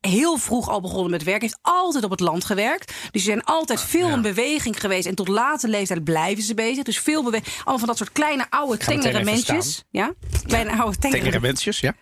heel 0.00 0.36
vroeg 0.36 0.68
al 0.68 0.80
begonnen 0.80 1.10
met 1.10 1.22
werk. 1.22 1.40
Heeft 1.40 1.58
altijd 1.62 2.04
op 2.04 2.10
het 2.10 2.20
land 2.20 2.44
gewerkt. 2.44 2.94
Dus 3.10 3.22
ze 3.22 3.28
zijn 3.28 3.44
altijd 3.44 3.80
veel 3.80 4.08
ja. 4.08 4.14
in 4.14 4.22
beweging 4.22 4.80
geweest. 4.80 5.06
En 5.06 5.14
tot 5.14 5.28
late 5.28 5.68
leeftijd 5.68 6.04
blijven 6.04 6.42
ze 6.42 6.54
bezig. 6.54 6.84
Dus 6.84 6.98
veel 6.98 7.24
beweging. 7.24 7.54
Allemaal 7.56 7.78
van 7.78 7.88
dat 7.88 7.96
soort 7.96 8.12
kleine, 8.12 8.46
oude, 8.50 8.76
tengere 8.76 9.24
mensjes. 9.24 9.84
Ja? 9.90 10.12
Kleine, 10.46 10.70
oude, 10.70 10.98
tengere, 10.98 11.20
Tengere 11.20 11.40
mensjes, 11.40 11.80
ja. 11.80 11.94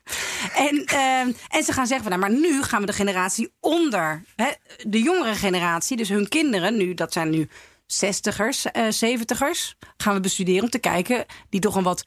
En, 0.55 0.85
ehm, 0.85 1.33
en 1.49 1.65
ze 1.65 1.73
gaan 1.73 1.87
zeggen 1.87 2.09
van, 2.09 2.19
nou, 2.19 2.33
maar 2.33 2.41
nu 2.41 2.63
gaan 2.63 2.81
we 2.81 2.87
de 2.87 2.93
generatie 2.93 3.53
onder. 3.61 4.23
Hè, 4.37 4.49
de 4.87 5.03
jongere 5.03 5.35
generatie, 5.35 5.97
dus 5.97 6.09
hun 6.09 6.29
kinderen, 6.29 6.77
nu, 6.77 6.95
dat 6.95 7.13
zijn 7.13 7.31
nu 7.31 7.49
zestigers, 7.87 8.65
eh 8.65 8.85
zeventigers, 8.89 9.77
gaan 9.97 10.15
we 10.15 10.21
bestuderen 10.21 10.63
om 10.63 10.71
te 10.71 10.79
kijken 10.79 11.25
die 11.49 11.61
toch 11.61 11.75
een 11.75 11.83
wat 11.83 12.05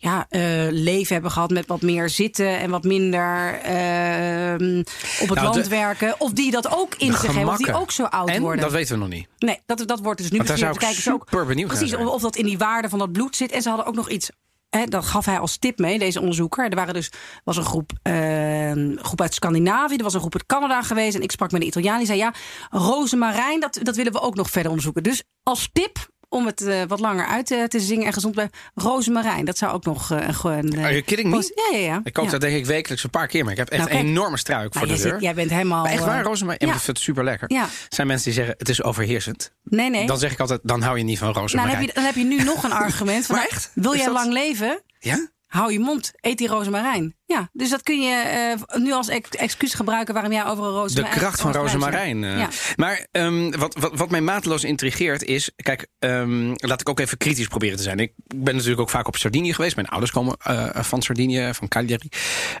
ja, 0.00 0.26
eh, 0.28 0.40
leven 0.70 1.12
hebben 1.12 1.30
gehad 1.30 1.50
met 1.50 1.66
wat 1.66 1.82
meer 1.82 2.08
zitten 2.08 2.58
en 2.58 2.70
wat 2.70 2.84
minder 2.84 3.54
ehm, 3.54 4.78
op 5.20 5.28
het 5.28 5.34
Nou, 5.34 5.42
land 5.42 5.54
de- 5.54 5.68
werken. 5.68 6.14
Of 6.20 6.32
die 6.32 6.50
dat 6.50 6.76
ook 6.76 6.94
in 6.94 7.12
zich 7.12 7.34
hebben, 7.34 7.52
of 7.52 7.56
die 7.56 7.74
ook 7.74 7.90
zo 7.90 8.04
oud 8.04 8.28
en, 8.28 8.40
worden. 8.42 8.60
dat 8.62 8.72
weten 8.72 8.94
we 8.94 9.00
nog 9.00 9.08
niet. 9.08 9.28
Nee, 9.38 9.60
dat, 9.66 9.82
dat 9.86 10.00
wordt 10.00 10.20
dus 10.20 10.30
nu 10.30 10.36
Want 10.36 10.48
daar 10.48 10.58
zou 10.58 10.70
ik 10.70 11.32
ook 11.32 11.46
benieuwd 11.46 11.68
Precies, 11.68 11.94
of, 11.96 12.06
of 12.06 12.22
dat 12.22 12.36
in 12.36 12.44
die 12.44 12.58
waarde 12.58 12.88
van 12.88 12.98
dat 12.98 13.12
bloed 13.12 13.36
zit. 13.36 13.52
En 13.52 13.62
ze 13.62 13.68
hadden 13.68 13.86
ook 13.86 13.94
nog 13.94 14.10
iets. 14.10 14.30
Hè, 14.70 14.84
dat 14.84 15.04
gaf 15.04 15.24
hij 15.24 15.38
als 15.38 15.56
tip 15.56 15.78
mee, 15.78 15.98
deze 15.98 16.20
onderzoeker. 16.20 16.68
Er 16.68 16.76
waren 16.76 16.94
dus, 16.94 17.10
was 17.44 17.56
een 17.56 17.64
groep, 17.64 17.92
eh, 18.02 18.68
een 18.68 18.98
groep 19.02 19.20
uit 19.20 19.34
Scandinavië, 19.34 19.96
er 19.96 20.02
was 20.02 20.14
een 20.14 20.20
groep 20.20 20.34
uit 20.34 20.46
Canada 20.46 20.82
geweest. 20.82 21.14
En 21.16 21.22
ik 21.22 21.30
sprak 21.30 21.50
met 21.52 21.60
een 21.60 21.66
Italiaan 21.66 21.98
die 21.98 22.06
zei: 22.06 22.18
Ja, 22.18 22.34
rozemarijn, 22.70 23.60
dat, 23.60 23.78
dat 23.82 23.96
willen 23.96 24.12
we 24.12 24.20
ook 24.20 24.34
nog 24.34 24.50
verder 24.50 24.68
onderzoeken. 24.68 25.02
Dus 25.02 25.22
als 25.42 25.68
tip 25.72 26.08
om 26.28 26.46
het 26.46 26.62
eh, 26.62 26.82
wat 26.88 27.00
langer 27.00 27.26
uit 27.26 27.46
te, 27.46 27.64
te 27.68 27.80
zingen 27.80 28.06
en 28.06 28.12
gezond 28.12 28.34
te 28.34 28.40
blijven, 28.48 28.70
rozemarijn. 28.88 29.44
Dat 29.44 29.58
zou 29.58 29.72
ook 29.72 29.84
nog 29.84 30.10
eh, 30.10 30.26
een 30.26 30.34
gewoon. 30.34 30.68
eh, 30.72 30.82
Are 30.82 30.90
you 30.92 31.02
kidding 31.02 31.30
me? 31.30 31.52
Ja, 31.70 31.78
ja, 31.78 31.84
ja. 31.84 32.00
Ik 32.04 32.12
kook 32.12 32.24
ja. 32.24 32.30
dat 32.30 32.40
denk 32.40 32.56
ik 32.56 32.66
wekelijks 32.66 33.04
een 33.04 33.10
paar 33.10 33.26
keer. 33.26 33.42
Maar 33.42 33.52
ik 33.52 33.58
heb 33.58 33.68
echt 33.68 33.84
Nou, 33.84 33.98
een 34.00 34.06
enorme 34.06 34.36
struik 34.36 34.74
Maar 34.74 34.82
voor 34.82 34.92
de 34.92 34.98
jij, 34.98 35.02
deur. 35.02 35.12
zit- 35.12 35.22
jij 35.22 35.34
bent 35.34 35.50
helemaal. 35.50 35.82
Maar 35.82 35.92
echt 35.92 36.04
waar, 36.04 36.18
eh, 36.18 36.24
rozemarijn? 36.24 36.68
Ja, 36.68 36.74
ik 36.76 36.80
vind 36.82 36.96
het 36.96 37.06
super 37.06 37.24
lekker. 37.24 37.52
Ja. 37.52 37.62
Er 37.62 37.68
zijn 37.88 38.06
mensen 38.06 38.24
die 38.24 38.34
zeggen, 38.34 38.54
het 38.58 38.68
is 38.68 38.82
overheersend. 38.82 39.52
Nee, 39.64 39.90
nee. 39.90 40.06
Dan 40.06 40.18
zeg 40.18 40.32
ik 40.32 40.40
altijd, 40.40 40.60
dan 40.62 40.82
hou 40.82 40.98
je 40.98 41.04
niet 41.04 41.18
van 41.18 41.22
nou, 41.26 41.32
dan 41.34 41.42
rozemarijn. 41.42 41.76
heb, 41.78 41.86
je, 41.88 41.94
dan 41.94 42.04
heb 42.04 42.14
je 42.14 42.24
nu 42.24 42.42
nog 42.44 42.62
een 42.64 42.72
argument. 42.72 43.26
Van, 43.26 43.34
Maar 43.36 43.44
nou, 43.44 43.56
echt? 43.56 43.70
Wil 43.74 43.94
jij 43.96 44.04
dat- 44.04 44.14
lang 44.14 44.32
leven? 44.32 44.82
Ja? 44.98 45.28
Hou 45.48 45.72
je 45.72 45.78
mond, 45.80 46.10
eet 46.20 46.38
die 46.38 46.48
rozemarijn. 46.48 47.14
Ja, 47.26 47.48
dus 47.52 47.70
dat 47.70 47.82
kun 47.82 48.00
je 48.00 48.14
eh, 48.14 48.78
nu 48.80 48.92
als 48.92 49.08
ex- 49.08 49.28
excuus 49.30 49.74
gebruiken 49.74 50.14
waarom 50.14 50.32
jij 50.32 50.44
over 50.46 50.64
een 50.64 50.72
De 50.72 50.78
rozemarijn... 50.78 51.18
kracht 51.18 51.40
van 51.40 51.52
rozemarijn. 51.52 52.24
eh. 52.24 52.38
Ja. 52.38 52.48
Maar 52.76 53.06
ehm, 53.10 53.50
wat, 53.58 53.74
wat, 53.78 53.90
wat 53.94 54.10
mij 54.10 54.20
mateloos 54.20 54.64
intrigeert 54.64 55.24
is... 55.24 55.50
Kijk, 55.56 55.86
ehm, 55.98 56.52
laat 56.54 56.80
ik 56.80 56.88
ook 56.88 57.00
even 57.00 57.18
kritisch 57.18 57.46
proberen 57.48 57.76
te 57.76 57.82
zijn. 57.82 57.98
Ik 57.98 58.12
ben 58.34 58.54
natuurlijk 58.54 58.80
ook 58.80 58.90
vaak 58.90 59.06
op 59.06 59.16
Sardinië 59.16 59.54
geweest. 59.54 59.76
Mijn 59.76 59.88
ouders 59.88 60.12
komen 60.12 60.36
eh, 60.42 60.68
van 60.82 61.02
Sardinië, 61.02 61.50
van 61.54 61.68
Cagliari. 61.68 62.08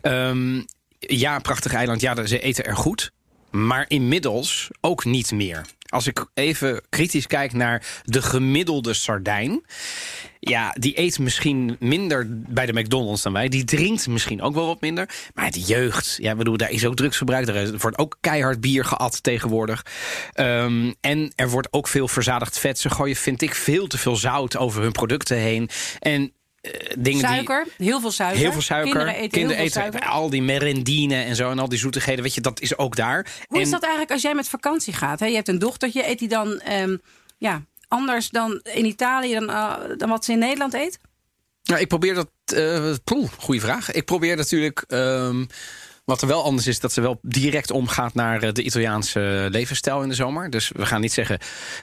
Ehm, 0.00 0.62
ja, 0.98 1.38
prachtig 1.38 1.72
eiland. 1.74 2.00
Ja, 2.00 2.26
ze 2.26 2.38
eten 2.40 2.64
er 2.64 2.76
goed. 2.76 3.10
Maar 3.50 3.84
inmiddels 3.88 4.68
ook 4.80 5.04
niet 5.04 5.32
meer. 5.32 5.66
Als 5.88 6.06
ik 6.06 6.26
even 6.34 6.82
kritisch 6.88 7.26
kijk 7.26 7.52
naar 7.52 7.86
de 8.04 8.22
gemiddelde 8.22 8.94
Sardijn... 8.94 9.62
Ja, 10.40 10.74
die 10.78 10.98
eet 10.98 11.18
misschien 11.18 11.76
minder 11.80 12.26
bij 12.28 12.66
de 12.66 12.72
McDonald's 12.72 13.22
dan 13.22 13.32
wij. 13.32 13.48
Die 13.48 13.64
drinkt 13.64 14.06
misschien 14.06 14.42
ook 14.42 14.54
wel 14.54 14.66
wat 14.66 14.80
minder. 14.80 15.08
Maar 15.34 15.50
de 15.50 15.60
jeugd, 15.60 16.18
ja, 16.20 16.34
bedoel, 16.34 16.56
daar 16.56 16.70
is 16.70 16.86
ook 16.86 16.96
drugsgebruik. 16.96 17.48
Er 17.48 17.78
wordt 17.78 17.98
ook 17.98 18.16
keihard 18.20 18.60
bier 18.60 18.84
geat 18.84 19.22
tegenwoordig. 19.22 19.86
Ehm, 20.32 20.92
en 21.00 21.32
er 21.34 21.50
wordt 21.50 21.72
ook 21.72 21.88
veel 21.88 22.08
verzadigd 22.08 22.58
vet. 22.58 22.78
Ze 22.78 22.90
gooien, 22.90 23.16
vind 23.16 23.42
ik, 23.42 23.54
veel 23.54 23.86
te 23.86 23.98
veel 23.98 24.16
zout 24.16 24.56
over 24.56 24.82
hun 24.82 24.92
producten 24.92 25.36
heen. 25.36 25.68
En 25.98 26.32
eh, 26.60 26.72
dingen 26.98 27.02
die... 27.02 27.28
Suiker, 27.28 27.66
heel 27.76 28.00
veel 28.00 28.10
suiker. 28.10 28.40
Heel 28.40 28.52
veel 28.52 28.60
suiker. 28.60 28.92
Kinderen 28.92 29.14
eten 29.14 29.38
heel 29.38 29.56
veel 29.56 29.70
suiker. 29.70 30.00
al 30.00 30.30
die 30.30 30.42
merendine 30.42 31.22
en 31.22 31.36
zo 31.36 31.50
en 31.50 31.58
al 31.58 31.68
die 31.68 31.78
zoetigheden. 31.78 32.22
Weet 32.22 32.34
je, 32.34 32.40
dat 32.40 32.60
is 32.60 32.78
ook 32.78 32.96
daar. 32.96 33.26
Hoe 33.48 33.56
en, 33.56 33.62
is 33.62 33.70
dat 33.70 33.82
eigenlijk 33.82 34.12
als 34.12 34.22
jij 34.22 34.34
met 34.34 34.48
vakantie 34.48 34.92
gaat? 34.92 35.20
Hè? 35.20 35.26
Je 35.26 35.34
hebt 35.34 35.48
een 35.48 35.58
dochtertje, 35.58 36.08
eet 36.08 36.18
die 36.18 36.28
dan 36.28 36.60
ehm, 36.60 36.96
ja, 37.38 37.62
anders 37.88 38.28
dan 38.28 38.60
in 38.72 38.84
Italië 38.84 39.32
dan, 39.34 39.50
eh, 39.50 39.74
dan 39.96 40.08
wat 40.08 40.24
ze 40.24 40.32
in 40.32 40.38
Nederland 40.38 40.74
eet? 40.74 40.98
Nou, 41.62 41.80
ik 41.80 41.88
probeer 41.88 42.14
dat. 42.14 42.30
eh 42.54 42.94
poeh, 43.04 43.28
goeie 43.38 43.60
vraag. 43.60 43.90
Ik 43.90 44.04
probeer 44.04 44.36
natuurlijk. 44.36 44.84
ehm, 44.88 45.44
wat 46.08 46.22
er 46.22 46.28
wel 46.28 46.44
anders 46.44 46.66
is, 46.66 46.80
dat 46.80 46.92
ze 46.92 47.00
wel 47.00 47.18
direct 47.22 47.70
omgaat 47.70 48.14
naar 48.14 48.42
eh, 48.42 48.52
de 48.52 48.62
Italiaanse 48.62 49.46
levensstijl 49.50 50.02
in 50.02 50.08
de 50.08 50.14
zomer. 50.14 50.50
Dus 50.50 50.70
we 50.74 50.86
gaan 50.86 51.00
niet 51.00 51.12
zeggen 51.12 51.38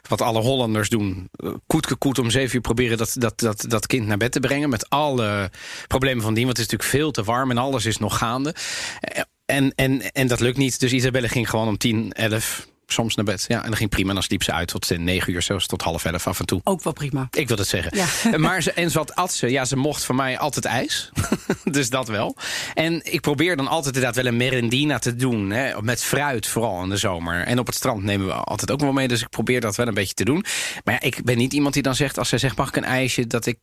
wat 0.07 0.21
alle 0.21 0.39
Hollanders 0.41 0.89
doen. 0.89 1.29
eh, 1.31 1.49
Koetke 1.67 1.95
koet 1.95 2.19
om 2.19 2.29
zeven 2.29 2.55
uur 2.55 2.61
proberen 2.61 2.97
dat, 2.97 3.15
dat, 3.17 3.39
dat, 3.39 3.65
dat 3.67 3.87
kind 3.87 4.07
naar 4.07 4.17
bed 4.17 4.31
te 4.31 4.39
brengen. 4.39 4.69
Met 4.69 4.89
alle 4.89 5.51
problemen 5.87 6.23
van 6.23 6.33
dien. 6.33 6.45
Want 6.45 6.57
het 6.57 6.65
is 6.65 6.71
natuurlijk 6.71 6.97
veel 7.03 7.11
te 7.11 7.23
warm 7.31 7.51
en 7.51 7.57
alles 7.57 7.85
is 7.85 7.97
nog 7.97 8.17
gaande. 8.17 8.55
Eh, 8.99 9.21
En, 9.45 9.71
en, 9.75 10.11
en 10.11 10.27
dat 10.27 10.39
lukt 10.39 10.57
niet. 10.57 10.79
Dus 10.79 10.91
Isabelle 10.91 11.27
ging 11.29 11.49
gewoon 11.49 11.67
om 11.67 11.77
tien, 11.77 12.11
elf 12.11 12.67
soms 12.87 13.15
naar 13.15 13.25
bed. 13.25 13.45
Ja, 13.47 13.57
en 13.63 13.67
dan 13.67 13.75
ging 13.77 13.89
prima. 13.89 14.07
En 14.09 14.13
dan 14.15 14.23
sliep 14.23 14.43
ze 14.43 14.51
uit 14.51 14.67
tot 14.67 14.97
negen 14.97 15.33
uur, 15.33 15.41
zelfs 15.41 15.67
tot 15.67 15.81
half 15.81 16.05
elf 16.05 16.27
af 16.27 16.39
en 16.39 16.45
toe. 16.45 16.61
Ook 16.63 16.83
wel 16.83 16.93
prima. 16.93 17.27
Ik 17.31 17.47
wil 17.47 17.57
het 17.57 17.67
zeggen. 17.67 17.97
Ja. 17.97 18.37
Maar 18.37 18.61
ze, 18.61 18.71
en 18.71 18.93
wat 18.93 19.15
at 19.15 19.33
ze? 19.33 19.47
Ja, 19.49 19.65
ze 19.65 19.77
mocht 19.77 20.03
van 20.03 20.15
mij 20.15 20.37
altijd 20.37 20.65
ijs. 20.65 21.09
dus 21.63 21.89
dat 21.89 22.07
wel. 22.07 22.35
En 22.73 23.13
ik 23.13 23.21
probeer 23.21 23.55
dan 23.55 23.67
altijd 23.67 23.95
inderdaad 23.95 24.23
wel 24.23 24.31
een 24.31 24.37
merendina 24.37 24.99
te 24.99 25.15
doen. 25.15 25.49
Hè, 25.49 25.81
met 25.81 26.03
fruit, 26.03 26.47
vooral 26.47 26.83
in 26.83 26.89
de 26.89 26.97
zomer. 26.97 27.43
En 27.45 27.59
op 27.59 27.65
het 27.65 27.75
strand 27.75 28.03
nemen 28.03 28.27
we 28.27 28.33
altijd 28.33 28.71
ook 28.71 28.79
wel 28.79 28.91
mee. 28.91 29.07
Dus 29.07 29.21
ik 29.21 29.29
probeer 29.29 29.61
dat 29.61 29.75
wel 29.75 29.87
een 29.87 29.93
beetje 29.93 30.13
te 30.13 30.25
doen. 30.25 30.45
Maar 30.83 30.93
ja, 30.93 31.01
ik 31.01 31.23
ben 31.23 31.37
niet 31.37 31.53
iemand 31.53 31.73
die 31.73 31.83
dan 31.83 31.95
zegt... 31.95 32.17
als 32.17 32.29
zij 32.29 32.37
zegt, 32.37 32.57
mag 32.57 32.67
ik 32.67 32.75
een 32.75 32.83
ijsje? 32.83 33.27
Dat 33.27 33.45
ik, 33.45 33.57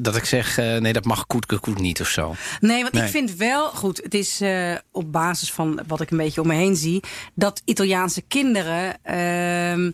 dat 0.00 0.16
ik 0.16 0.24
zeg, 0.24 0.58
eh, 0.58 0.76
nee, 0.76 0.92
dat 0.92 1.04
mag 1.04 1.26
koet, 1.26 1.46
koet 1.60 1.78
niet 1.78 2.00
of 2.00 2.08
zo. 2.08 2.34
Nee, 2.60 2.82
want 2.82 2.94
Nee. 2.94 3.02
ik 3.04 3.10
vind 3.10 3.34
wel 3.36 3.68
goed. 3.70 4.00
Het 4.02 4.14
is 4.14 4.40
eh, 4.40 4.74
op 4.92 5.12
basis 5.12 5.52
van 5.52 5.80
wat 5.86 6.00
ik 6.00 6.10
een 6.10 6.16
beetje 6.16 6.40
om 6.40 6.46
me 6.46 6.54
heen 6.54 6.76
zie. 6.76 7.02
Dat 7.34 7.62
Italiaanse 7.64 8.20
kinderen. 8.20 8.44
Ehm, 8.54 9.90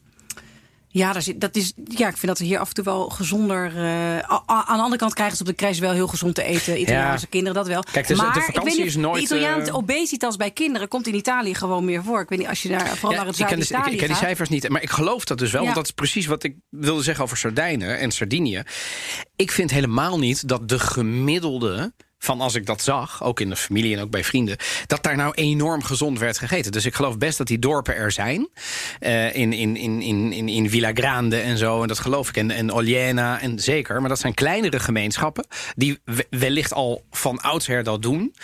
ja, 0.89 1.13
daar 1.13 1.23
zit, 1.23 1.41
dat 1.41 1.57
is, 1.57 1.73
ja, 1.85 2.09
ik 2.09 2.17
vind 2.17 2.27
dat 2.27 2.39
ze 2.39 2.45
hier 2.45 2.59
af 2.59 2.69
en 2.69 2.75
toe 2.75 2.85
wel 2.85 3.09
gezonder. 3.09 3.77
eh, 3.77 4.19
aan 4.47 4.77
de 4.77 4.83
andere 4.83 4.97
kant 4.97 5.15
krijgen 5.15 5.37
ze 5.37 5.43
op 5.43 5.49
de 5.49 5.55
crash 5.55 5.79
wel 5.79 5.93
heel 5.93 6.07
gezond 6.07 6.35
te 6.35 6.43
eten. 6.43 6.81
Italiaanse 6.81 7.25
Ja. 7.25 7.31
kinderen, 7.31 7.55
dat 7.55 7.67
wel. 7.67 7.83
Kijk, 7.93 8.07
dus 8.09 8.19
de 8.19 8.25
vakantie 8.25 8.55
ik 8.55 8.63
weet 8.63 8.77
niet, 8.77 8.87
is 8.87 8.97
nooit, 8.97 9.29
De 9.29 9.35
Italiaanse 9.35 9.71
eh, 9.71 9.77
obesitas 9.77 10.37
bij 10.37 10.51
kinderen 10.51 10.89
komt 10.89 11.07
in 11.07 11.15
Italië 11.15 11.55
gewoon 11.55 11.85
meer 11.85 12.03
voor. 12.03 12.21
Ik 12.21 12.29
weet 12.29 12.39
niet, 12.39 12.49
als 12.49 12.63
je 12.63 12.69
daar 12.69 12.87
vooral 12.97 13.17
naar 13.17 13.27
het 13.27 13.37
zuiden 13.37 13.59
ik, 13.59 13.93
ik 13.93 13.99
ken 13.99 14.09
die 14.09 14.17
cijfers 14.17 14.49
niet. 14.49 14.69
Maar 14.69 14.83
ik 14.83 14.91
geloof 14.91 15.25
dat 15.25 15.39
dus 15.39 15.51
wel. 15.51 15.61
Ja. 15.61 15.65
Want 15.67 15.79
dat 15.79 15.87
is 15.87 15.93
precies 15.95 16.27
wat 16.27 16.43
ik 16.43 16.57
wilde 16.69 17.03
zeggen 17.03 17.25
over 17.25 17.37
Sardijnen 17.37 17.99
en 17.99 18.11
Sardinië. 18.11 18.63
Ik 19.37 19.51
vind 19.51 19.71
helemaal 19.71 20.19
niet 20.19 20.49
dat 20.49 20.69
de 20.69 20.79
gemiddelde 20.79 21.93
van 22.23 22.41
als 22.41 22.55
ik 22.55 22.67
dat 22.67 22.83
zag, 22.83 23.23
ook 23.23 23.41
in 23.41 23.49
de 23.49 23.57
familie 23.57 23.97
en 23.97 24.03
ook 24.03 24.11
bij 24.11 24.25
vrienden, 24.25 24.57
dat 24.87 25.03
daar 25.03 25.17
nou 25.17 25.35
enorm 25.35 25.83
gezond 25.83 26.19
werd 26.19 26.39
gegeten. 26.39 26.73
Dus 26.73 26.85
ik 26.87 26.95
geloof 26.95 27.19
best 27.19 27.39
dat 27.39 27.47
die 27.47 27.59
dorpen 27.59 27.95
er 27.97 28.13
zijn. 28.13 28.49
eh, 29.01 29.35
in, 29.35 29.53
in, 29.53 29.77
in, 29.77 30.01
in, 30.03 30.33
in, 30.33 30.49
in 30.49 30.71
Villa 30.71 30.91
Grande 30.95 31.37
en 31.41 31.59
zo. 31.59 31.83
En 31.83 31.89
dat 31.89 31.99
geloof 31.99 32.29
ik. 32.29 32.37
En, 32.37 32.51
en 32.51 32.73
Oliena 32.73 33.41
en 33.41 33.59
zeker. 33.59 34.01
Maar 34.01 34.09
dat 34.09 34.19
zijn 34.19 34.35
kleinere 34.35 34.81
gemeenschappen 34.81 35.47
die 35.77 35.99
we- 36.05 36.27
wellicht 36.31 36.73
al 36.73 37.05
van 37.11 37.41
oudsher 37.41 37.83
dat 37.83 38.03
doen. 38.03 38.35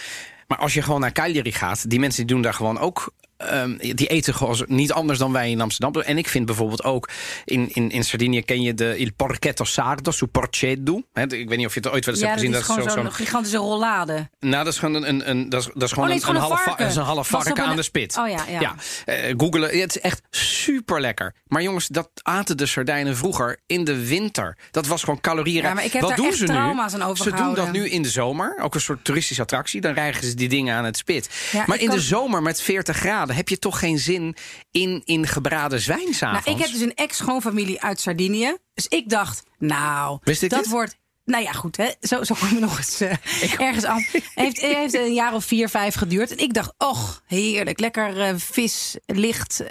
Maar 0.46 0.58
als 0.58 0.74
je 0.74 0.82
gewoon 0.82 1.00
naar 1.00 1.12
Cagliari 1.12 1.52
gaat, 1.52 1.90
die 1.90 1.98
mensen 2.00 2.26
die 2.26 2.34
doen 2.34 2.42
daar 2.42 2.54
gewoon 2.54 2.78
ook 2.78 3.12
ehm, 3.38 3.76
die 3.76 4.06
eten 4.06 4.34
gewoon 4.34 4.64
niet 4.66 4.92
anders 4.92 5.18
dan 5.18 5.32
wij 5.32 5.50
in 5.50 5.60
Amsterdam. 5.60 6.02
En 6.02 6.18
ik 6.18 6.28
vind 6.28 6.46
bijvoorbeeld 6.46 6.84
ook 6.84 7.08
in, 7.44 7.68
in, 7.72 7.90
in 7.90 8.04
Sardinië 8.04 8.42
ken 8.42 8.62
je 8.62 8.74
de 8.74 8.96
Il 8.98 9.10
Porchetto 9.16 9.64
Sardo, 9.64 10.10
su 10.10 10.26
porceddu. 10.26 11.04
Ik 11.14 11.48
weet 11.48 11.56
niet 11.56 11.66
of 11.66 11.74
je 11.74 11.80
het 11.80 11.88
ooit 11.92 12.04
wel 12.04 12.14
eens 12.14 12.22
Ja, 12.24 12.30
hebt 12.30 12.40
dat 12.40 12.54
gezien. 12.54 12.60
is 12.60 12.66
gewoon 12.66 12.90
zo- 12.90 13.02
zo'n 13.02 13.12
gigantische 13.12 13.56
rollade. 13.58 14.28
nou, 14.40 14.64
dat 14.64 14.72
is 14.72 14.78
gewoon 14.78 14.94
een, 14.94 15.08
een, 15.08 15.30
een, 15.30 15.48
dat 15.48 15.60
is, 15.60 15.70
dat 15.74 15.82
is 15.82 15.88
gewoon 15.92 16.04
Oh, 16.04 16.10
nee, 16.10 16.20
een, 16.20 16.26
gewoon 16.26 16.42
een 16.42 16.50
een 16.50 16.56
varken. 16.58 16.78
dat 16.78 16.90
is 16.90 16.96
een 16.96 17.02
half 17.02 17.28
varken 17.28 17.64
aan 17.64 17.76
de 17.76 17.82
spit. 17.82 18.16
Oh 18.18 18.28
ja, 18.28 18.44
ja. 18.60 18.74
eh, 19.04 19.34
googelen. 19.36 19.78
Het 19.80 19.96
is 19.96 20.00
echt 20.00 20.22
super 20.30 21.00
lekker. 21.00 21.34
Maar 21.46 21.62
jongens, 21.62 21.86
dat 21.86 22.10
aten 22.22 22.56
de 22.56 22.66
sardijnen 22.66 23.16
vroeger 23.16 23.58
in 23.66 23.84
de 23.84 24.06
winter. 24.06 24.56
Dat 24.70 24.86
was 24.86 25.02
gewoon 25.02 25.20
calorieën. 25.20 25.62
Ja, 25.62 25.74
maar 25.74 25.84
ik 25.84 25.92
heb 25.92 26.00
Wat 26.00 26.10
daar 26.10 26.18
doen 26.18 26.28
echt 26.28 26.36
ze 26.38 26.44
nu? 26.44 26.56
aan 26.56 27.16
Ze 27.16 27.30
doen 27.32 27.54
dat 27.54 27.72
nu 27.72 27.88
in 27.88 28.02
de 28.02 28.08
zomer. 28.10 28.58
Ook 28.62 28.74
een 28.74 28.80
soort 28.80 29.04
toeristische 29.04 29.42
attractie. 29.42 29.80
Dan 29.80 29.92
rijgen 29.92 30.24
ze 30.26 30.34
die 30.34 30.48
dingen 30.48 30.74
aan 30.76 30.84
het 30.84 30.96
spit. 30.96 31.28
Ja, 31.52 31.64
maar 31.66 31.80
in 31.80 31.90
de 31.90 32.00
zomer 32.00 32.42
met 32.42 32.60
40 32.62 32.96
graden 32.96 33.27
heb 33.36 33.48
je 33.48 33.58
toch 33.58 33.78
geen 33.78 33.98
zin 33.98 34.36
in, 34.70 35.02
in 35.04 35.26
gebraden 35.26 35.80
zwijn 35.80 36.14
Nou, 36.20 36.40
ik 36.44 36.58
heb 36.58 36.70
dus 36.70 36.80
een 36.80 36.94
ex-schoonfamilie 36.94 37.82
uit 37.82 38.00
Sardinië. 38.00 38.56
Dus 38.74 38.86
ik 38.86 39.08
dacht, 39.08 39.42
nou, 39.58 40.18
Wist 40.22 40.42
ik 40.42 40.50
dat 40.50 40.62
dit? 40.62 40.70
wordt... 40.70 40.96
Nou 41.24 41.42
ja, 41.42 41.52
goed, 41.52 41.76
hè? 41.76 41.88
Zo, 42.00 42.24
zo 42.24 42.34
kom 42.38 42.48
je 42.48 42.60
nog 42.60 42.78
eens 42.78 43.00
eh, 43.00 43.12
ergens 43.68 43.84
aan. 43.84 44.04
Heeft, 44.34 44.60
heeft 44.60 44.94
een 44.94 45.14
jaar 45.14 45.34
of 45.34 45.44
vier, 45.44 45.68
vijf 45.68 45.94
geduurd. 45.94 46.30
En 46.30 46.38
ik 46.38 46.54
dacht, 46.54 46.74
och, 46.78 47.22
heerlijk. 47.26 47.80
Lekker 47.80 48.20
eh, 48.20 48.34
vis, 48.36 48.96
licht. 49.06 49.62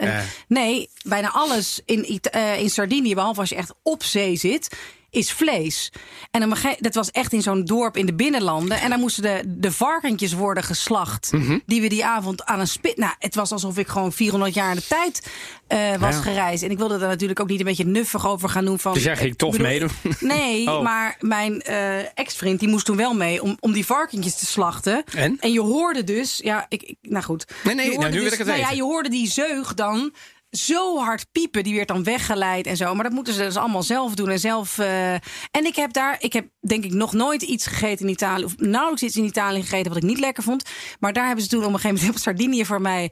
Nee, 0.47 0.89
bijna 1.03 1.31
alles 1.31 1.81
in, 1.85 2.19
eh, 2.21 2.59
in 2.59 2.69
Sardinië, 2.69 3.15
behalve 3.15 3.39
als 3.39 3.49
je 3.49 3.55
echt 3.55 3.73
op 3.83 4.03
zee 4.03 4.35
zit, 4.35 4.75
is 5.17 5.31
vlees. 5.31 5.91
En 6.31 6.57
gege- 6.57 6.77
dat 6.79 6.95
was 6.95 7.11
echt 7.11 7.33
in 7.33 7.41
zo'n 7.41 7.65
dorp 7.65 7.97
in 7.97 8.05
de 8.05 8.13
binnenlanden. 8.13 8.79
En 8.81 8.89
dan 8.89 8.99
moesten 8.99 9.23
de, 9.23 9.41
de 9.47 9.71
varkentjes 9.71 10.33
worden 10.33 10.63
geslacht. 10.63 11.31
Mhm. 11.31 11.59
Die 11.65 11.81
we 11.81 11.87
die 11.89 12.05
avond 12.05 12.45
aan 12.45 12.59
een 12.59 12.67
spit. 12.67 12.97
Nou, 12.97 13.13
het 13.19 13.35
was 13.35 13.51
alsof 13.51 13.77
ik 13.77 13.87
gewoon 13.87 14.13
400 14.13 14.53
jaar 14.53 14.69
in 14.69 14.75
de 14.75 14.87
tijd 14.87 15.27
eh, 15.67 15.95
was 15.95 16.15
Ja. 16.15 16.21
gereisd. 16.21 16.63
En 16.63 16.71
ik 16.71 16.77
wilde 16.77 16.93
er 16.93 16.99
natuurlijk 17.07 17.39
ook 17.39 17.49
niet 17.49 17.59
een 17.59 17.65
beetje 17.65 17.85
nuffig 17.85 18.27
over 18.27 18.49
gaan 18.49 18.65
doen. 18.65 18.79
Van, 18.79 18.93
Dus 18.93 19.03
jij 19.03 19.17
ging 19.17 19.31
ik 19.31 19.37
toch 19.37 19.57
meedoen? 19.57 19.89
Nee, 20.19 20.67
Oh. 20.71 20.81
maar 20.83 21.17
mijn 21.19 21.61
eh, 21.61 21.97
ex-vriend 22.19 22.59
die 22.59 22.69
moest 22.69 22.85
toen 22.85 22.97
wel 22.97 23.13
mee 23.13 23.41
om, 23.41 23.57
om 23.59 23.73
die 23.73 23.85
varkentjes 23.85 24.35
te 24.35 24.45
slachten. 24.45 25.03
En? 25.15 25.37
je 25.51 25.59
hoorde 25.61 26.03
dus, 26.03 26.39
ja, 26.43 26.65
ik, 26.69 26.83
ik- 26.83 26.97
nou 27.01 27.23
goed. 27.23 27.45
Nee, 27.63 27.75
nee, 27.75 27.97
nou, 27.97 28.11
wil 28.11 28.23
dus- 28.23 28.31
ik 28.31 28.37
het 28.37 28.47
nou 28.47 28.59
Ja, 28.59 28.69
je 28.71 28.81
hoorde 28.83 29.09
die 29.09 29.27
zeug 29.31 29.73
dan 29.73 30.13
zo 30.49 30.97
hard 30.99 31.25
piepen. 31.31 31.63
Die 31.63 31.75
werd 31.75 31.87
dan 31.87 32.03
weggeleid 32.03 32.65
en 32.67 32.77
zo. 32.77 32.93
Maar 32.95 33.03
dat 33.03 33.13
moeten 33.13 33.33
ze 33.33 33.39
dus 33.43 33.55
allemaal 33.55 33.83
zelf 33.83 34.15
doen 34.15 34.29
en 34.29 34.39
zelf. 34.39 34.77
eh, 34.77 35.13
En 35.13 35.65
ik 35.65 35.75
heb 35.75 35.93
daar, 35.93 36.15
ik 36.19 36.33
heb 36.33 36.47
denk 36.59 36.83
ik 36.83 36.93
nog 36.93 37.13
nooit 37.13 37.41
iets 37.41 37.67
gegeten 37.67 38.05
in 38.05 38.11
Italië. 38.11 38.43
Of 38.43 38.57
nauwelijks 38.57 39.03
iets 39.03 39.15
in 39.15 39.23
Italië 39.25 39.61
gegeten 39.61 39.87
wat 39.93 40.03
ik 40.03 40.09
niet 40.09 40.19
lekker 40.19 40.43
vond. 40.43 40.69
Maar 40.99 41.13
daar 41.13 41.25
hebben 41.25 41.43
ze 41.43 41.49
toen 41.49 41.59
op 41.65 41.65
een 41.73 41.79
gegeven 41.79 41.95
moment 41.95 42.15
op 42.15 42.21
Sardinië 42.21 42.65
voor 42.65 42.81
mij 42.81 43.11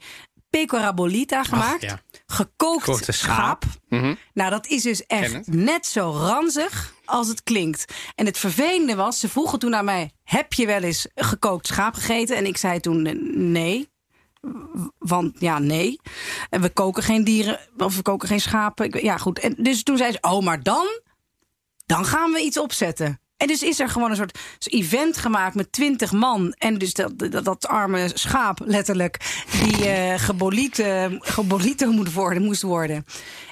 pecora 0.49 0.93
bolita 0.93 1.43
gemaakt. 1.43 1.81
ja. 1.81 2.01
Gekookt 2.25 3.13
schaap. 3.15 3.63
Mhm. 3.89 4.15
Nou, 4.33 4.49
dat 4.49 4.67
is 4.67 4.81
dus 4.81 5.05
echt 5.05 5.47
net 5.47 5.85
zo 5.85 6.11
ranzig 6.11 6.93
als 7.05 7.27
het 7.27 7.43
klinkt. 7.43 7.93
En 8.15 8.25
het 8.25 8.37
vervelende 8.37 8.95
was, 8.95 9.19
ze 9.19 9.29
vroegen 9.29 9.59
toen 9.59 9.75
aan 9.75 9.85
mij... 9.85 10.11
heb 10.23 10.53
je 10.53 10.65
wel 10.65 10.81
eens 10.81 11.07
gekookt 11.15 11.67
schaap 11.67 11.93
gegeten? 11.93 12.35
En 12.35 12.45
ik 12.45 12.57
zei 12.57 12.79
toen 12.79 13.05
eh, 13.05 13.13
nee. 13.35 13.89
Want 14.97 15.35
ja, 15.39 15.59
nee. 15.59 15.99
En 16.49 16.61
we 16.61 16.69
koken 16.69 17.03
geen 17.03 17.23
dieren, 17.23 17.59
of 17.77 17.95
we 17.95 18.01
koken 18.01 18.27
geen 18.27 18.41
schapen. 18.41 19.03
Ja, 19.03 19.17
goed. 19.17 19.39
En 19.39 19.55
dus 19.57 19.83
toen 19.83 19.97
zei 19.97 20.11
ze, 20.11 20.17
oh, 20.21 20.43
maar 20.43 20.63
dan, 20.63 20.87
dan 21.85 22.05
gaan 22.05 22.31
we 22.31 22.41
iets 22.41 22.59
opzetten. 22.59 23.19
En 23.37 23.47
dus 23.47 23.63
is 23.63 23.79
er 23.79 23.89
gewoon 23.89 24.09
een 24.09 24.15
soort 24.15 24.39
event 24.59 25.17
gemaakt 25.17 25.55
met 25.55 25.71
twintig 25.71 26.11
man. 26.11 26.53
En 26.57 26.77
dus 26.77 26.93
dat, 26.93 27.19
dat, 27.19 27.45
dat 27.45 27.67
arme 27.67 28.11
schaap, 28.13 28.59
letterlijk, 28.65 29.43
die 29.51 29.89
eh 29.89 30.19
gebolite, 30.19 31.17
gebolite 31.19 31.85
moet 31.85 32.13
worden, 32.13 32.43
moest 32.43 32.61
worden. 32.61 33.05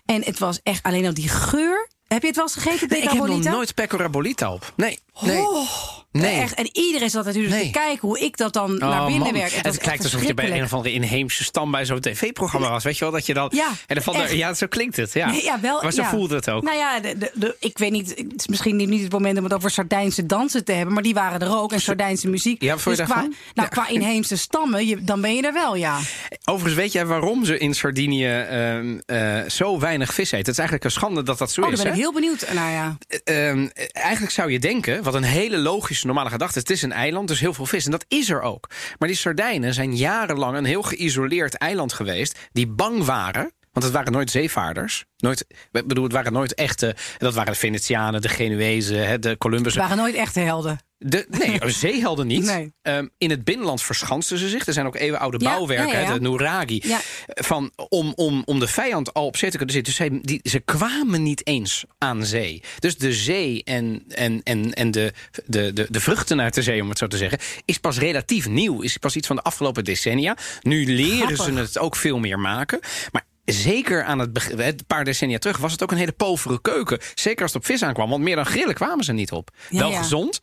En 0.06 0.23
het 0.23 0.39
was 0.39 0.60
echt 0.63 0.84
alleen 0.84 1.06
al 1.06 1.13
die 1.13 1.29
geur. 1.29 1.91
Heb 2.08 2.21
je 2.21 2.27
het 2.27 2.36
wel 2.36 2.45
eens 2.45 2.56
gegeten, 2.56 2.88
Nee, 2.89 3.01
ik 3.01 3.10
heb 3.10 3.25
nog 3.25 3.43
nooit 3.43 3.73
pecora 3.73 4.10
bolita 4.10 4.53
op. 4.53 4.73
Nee, 4.75 4.99
nee. 5.21 5.41
Oh, 5.41 5.67
Nee. 6.12 6.39
Echt, 6.41 6.54
en 6.54 6.69
iedereen 6.71 7.10
zat 7.10 7.26
natuurlijk 7.26 7.54
Nee. 7.54 7.63
te 7.65 7.71
kijken 7.71 8.08
hoe 8.08 8.19
ik 8.19 8.38
dat 8.38 8.54
dan 8.54 8.78
naar 8.78 8.99
Oh, 8.99 9.06
binnen 9.06 9.23
man. 9.23 9.34
werk. 9.34 9.52
Het, 9.52 9.86
lijkt 9.86 10.04
alsof 10.04 10.26
je 10.26 10.34
bij 10.34 10.52
een 10.58 10.63
of 10.63 10.73
andere 10.73 10.93
inheemse 10.93 11.43
stam 11.43 11.71
bij 11.71 11.86
zo'n 11.86 11.99
tv-programma 11.99 12.69
was. 12.69 12.84
Weet 12.84 12.97
je 12.97 13.04
wel 13.04 13.13
dat 13.13 13.26
je 13.26 13.34
dan. 13.34 13.49
Ja, 13.54 13.67
en 13.88 13.95
dan 13.95 14.04
van 14.04 14.13
de, 14.17 14.38
ja, 14.38 14.54
zo 14.54 14.67
klinkt 14.67 14.95
het. 14.95 15.13
Ja, 15.13 15.32
Nee, 15.32 15.43
ja, 15.43 15.60
wel, 15.60 15.82
maar 15.82 15.91
zo 15.91 16.02
ja. 16.02 16.10
voelde 16.10 16.36
het 16.36 16.49
ook. 16.49 16.63
Nou 16.63 16.78
ja, 16.78 16.99
de, 16.99 17.17
de, 17.17 17.32
de- 17.34 17.56
ik 17.60 17.78
weet 17.78 17.91
niet, 17.91 18.10
het 18.10 18.34
is 18.36 18.47
misschien 18.47 18.76
niet 18.76 19.02
het 19.04 19.12
moment 19.12 19.38
om 19.38 19.43
het 19.43 19.54
over 19.54 19.69
Sardijnse 19.71 20.26
dansen 20.26 20.65
te 20.65 20.71
hebben, 20.71 20.93
maar 20.93 21.04
die 21.04 21.13
waren 21.13 21.39
er 21.39 21.58
ook 21.58 21.71
en 21.73 21.82
Sardijnse 21.82 22.30
muziek. 22.30 22.62
Ja, 22.62 22.78
vond 22.78 22.97
je 22.97 23.04
dus 23.04 23.12
qua, 23.12 23.21
nou, 23.21 23.34
Ja. 23.54 23.65
qua 23.65 23.88
inheemse 23.88 24.38
stammen, 24.38 24.88
je, 24.88 25.04
dan 25.04 25.21
ben 25.21 25.36
je 25.36 25.41
er 25.41 25.54
wel, 25.54 25.76
ja. 25.76 25.99
Overigens, 26.45 26.76
weet 26.82 26.91
jij 26.91 27.06
waarom 27.06 27.45
ze 27.45 27.58
in 27.58 27.73
Sardinië 27.73 28.28
ehm, 28.28 28.99
eh, 29.06 29.39
zo 29.49 29.80
weinig 29.80 30.13
vis 30.13 30.26
eten? 30.26 30.38
Het 30.38 30.47
is 30.47 30.58
eigenlijk 30.58 30.84
een 30.88 30.91
schande 30.91 31.23
dat 31.23 31.38
dat 31.38 31.52
zo 31.52 31.62
Oh, 31.62 31.71
is. 31.71 31.76
daar 31.76 31.84
ben 31.84 31.93
ik 31.93 31.99
hè? 31.99 32.04
heel 32.06 32.13
benieuwd 32.13 32.54
naar, 32.54 32.71
ja. 32.71 32.97
Ehm, 33.23 33.67
eigenlijk 33.91 34.34
zou 34.34 34.52
je 34.52 34.60
denken, 34.60 35.03
wat 35.04 35.13
een 35.13 35.24
hele 35.24 35.58
logische, 35.58 36.06
normale 36.06 36.30
gedachte 36.30 36.56
is: 36.56 36.62
het 36.62 36.72
is 36.72 36.82
een 36.82 36.92
eiland, 36.92 37.28
dus 37.28 37.39
heel 37.39 37.54
veel 37.54 37.66
vis. 37.66 37.86
En 37.86 37.92
dat 37.92 38.06
is 38.08 38.30
er 38.30 38.42
ook. 38.42 38.70
Maar 39.00 39.08
die 39.08 39.18
Sardijnen 39.18 39.74
zijn 39.74 39.96
jarenlang 39.96 40.58
een 40.58 40.66
heel 40.66 40.84
geïsoleerd 40.84 41.58
eiland 41.58 41.94
geweest, 41.94 42.39
die 42.52 42.68
bang 42.68 43.04
waren. 43.06 43.52
Want 43.73 43.86
het 43.86 43.93
waren 43.93 44.12
nooit 44.12 44.31
zeevaarders. 44.31 45.05
Nooit, 45.17 45.45
ik 45.71 45.88
bedoel, 45.88 46.03
het 46.03 46.13
waren 46.13 46.33
nooit 46.33 46.53
echte. 46.53 46.95
Dat 47.17 47.33
waren 47.33 47.53
de 47.53 47.59
Venetianen, 47.59 48.21
de 48.21 48.29
Genuezen, 48.29 49.07
hè, 49.07 49.19
de 49.19 49.38
Columbus. 49.38 49.73
Ze 49.73 49.79
waren 49.79 49.97
nooit 49.97 50.15
echte 50.15 50.39
helden. 50.39 50.79
De, 50.97 51.25
nee, 51.29 51.59
zeehelden 51.71 52.27
niet. 52.27 52.45
Nee. 52.45 52.73
Ehm, 52.81 53.07
in 53.17 53.29
het 53.29 53.43
binnenland 53.43 53.81
verschansten 53.81 54.38
ze 54.38 54.49
zich. 54.49 54.65
Er 54.65 54.73
zijn 54.73 54.86
ook 54.86 54.95
eeuwenoude 54.95 55.39
Ja, 55.39 55.49
bouwwerken, 55.49 55.99
ja, 55.99 55.99
ja, 55.99 56.13
de 56.13 56.21
Nuragi. 56.21 56.83
Van, 57.25 57.71
om, 57.89 58.13
om, 58.15 58.41
om 58.45 58.59
de 58.59 58.67
vijand 58.67 59.13
al 59.13 59.25
op 59.25 59.38
zee 59.38 59.49
te 59.49 59.57
kunnen 59.57 59.75
zitten. 59.75 59.93
Dus 59.95 60.07
zij, 60.07 60.19
die, 60.21 60.39
ze 60.49 60.59
kwamen 60.59 61.23
niet 61.23 61.47
eens 61.47 61.83
aan 61.97 62.25
zee. 62.25 62.63
Dus 62.79 62.97
de 62.97 63.13
zee 63.13 63.63
en, 63.63 64.03
en, 64.07 64.41
en, 64.43 64.73
en 64.73 64.91
de, 64.91 65.13
de, 65.45 65.73
de, 65.73 65.88
de 65.89 65.99
vruchten 65.99 66.41
uit 66.41 66.53
de 66.53 66.62
zee, 66.62 66.81
om 66.81 66.89
het 66.89 66.97
zo 66.97 67.07
te 67.07 67.17
zeggen, 67.17 67.39
is 67.65 67.77
pas 67.77 67.97
relatief 67.97 68.47
nieuw. 68.47 68.81
Is 68.81 68.97
pas 68.97 69.15
iets 69.15 69.27
van 69.27 69.36
de 69.36 69.41
afgelopen 69.41 69.83
decennia. 69.83 70.38
Nu 70.62 70.86
leren 70.86 71.38
ze 71.38 71.53
het 71.53 71.77
ook 71.79 71.95
veel 71.95 72.19
meer 72.19 72.39
maken. 72.39 72.79
Maar 73.12 73.25
Zeker 73.45 74.03
aan 74.03 74.19
het 74.19 74.34
begin, 74.34 74.60
een 74.60 74.79
paar 74.88 75.03
decennia 75.03 75.38
terug 75.38 75.58
was 75.58 75.71
het 75.71 75.84
ook 75.84 75.91
een 75.91 75.97
hele 75.97 76.12
povere 76.12 76.62
keuken. 76.62 76.99
Zeker 77.15 77.41
als 77.41 77.53
het 77.53 77.62
op 77.62 77.67
vis 77.67 77.84
aankwam, 77.84 78.10
want 78.10 78.23
meer 78.23 78.36
dan 78.36 78.45
grillen 78.45 78.73
kwamen 78.73 79.03
ze 79.06 79.13
niet 79.13 79.32
op. 79.32 79.49
Ja, 79.69 79.79
Wel 79.79 79.91
ja. 79.91 79.97
gezond, 79.97 80.39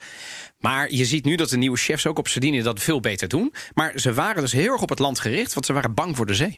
maar 0.58 0.92
je 0.92 1.04
ziet 1.04 1.24
nu 1.24 1.36
dat 1.36 1.48
de 1.48 1.56
nieuwe 1.56 1.76
chefs 1.76 2.06
ook 2.06 2.18
op 2.18 2.28
Sardinië 2.28 2.62
dat 2.62 2.80
veel 2.80 3.00
beter 3.00 3.28
doen. 3.28 3.54
Maar 3.74 3.92
ze 3.94 4.14
waren 4.14 4.42
dus 4.42 4.52
heel 4.52 4.72
erg 4.72 4.82
op 4.82 4.88
het 4.88 4.98
land 4.98 5.20
gericht, 5.20 5.54
want 5.54 5.66
ze 5.66 5.72
waren 5.72 5.94
bang 5.94 6.16
voor 6.16 6.26
de 6.26 6.34
zee. 6.34 6.56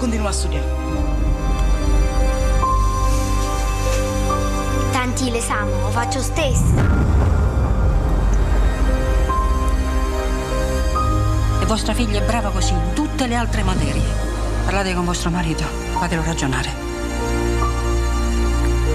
Continuare 0.00 0.30
a 0.30 0.32
studiare. 0.32 0.66
Tanti 4.92 5.30
l'esame, 5.30 5.70
lo 5.72 5.90
faccio 5.90 6.20
stesso. 6.22 6.72
E 11.60 11.66
vostra 11.66 11.92
figlia 11.92 12.20
è 12.20 12.24
brava 12.24 12.48
così 12.48 12.72
in 12.72 12.94
tutte 12.94 13.26
le 13.26 13.34
altre 13.34 13.62
materie. 13.62 14.02
Parlate 14.64 14.94
con 14.94 15.04
vostro 15.04 15.28
marito, 15.28 15.64
fatelo 15.98 16.22
ragionare. 16.24 16.70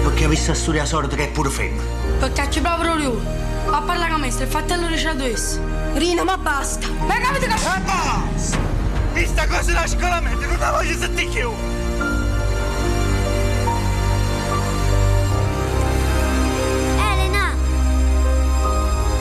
Perché 0.02 0.24
avessi 0.24 0.50
a 0.50 0.54
studiare 0.54 0.88
solito 0.88 1.14
che 1.14 1.26
è 1.26 1.30
pure 1.30 1.50
femmina. 1.50 1.84
Perché 2.18 2.48
c'è 2.48 2.60
proprio 2.60 2.96
lui. 2.96 3.24
Ma 3.70 3.80
parla 3.80 4.08
con 4.08 4.18
me, 4.18 4.26
il 4.26 4.32
fratello 4.32 4.88
esso. 4.88 5.60
Rina, 5.94 6.24
ma 6.24 6.36
basta. 6.36 6.88
Ma 7.06 7.14
capite 7.20 7.46
che... 7.46 7.54
Basta! 7.84 8.65
Questa 9.16 9.46
cosa 9.46 9.72
da 9.72 9.86
scolamento 9.86 10.44
non 10.46 10.58
la 10.58 10.72
voglio 10.72 10.94
sentire 10.98 11.30
più! 11.30 11.50
Elena! 16.98 17.54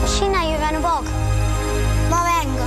Scina, 0.05 0.41
io 0.41 0.57
vengo 0.57 0.79
poco. 0.81 1.09
Ma 2.09 2.23
vengo. 2.23 2.63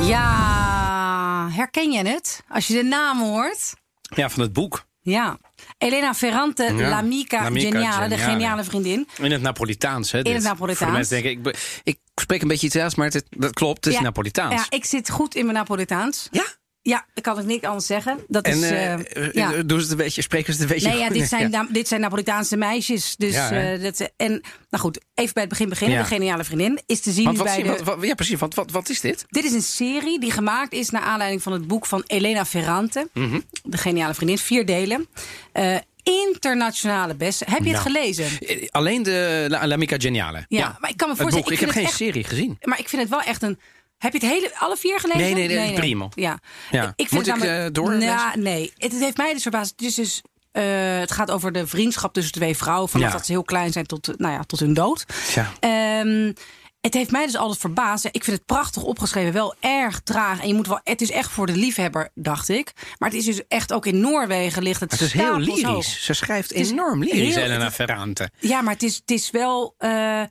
Ja, 0.00 1.48
herken 1.50 1.92
je 1.92 2.08
het? 2.08 2.42
Als 2.48 2.66
je 2.66 2.74
de 2.74 2.82
naam 2.82 3.20
hoort. 3.20 3.74
Ja, 4.14 4.28
van 4.30 4.42
het 4.42 4.52
boek. 4.52 4.84
Ja. 5.00 5.38
Elena 5.82 6.14
Ferrante, 6.14 6.62
Ja, 6.76 6.88
l'amica 6.88 7.44
geniale, 7.44 8.08
de 8.08 8.18
geniale. 8.18 8.64
vriendin. 8.64 9.08
In 9.18 9.32
het 9.32 9.42
Napolitaans, 9.42 10.12
hè? 10.12 10.22
dit. 10.22 10.32
het 10.34 10.42
Napolitaans. 10.42 10.78
Voor 10.78 10.86
de 10.86 10.92
mensen 10.92 11.22
denken, 11.22 11.52
ik, 11.52 11.80
ik 11.84 11.98
spreek 12.14 12.42
een 12.42 12.48
beetje 12.48 12.66
Italiaans, 12.66 12.94
maar 12.94 13.06
het, 13.10 13.24
dat 13.30 13.52
klopt, 13.52 13.84
het 13.84 13.86
is 13.86 13.98
Ja, 14.00 14.04
Napolitaans. 14.04 14.54
Ja, 14.54 14.76
ik 14.76 14.84
zit 14.84 15.10
goed 15.10 15.34
in 15.34 15.44
mijn 15.44 15.56
Napolitaans. 15.56 16.28
Ja? 16.30 16.44
Ja, 16.84 17.06
ik 17.14 17.22
kan 17.22 17.36
het 17.36 17.46
niet 17.46 17.66
anders 17.66 17.86
zeggen. 17.86 18.18
Dat 18.28 18.44
En 18.44 18.52
is, 18.52 18.70
eh, 18.70 19.32
ja. 19.32 19.50
doen 19.62 19.76
ze 19.78 19.82
het 19.82 19.90
een 19.90 19.96
beetje, 19.96 20.22
spreken 20.22 20.54
ze 20.54 20.60
het 20.60 20.70
een 20.70 20.74
beetje 20.76 20.90
Nee, 20.92 20.98
ja, 20.98 21.08
dit 21.08 21.28
zijn, 21.28 21.68
dit 21.70 21.88
zijn 21.88 22.00
Napolitaanse 22.00 22.56
meisjes. 22.56 23.16
Dus, 23.16 23.34
Ja, 23.34 23.76
dat, 23.76 24.10
en 24.16 24.30
nou 24.70 24.82
goed, 24.82 25.00
even 25.14 25.32
bij 25.34 25.42
het 25.42 25.48
begin 25.52 25.68
beginnen. 25.68 25.98
De 25.98 26.04
geniale 26.04 26.44
vriendin 26.44 26.80
is 26.86 27.00
te 27.00 27.10
zien 27.10 27.24
wat, 27.36 27.44
bij 27.44 27.62
de... 27.62 27.80
wat, 27.84 27.96
ja, 28.00 28.14
precies. 28.14 28.38
Want 28.38 28.54
wat, 28.54 28.70
wat 28.70 28.88
is 28.88 29.00
dit? 29.00 29.24
Dit 29.28 29.44
is 29.44 29.52
een 29.52 29.62
serie 29.62 30.20
die 30.20 30.30
gemaakt 30.30 30.72
is 30.72 30.90
naar 30.90 31.02
aanleiding 31.02 31.42
van 31.42 31.52
het 31.52 31.66
boek 31.66 31.86
van 31.86 32.02
Elena 32.06 32.44
Ferrante. 32.44 33.08
Mhm. 33.12 33.40
De 33.62 33.76
geniale 33.76 34.14
vriendin. 34.14 34.38
Vier 34.38 34.66
delen. 34.66 35.06
Internationale 36.02 37.14
best. 37.14 37.40
Heb 37.40 37.48
je 37.48 37.54
het 37.54 37.64
Nou. 37.64 37.76
gelezen? 37.82 38.26
Alleen 38.70 39.02
de 39.02 39.46
La- 39.48 39.66
L'Amica 39.66 39.96
Geniale. 39.98 40.44
Ja, 40.48 40.76
maar 40.80 40.90
ik 40.90 40.96
kan 40.96 41.08
me 41.08 41.16
voorstellen... 41.16 41.44
boek. 41.44 41.52
Ik, 41.54 41.60
heb 41.60 41.70
geen 41.70 41.84
echt- 41.84 41.94
serie 41.96 42.24
gezien. 42.24 42.58
Maar 42.62 42.78
ik 42.78 42.88
vind 42.88 43.02
het 43.02 43.10
wel 43.10 43.20
echt 43.22 43.42
een... 43.42 43.58
Heb 44.02 44.12
je 44.12 44.18
het 44.18 44.28
hele, 44.28 44.52
alle 44.58 44.76
vier 44.76 45.00
gelezen? 45.00 45.22
Nee, 45.22 45.34
nee, 45.48 45.56
nee, 45.58 45.72
primo. 45.74 46.08
Ja. 46.14 46.38
Ja. 46.70 46.92
Ik 46.96 47.08
vind 47.08 47.10
Moet 47.10 47.26
het 47.26 47.36
ik, 47.36 47.42
namelijk- 47.42 47.66
eh, 47.76 47.82
doorlezen? 47.82 48.14
Nou, 48.14 48.40
nee. 48.40 48.72
Het, 48.76 48.92
het 48.92 49.00
heeft 49.00 49.16
mij 49.16 49.32
dus 49.32 49.42
verbaasd. 49.42 49.70
Het 49.70 49.82
is 49.82 49.94
dus... 49.94 50.22
eh, 50.52 50.62
het 50.98 51.12
gaat 51.12 51.30
over 51.30 51.52
de 51.52 51.66
vriendschap 51.66 52.12
tussen 52.12 52.32
twee 52.32 52.56
vrouwen. 52.56 52.88
Vanaf 52.88 53.06
Ja. 53.06 53.12
dat 53.12 53.26
ze 53.26 53.32
heel 53.32 53.42
klein 53.42 53.72
zijn 53.72 53.86
tot, 53.86 54.08
eh, 54.08 54.14
nou 54.16 54.32
ja, 54.34 54.42
tot 54.44 54.58
hun 54.60 54.74
dood. 54.74 55.04
Tja. 55.26 55.52
Ehm, 55.60 56.32
het 56.80 56.94
heeft 56.94 57.10
mij 57.10 57.26
dus 57.26 57.36
altijd 57.36 57.60
verbaasd. 57.60 58.04
Ik 58.04 58.24
vind 58.24 58.36
het 58.36 58.46
prachtig 58.46 58.82
opgeschreven, 58.82 59.32
wel 59.32 59.54
erg 59.60 60.00
traag. 60.00 60.40
En 60.40 60.48
je 60.48 60.54
moet 60.54 60.66
wel, 60.66 60.80
het 60.84 61.00
is 61.00 61.10
echt 61.10 61.30
voor 61.30 61.46
de 61.46 61.56
liefhebber, 61.56 62.08
dacht 62.14 62.48
ik. 62.48 62.72
Maar 62.98 63.08
het 63.08 63.18
is 63.18 63.24
dus 63.24 63.40
echt 63.48 63.72
ook 63.72 63.86
in 63.86 64.00
Noorwegen 64.00 64.62
ligt 64.62 64.80
het. 64.80 64.90
Het 64.90 65.00
is 65.00 65.12
heel 65.12 65.26
hoog. 65.34 65.38
lyrisch. 65.38 66.04
Ze 66.04 66.12
schrijft 66.14 66.50
enorm 66.52 67.02
lyrisch, 67.04 67.34
Elena 67.34 67.64
het 67.64 67.74
Ferrante. 67.74 68.30
Ja, 68.38 68.60
maar 68.62 68.72
het 68.72 68.82
is, 68.82 68.94
het 68.96 69.10
is 69.10 69.30
wel. 69.30 69.74
eh, 69.78 70.22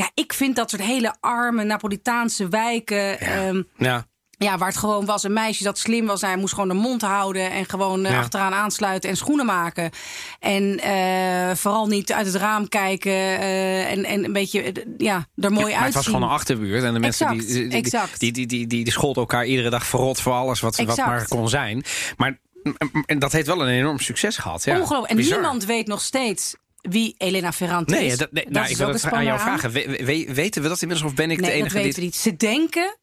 ja, 0.00 0.10
ik 0.14 0.32
vind 0.32 0.56
dat 0.56 0.70
soort 0.70 0.82
hele 0.82 1.14
arme 1.20 1.64
Napolitaanse 1.64 2.48
wijken. 2.48 3.16
Ja. 3.20 3.62
Ja. 3.76 4.06
ja, 4.30 4.58
waar 4.58 4.68
het 4.68 4.76
gewoon 4.76 5.04
was 5.04 5.22
een 5.22 5.32
meisje 5.32 5.64
dat 5.64 5.78
slim 5.78 6.06
was. 6.06 6.20
Hij 6.20 6.36
moest 6.36 6.54
gewoon 6.54 6.68
de 6.68 6.74
mond 6.74 7.02
houden 7.02 7.50
en 7.50 7.64
gewoon 7.68 8.04
eh, 8.04 8.12
Ja. 8.12 8.18
achteraan 8.18 8.52
aansluiten 8.54 9.10
en 9.10 9.16
schoenen 9.16 9.46
maken. 9.46 9.90
En 10.38 10.78
eh, 10.78 11.56
vooral 11.56 11.86
niet 11.86 12.12
uit 12.12 12.26
het 12.26 12.34
raam 12.34 12.68
kijken 12.68 13.12
eh, 13.12 13.90
en, 13.90 14.04
en 14.04 14.24
een 14.24 14.32
beetje 14.32 14.72
ja, 14.98 15.26
er 15.36 15.52
mooi 15.52 15.64
uitzien. 15.64 15.84
het 15.84 15.94
was 15.94 16.06
gewoon 16.06 16.22
een 16.22 16.28
achterbuurt. 16.28 16.82
En 16.84 16.92
de 16.92 17.00
mensen 17.00 17.26
Exact, 17.28 17.48
die, 17.48 17.68
die, 17.68 17.78
exact. 17.78 18.20
die, 18.20 18.32
die, 18.32 18.46
die, 18.46 18.66
die, 18.66 18.84
die 18.84 18.92
scholden 18.92 19.20
elkaar 19.22 19.46
iedere 19.46 19.70
dag 19.70 19.86
verrot 19.86 20.20
voor 20.20 20.32
alles 20.32 20.60
wat, 20.60 20.76
wat 20.76 20.96
maar 20.96 21.28
kon 21.28 21.48
zijn. 21.48 21.84
Maar 22.16 22.38
en 23.06 23.18
dat 23.18 23.32
heeft 23.32 23.46
wel 23.46 23.62
een 23.62 23.68
enorm 23.74 23.98
succes 23.98 24.36
gehad. 24.36 24.64
Ja. 24.64 24.72
Ongelooflijk. 24.80 25.10
En 25.10 25.16
Bizar. 25.16 25.38
niemand 25.38 25.64
weet 25.64 25.86
nog 25.86 26.00
steeds 26.00 26.54
wie 26.80 27.14
Elena 27.18 27.52
Ferrante 27.52 27.94
Nee, 27.94 28.06
is. 28.06 28.18
dat, 28.18 28.32
nee, 28.32 28.44
Dat 28.44 28.52
nou, 28.52 28.64
is 28.64 28.70
ik 28.70 28.76
wil 28.76 28.88
het 28.88 29.04
aan 29.04 29.24
jou 29.24 29.38
aan. 29.38 29.44
vragen. 29.44 29.70
We- 29.70 30.04
we- 30.04 30.34
weten 30.34 30.62
we 30.62 30.68
dat 30.68 30.82
inmiddels 30.82 31.10
of 31.10 31.16
ben 31.16 31.30
ik 31.30 31.40
Nee, 31.40 31.50
de 31.50 31.56
enige 31.56 31.74
dat 31.74 31.82
weten 31.82 32.00
die... 32.00 32.10
we 32.10 32.16
niet. 32.16 32.16
Ze 32.16 32.36
denken, 32.36 32.96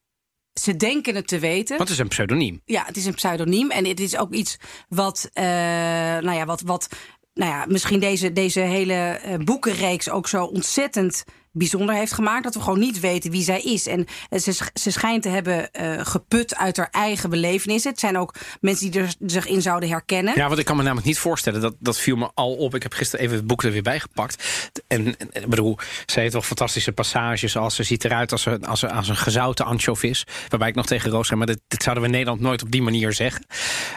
ze 0.59 0.75
denken 0.75 1.15
het 1.15 1.27
te 1.27 1.39
weten. 1.39 1.77
Want 1.77 1.89
het 1.89 1.97
is 1.97 2.03
een 2.03 2.07
pseudoniem. 2.07 2.61
Ja, 2.65 2.83
het 2.85 2.97
is 2.97 3.05
een 3.05 3.13
pseudoniem. 3.13 3.71
En 3.71 3.85
het 3.85 3.99
is 3.99 4.17
ook 4.17 4.33
iets 4.33 4.57
wat, 4.89 5.29
eh, 5.33 5.43
nou 5.43 6.31
ja, 6.33 6.45
wat, 6.45 6.61
wat 6.61 6.87
nou 7.33 7.51
ja, 7.51 7.65
misschien 7.67 7.99
deze, 7.99 8.33
deze 8.33 8.59
hele 8.59 8.93
eh, 8.93 9.35
boekenreeks 9.37 10.09
ook 10.09 10.27
zo 10.27 10.43
ontzettend 10.43 11.23
bijzonder 11.57 11.95
heeft 11.95 12.13
gemaakt. 12.13 12.43
Dat 12.43 12.53
we 12.53 12.61
gewoon 12.61 12.79
niet 12.79 12.99
weten 12.99 13.31
wie 13.31 13.43
zij 13.43 13.61
is. 13.61 13.87
En 13.87 14.05
eh, 14.29 14.39
ze, 14.39 14.53
ze 14.73 14.91
schijnt 14.91 15.23
te 15.23 15.29
hebben 15.29 15.71
eh, 15.71 16.05
geput 16.05 16.55
uit 16.55 16.77
haar 16.77 16.89
eigen 16.91 17.29
belevenissen. 17.29 17.91
Het 17.91 17.99
zijn 17.99 18.17
ook 18.17 18.35
mensen 18.61 18.91
die 18.91 19.01
er 19.01 19.13
zich 19.25 19.47
in 19.47 19.61
zouden 19.61 19.89
herkennen. 19.89 20.33
Ja, 20.35 20.47
want 20.47 20.59
ik 20.59 20.65
kan 20.65 20.75
me 20.75 20.81
namelijk 20.81 21.07
niet 21.07 21.19
voorstellen. 21.19 21.61
Dat, 21.61 21.75
dat 21.79 21.99
viel 21.99 22.15
me 22.15 22.29
al 22.33 22.53
op. 22.53 22.75
Ik 22.75 22.83
heb 22.83 22.93
gisteren 22.93 23.25
even 23.25 23.37
het 23.37 23.47
boek 23.47 23.63
er 23.63 23.71
weer 23.71 23.81
bij 23.81 23.99
gepakt. 23.99 24.43
En, 24.87 25.07
ik 25.31 25.47
bedoel, 25.47 25.77
ze 26.05 26.19
heeft 26.19 26.33
wel 26.33 26.41
fantastische 26.41 26.91
passages. 26.91 27.57
Als 27.57 27.75
ze 27.75 27.83
ziet 27.83 28.05
eruit 28.05 28.31
als 28.31 28.45
een, 28.45 28.65
als 28.65 28.81
een, 28.81 28.91
als 28.91 29.09
een 29.09 29.17
gezouten 29.17 29.65
anchovis. 29.65 30.23
Waarbij 30.49 30.69
ik 30.69 30.75
nog 30.75 30.85
tegen 30.85 31.11
Roos 31.11 31.27
zei, 31.27 31.39
maar 31.39 31.47
dit, 31.47 31.59
dit 31.67 31.83
zouden 31.83 32.03
we 32.03 32.09
in 32.09 32.15
Nederland 32.15 32.41
nooit 32.41 32.63
op 32.63 32.71
die 32.71 32.81
manier 32.81 33.13
zeggen. 33.13 33.45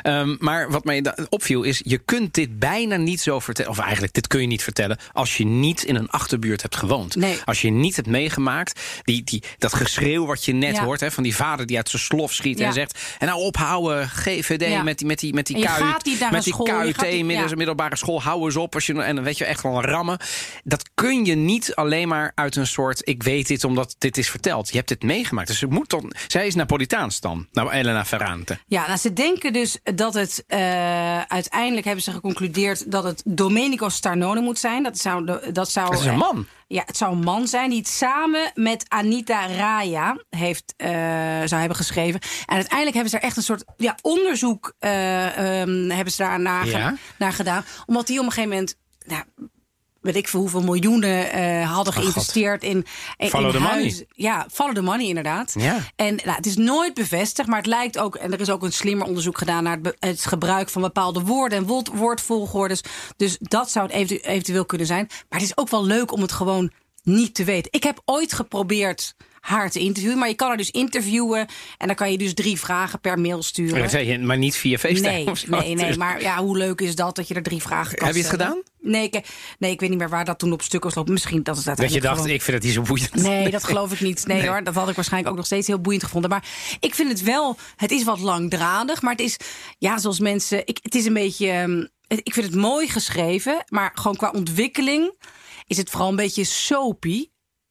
Ehm, 0.02 0.36
maar 0.38 0.70
wat 0.70 0.84
mij 0.84 1.14
opviel 1.28 1.62
is, 1.62 1.80
je 1.84 1.98
kunt 1.98 2.34
dit 2.34 2.58
bijna 2.58 2.96
niet 2.96 3.20
zo 3.20 3.40
vertellen. 3.40 3.70
Of 3.70 3.78
eigenlijk, 3.78 4.12
dit 4.12 4.26
kun 4.26 4.40
je 4.40 4.46
niet 4.46 4.62
vertellen. 4.62 4.98
Als 5.12 5.36
je 5.36 5.44
niet 5.44 5.84
in 5.84 5.94
een 5.94 6.10
achterbuurt 6.10 6.62
hebt 6.62 6.76
gewoond. 6.76 7.16
Nee. 7.16 7.38
Als 7.50 7.60
je 7.60 7.70
niet 7.70 7.96
hebt 7.96 8.08
meegemaakt. 8.08 8.80
Die, 9.02 9.24
die, 9.24 9.42
dat 9.58 9.74
geschreeuw 9.74 10.26
wat 10.26 10.44
je 10.44 10.52
net 10.52 10.76
Ja. 10.76 10.84
hoort. 10.84 11.00
Hè, 11.00 11.10
van 11.10 11.22
die 11.22 11.36
vader 11.36 11.66
die 11.66 11.76
uit 11.76 11.88
zijn 11.88 12.02
slof 12.02 12.32
schiet. 12.32 12.58
Ja. 12.58 12.66
En 12.66 12.72
zegt, 12.72 12.98
en 13.18 13.26
nou 13.26 13.40
ophouden, 13.40 14.08
GVD 14.08 14.68
Ja. 14.68 14.82
met 14.82 14.98
die, 14.98 15.06
met 15.06 15.18
die, 15.18 15.34
met 15.34 15.46
die 15.46 15.64
kuit. 15.64 15.84
met 16.30 16.44
die 16.44 16.54
KUT, 16.64 17.00
ja. 17.00 17.54
middelbare 17.56 17.96
school, 17.96 18.22
hou 18.22 18.44
eens 18.44 18.56
op. 18.56 18.74
Als 18.74 18.86
je, 18.86 19.02
en 19.02 19.14
dan 19.14 19.24
weet 19.24 19.38
je 19.38 19.44
echt 19.44 19.62
wel 19.62 19.82
rammen. 19.84 20.18
Dat 20.64 20.90
kun 20.94 21.24
je 21.24 21.34
niet 21.34 21.74
alleen 21.74 22.08
maar 22.08 22.32
uit 22.34 22.56
een 22.56 22.66
soort... 22.66 23.08
ik 23.08 23.22
weet 23.22 23.46
dit 23.48 23.64
omdat 23.64 23.94
dit 23.98 24.18
is 24.18 24.30
verteld. 24.30 24.68
Je 24.70 24.76
hebt 24.76 24.88
dit 24.88 25.02
meegemaakt. 25.02 25.48
Dus 25.48 25.60
het 25.60 25.70
moet 25.70 25.90
dan, 25.90 26.12
zij 26.28 26.46
is 26.46 26.54
Napolitaans 26.54 27.20
dan. 27.20 27.46
Nou, 27.52 27.70
Elena 27.70 28.04
Ferrante. 28.04 28.58
Ja, 28.66 28.86
nou, 28.86 28.98
ze 28.98 29.12
denken 29.12 29.52
dus 29.52 29.78
dat 29.94 30.14
het. 30.14 30.44
eh, 30.46 31.20
uiteindelijk 31.22 31.84
hebben 31.86 32.04
ze 32.04 32.10
geconcludeerd 32.12 32.90
dat 32.90 33.04
het 33.04 33.22
Domenico 33.24 33.88
Starnone 33.88 34.40
moet 34.40 34.58
zijn. 34.58 34.82
Dat 34.82 34.98
zou. 34.98 35.24
Dat, 35.52 35.70
zou 35.70 35.90
Dat 35.90 36.00
is 36.00 36.06
een 36.06 36.12
eh, 36.12 36.18
man. 36.18 36.46
Ja, 36.72 36.82
het 36.86 36.96
zou 36.96 37.12
een 37.12 37.22
man 37.22 37.48
zijn 37.48 37.70
die 37.70 37.78
het 37.78 37.88
samen 37.88 38.50
met 38.54 38.84
Anita 38.88 39.46
Raya 39.46 40.16
heeft, 40.30 40.74
eh, 40.76 40.90
zou 41.44 41.60
hebben 41.60 41.76
geschreven. 41.76 42.20
En 42.20 42.54
uiteindelijk 42.54 42.94
hebben 42.94 43.10
ze 43.10 43.16
er 43.16 43.22
echt 43.22 43.36
een 43.36 43.42
soort 43.42 43.64
ja, 43.76 43.94
onderzoek 44.02 44.74
eh, 44.78 45.60
ehm, 45.60 45.90
hebben 45.90 46.12
ze 46.12 46.22
daar 46.22 46.40
naar, 46.40 46.66
Ja? 46.66 46.94
naar 47.18 47.32
gedaan. 47.32 47.64
Omdat 47.86 48.06
die 48.06 48.18
op 48.18 48.24
een 48.24 48.32
gegeven 48.32 48.50
moment. 48.50 48.76
Nou, 49.06 49.22
weet 50.00 50.16
ik 50.16 50.28
veel 50.28 50.40
hoeveel 50.40 50.62
miljoenen 50.62 51.32
eh, 51.32 51.72
hadden 51.72 51.94
Oh, 51.94 52.00
God. 52.00 52.12
geïnvesteerd 52.12 52.62
in, 52.62 52.86
in, 53.16 53.28
Follow 53.28 53.46
in 53.46 53.52
the 53.52 53.60
money. 53.60 54.06
Ja, 54.14 54.46
follow 54.52 54.74
the 54.74 54.82
money 54.82 55.06
inderdaad. 55.06 55.54
Ja. 55.58 55.78
En 55.96 56.14
nou, 56.14 56.36
het 56.36 56.46
is 56.46 56.56
nooit 56.56 56.94
bevestigd, 56.94 57.48
maar 57.48 57.58
het 57.58 57.66
lijkt 57.66 57.98
ook... 57.98 58.14
en 58.16 58.32
er 58.32 58.40
is 58.40 58.50
ook 58.50 58.62
een 58.62 58.72
slimmer 58.72 59.06
onderzoek 59.06 59.38
gedaan... 59.38 59.62
naar 59.62 59.78
het, 59.98 60.26
gebruik 60.26 60.68
van 60.68 60.82
bepaalde 60.82 61.20
woorden 61.20 61.58
en 61.58 61.66
woord, 61.66 61.88
woordvolgordes. 61.88 62.82
Dus 63.16 63.36
dat 63.40 63.70
zou 63.70 63.86
het 63.86 63.94
eventu- 63.94 64.28
eventueel 64.28 64.64
kunnen 64.64 64.86
zijn. 64.86 65.06
Maar 65.08 65.40
het 65.40 65.48
is 65.48 65.56
ook 65.56 65.68
wel 65.68 65.84
leuk 65.84 66.12
om 66.12 66.20
het 66.22 66.32
gewoon 66.32 66.70
niet 67.02 67.34
te 67.34 67.44
weten. 67.44 67.72
Ik 67.72 67.82
heb 67.82 68.02
ooit 68.04 68.32
geprobeerd 68.32 69.14
haar 69.40 69.70
te 69.70 69.78
interviewen... 69.78 70.18
maar 70.18 70.28
je 70.28 70.34
kan 70.34 70.48
haar 70.48 70.56
dus 70.56 70.70
interviewen... 70.70 71.46
en 71.78 71.86
dan 71.86 71.96
kan 71.96 72.10
je 72.10 72.18
dus 72.18 72.34
drie 72.34 72.58
vragen 72.60 73.00
per 73.00 73.18
mail 73.20 73.42
sturen. 73.42 73.82
Dat 73.90 74.06
je, 74.06 74.18
Maar 74.18 74.38
niet 74.38 74.56
via 74.56 74.78
FaceTime 74.78 75.08
Nee, 75.10 75.26
nee, 75.60 75.74
nee, 75.74 75.96
maar 75.96 76.20
ja, 76.22 76.36
hoe 76.42 76.56
leuk 76.56 76.80
is 76.80 76.94
dat 76.94 77.16
dat 77.16 77.28
je 77.28 77.34
er 77.34 77.42
drie 77.42 77.62
vragen 77.62 77.96
kan 77.96 78.06
Heb 78.06 78.16
je 78.16 78.22
het 78.22 78.32
stellen? 78.32 78.46
gedaan? 78.46 78.62
Nee 78.80 79.04
ik, 79.04 79.26
nee, 79.58 79.70
ik 79.70 79.80
weet 79.80 79.88
niet 79.90 79.98
meer 79.98 80.08
waar 80.08 80.24
dat 80.24 80.38
toen 80.38 80.52
op 80.52 80.62
stuk 80.62 80.84
was 80.84 80.94
lopen. 80.94 81.12
Misschien 81.12 81.42
dat 81.42 81.56
het 81.56 81.64
Dat 81.64 81.74
je 81.76 81.80
uiteindelijk 81.82 82.06
dacht, 82.06 82.20
gewoon- 82.20 82.34
ik 82.36 82.42
vind 82.42 82.56
het 82.56 82.66
niet 82.66 82.74
zo 82.74 82.82
boeiend. 82.82 83.14
Nee, 83.14 83.50
dat 83.56 83.64
geloof 83.64 83.92
ik 83.92 84.00
niet. 84.00 84.26
Nee, 84.26 84.48
hoor, 84.48 84.64
dat 84.64 84.74
had 84.74 84.88
ik 84.88 84.94
waarschijnlijk 84.94 85.30
ook 85.32 85.38
nog 85.38 85.46
steeds 85.46 85.66
heel 85.66 85.80
boeiend 85.80 86.04
gevonden. 86.04 86.30
Maar 86.30 86.44
ik 86.80 86.94
vind 86.94 87.08
het 87.10 87.22
wel, 87.22 87.56
het 87.76 87.90
is 87.90 88.04
wat 88.04 88.20
langdradig, 88.20 89.02
maar 89.02 89.12
het 89.12 89.20
is, 89.20 89.36
ja, 89.78 89.98
zoals 89.98 90.20
mensen, 90.20 90.66
ik, 90.66 90.78
het 90.82 90.94
is 90.94 91.04
een 91.06 91.12
beetje, 91.12 91.50
ehm, 91.50 91.86
ik 92.06 92.34
vind 92.34 92.46
het 92.46 92.54
mooi 92.54 92.88
geschreven, 92.88 93.64
maar 93.68 93.90
gewoon 93.94 94.16
qua 94.16 94.30
ontwikkeling 94.30 95.12
is 95.66 95.76
het 95.76 95.90
vooral 95.90 96.08
een 96.08 96.16
beetje 96.16 96.44
soapy. 96.44 97.26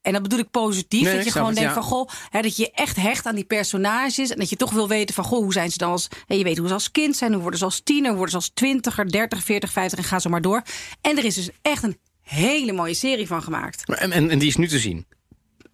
En 0.09 0.21
dat 0.21 0.29
bedoel 0.29 0.45
ik 0.45 0.51
positief. 0.51 1.03
Nee, 1.03 1.15
dat 1.15 1.25
je 1.25 1.31
gewoon 1.31 1.47
het, 1.47 1.57
denkt 1.57 1.73
ja. 1.73 1.81
van 1.81 1.89
goh, 1.89 2.09
hè, 2.29 2.41
dat 2.41 2.57
je 2.57 2.71
echt 2.71 2.95
hecht 2.95 3.25
aan 3.25 3.35
die 3.35 3.43
personages. 3.43 4.29
En 4.29 4.37
dat 4.37 4.49
je 4.49 4.55
toch 4.55 4.71
wil 4.71 4.87
weten 4.87 5.15
van 5.15 5.23
goh, 5.23 5.39
hoe 5.39 5.53
zijn 5.53 5.71
ze 5.71 5.77
dan 5.77 5.91
als. 5.91 6.07
Hè, 6.27 6.35
je 6.35 6.43
weet 6.43 6.57
hoe 6.57 6.67
ze 6.67 6.73
als 6.73 6.91
kind 6.91 7.17
zijn, 7.17 7.31
hoe 7.31 7.41
worden 7.41 7.59
ze 7.59 7.65
als 7.65 7.81
tiener, 7.83 8.07
hoe 8.07 8.17
worden 8.17 8.29
ze 8.29 8.35
als 8.35 8.51
twintiger, 8.53 9.11
dertig, 9.11 9.43
veertig, 9.43 9.71
vijftig 9.71 9.99
en 9.99 10.05
ga 10.05 10.19
zo 10.19 10.29
maar 10.29 10.41
door. 10.41 10.61
En 11.01 11.17
er 11.17 11.25
is 11.25 11.35
dus 11.35 11.49
echt 11.61 11.83
een 11.83 11.97
hele 12.21 12.71
mooie 12.71 12.93
serie 12.93 13.27
van 13.27 13.43
gemaakt. 13.43 13.85
En, 13.85 14.11
en, 14.11 14.29
en 14.29 14.39
die 14.39 14.47
is 14.47 14.55
nu 14.55 14.67
te 14.67 14.79
zien. 14.79 15.05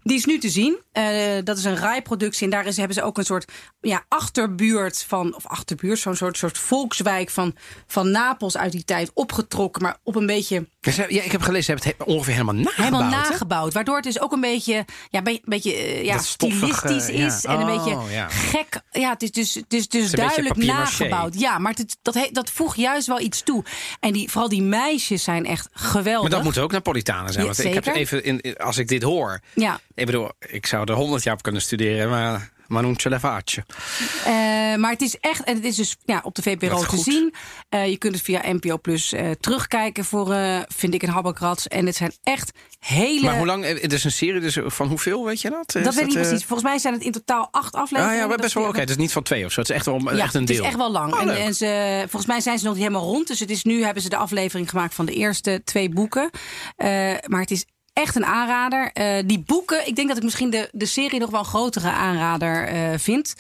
Die 0.06 0.18
is 0.18 0.26
nu 0.26 0.38
te 0.38 0.50
zien. 0.50 0.80
Eh, 0.92 1.38
dat 1.44 1.58
is 1.58 1.64
een 1.64 1.78
RAI-productie. 1.78 2.44
En 2.44 2.50
daar 2.50 2.66
is, 2.66 2.78
hebben 2.78 2.96
ze 2.96 3.04
ook 3.04 3.18
een 3.18 3.26
soort 3.26 3.52
ja, 3.82 4.06
achterbuurt 4.08 5.04
van... 5.04 5.36
of 5.36 5.48
achterbuurt, 5.48 6.00
zo'n 6.00 6.16
soort, 6.16 6.38
soort 6.38 6.58
volkswijk 6.58 7.30
van, 7.30 7.56
van 7.88 8.12
Napels 8.12 8.58
uit 8.58 8.72
die 8.72 8.84
tijd 8.84 9.12
opgetrokken. 9.14 9.82
Maar 9.82 9.98
op 10.04 10.16
een 10.16 10.26
beetje 10.26 10.68
ja, 10.94 11.22
ik 11.24 11.32
heb 11.32 11.42
gelezen, 11.42 11.64
ze 11.64 11.72
hebben 11.72 11.90
het 11.90 11.98
he- 12.08 12.14
ongeveer 12.14 12.34
helemaal 12.34 12.54
nagebouwd. 12.56 12.78
helemaal 12.90 13.22
hè? 13.22 13.30
nagebouwd. 13.30 13.74
Waardoor 13.74 13.96
het 13.96 14.04
dus 14.04 14.20
ook 14.20 14.32
een 14.32 14.42
beetje, 14.42 14.86
ja, 15.10 15.22
be- 15.22 15.42
beetje 15.44 15.74
eh, 15.74 16.04
ja, 16.04 16.18
stilistisch 16.18 17.08
ja. 17.08 17.26
is. 17.26 17.46
En 17.46 17.60
een 17.60 17.70
Oh, 17.70 17.84
beetje 17.84 18.14
ja. 18.14 18.28
gek. 18.30 18.82
Ja, 18.92 19.10
het 19.10 19.24
is 19.24 19.32
dus, 19.32 19.54
het 19.54 19.74
is 19.74 19.88
dus 19.88 20.12
een 20.12 20.18
duidelijk 20.18 20.56
nagebouwd. 20.56 21.40
Ja, 21.40 21.58
maar 21.58 21.74
het, 21.76 21.98
dat, 22.02 22.14
he- 22.14 22.30
dat 22.32 22.50
voegt 22.50 22.78
juist 22.78 23.08
wel 23.08 23.20
iets 23.20 23.42
toe. 23.44 23.64
En 24.00 24.14
die, 24.14 24.30
vooral 24.30 24.50
die 24.50 24.62
meisjes 24.62 25.24
zijn 25.24 25.46
echt 25.46 25.70
geweldig. 25.74 26.22
Maar 26.22 26.30
dat 26.32 26.44
moeten 26.44 26.64
ook 26.64 26.72
Napolitanen 26.72 27.34
zijn. 27.34 27.46
Want 27.46 27.64
ik 27.64 27.74
heb 27.74 27.86
even, 27.86 28.24
in, 28.24 28.58
als 28.58 28.78
ik 28.78 28.88
dit 28.88 29.04
hoor... 29.04 29.40
Ja. 29.54 29.80
Ik 29.94 30.06
bedoel, 30.06 30.30
ik 30.40 30.66
zou 30.66 30.84
er 30.92 30.96
honderd 30.96 31.24
jaar 31.24 31.34
op 31.34 31.42
kunnen 31.44 31.62
studeren, 31.62 32.10
maar... 32.10 32.54
Maar 32.68 32.84
non 32.84 32.96
ce 33.00 33.10
la 33.10 33.20
faccio. 33.20 33.64
Eh, 34.26 34.32
maar 34.76 34.92
het 34.92 35.02
is 35.02 35.18
echt, 35.20 35.44
en 35.44 35.56
het 35.56 35.66
is 35.66 35.76
dus 35.76 35.96
ja, 36.06 36.20
op 36.24 36.36
de 36.36 36.42
VPRO 36.42 36.80
te 36.80 36.86
goed. 36.86 37.04
zien. 37.04 37.34
Eh, 37.70 37.90
je 37.90 37.98
kunt 37.98 38.14
het 38.14 38.24
via 38.24 38.42
NPO 38.52 38.78
Plus 38.78 39.14
eh, 39.14 39.32
terugkijken 39.40 40.06
voor, 40.06 40.36
vind 40.68 40.94
ik, 40.94 41.04
een 41.04 41.10
habbekrats. 41.10 41.68
En 41.68 41.86
het 41.86 41.96
zijn 41.96 42.14
echt 42.24 42.52
hele... 42.80 43.22
Maar 43.26 43.38
hoe 43.38 43.46
lang? 43.46 43.66
Het 43.82 43.94
is 43.94 44.04
een 44.04 44.12
serie, 44.12 44.40
dus 44.42 44.58
van 44.66 44.88
hoeveel 44.88 45.26
weet 45.26 45.42
je 45.42 45.50
dat? 45.50 45.72
dat 45.72 45.84
weet 45.84 45.98
ik 45.98 46.06
niet 46.06 46.14
precies. 46.14 46.44
Volgens 46.46 46.70
mij 46.70 46.78
zijn 46.78 46.94
het 46.94 47.04
in 47.04 47.12
totaal 47.12 47.48
acht 47.52 47.74
Ah 47.74 47.82
afleveringen. 47.82 48.20
ja, 48.22 48.28
maar 48.28 48.38
best 48.38 48.54
wel 48.54 48.64
is- 48.64 48.70
oké. 48.70 48.80
Het 48.80 48.90
is 48.90 48.96
niet 48.96 49.12
van 49.12 49.24
twee 49.24 49.46
of 49.46 49.52
zo. 49.52 49.60
Het 49.60 49.70
is 49.70 49.76
echt 49.76 49.86
wel 49.86 50.00
Ja, 50.00 50.24
echt 50.24 50.34
een 50.34 50.40
het 50.40 50.50
deel. 50.50 50.62
is 50.62 50.68
echt 50.68 50.78
wel 50.78 50.92
lang. 50.92 51.14
Oh, 51.14 51.22
en, 51.22 51.30
en 51.30 51.54
ze, 51.54 51.98
volgens 52.02 52.26
mij 52.26 52.40
zijn 52.42 52.58
ze 52.60 52.66
nog 52.66 52.74
niet 52.74 52.84
helemaal 52.84 53.06
rond. 53.08 53.28
Dus 53.28 53.40
het 53.40 53.50
is 53.50 53.64
nu 53.64 53.84
hebben 53.84 54.04
ze 54.04 54.10
de 54.10 54.18
aflevering 54.18 54.70
gemaakt 54.70 54.94
van 54.94 55.06
de 55.06 55.14
eerste 55.14 55.62
twee 55.64 55.90
boeken. 55.90 56.30
Maar 57.28 57.40
het 57.42 57.52
is 57.52 57.66
Echt 57.96 58.16
een 58.16 58.26
aanrader. 58.26 58.90
Eh, 58.94 59.24
die 59.26 59.44
boeken, 59.46 59.88
ik 59.88 59.96
denk 59.96 60.08
dat 60.08 60.18
ik 60.18 60.24
misschien 60.24 60.50
de, 60.50 60.70
de 60.72 60.86
serie 60.86 61.20
nog 61.20 61.30
wel 61.30 61.40
een 61.40 61.46
grotere 61.46 61.90
aanrader 61.90 62.68
eh, 62.68 62.90
vind. 62.98 63.34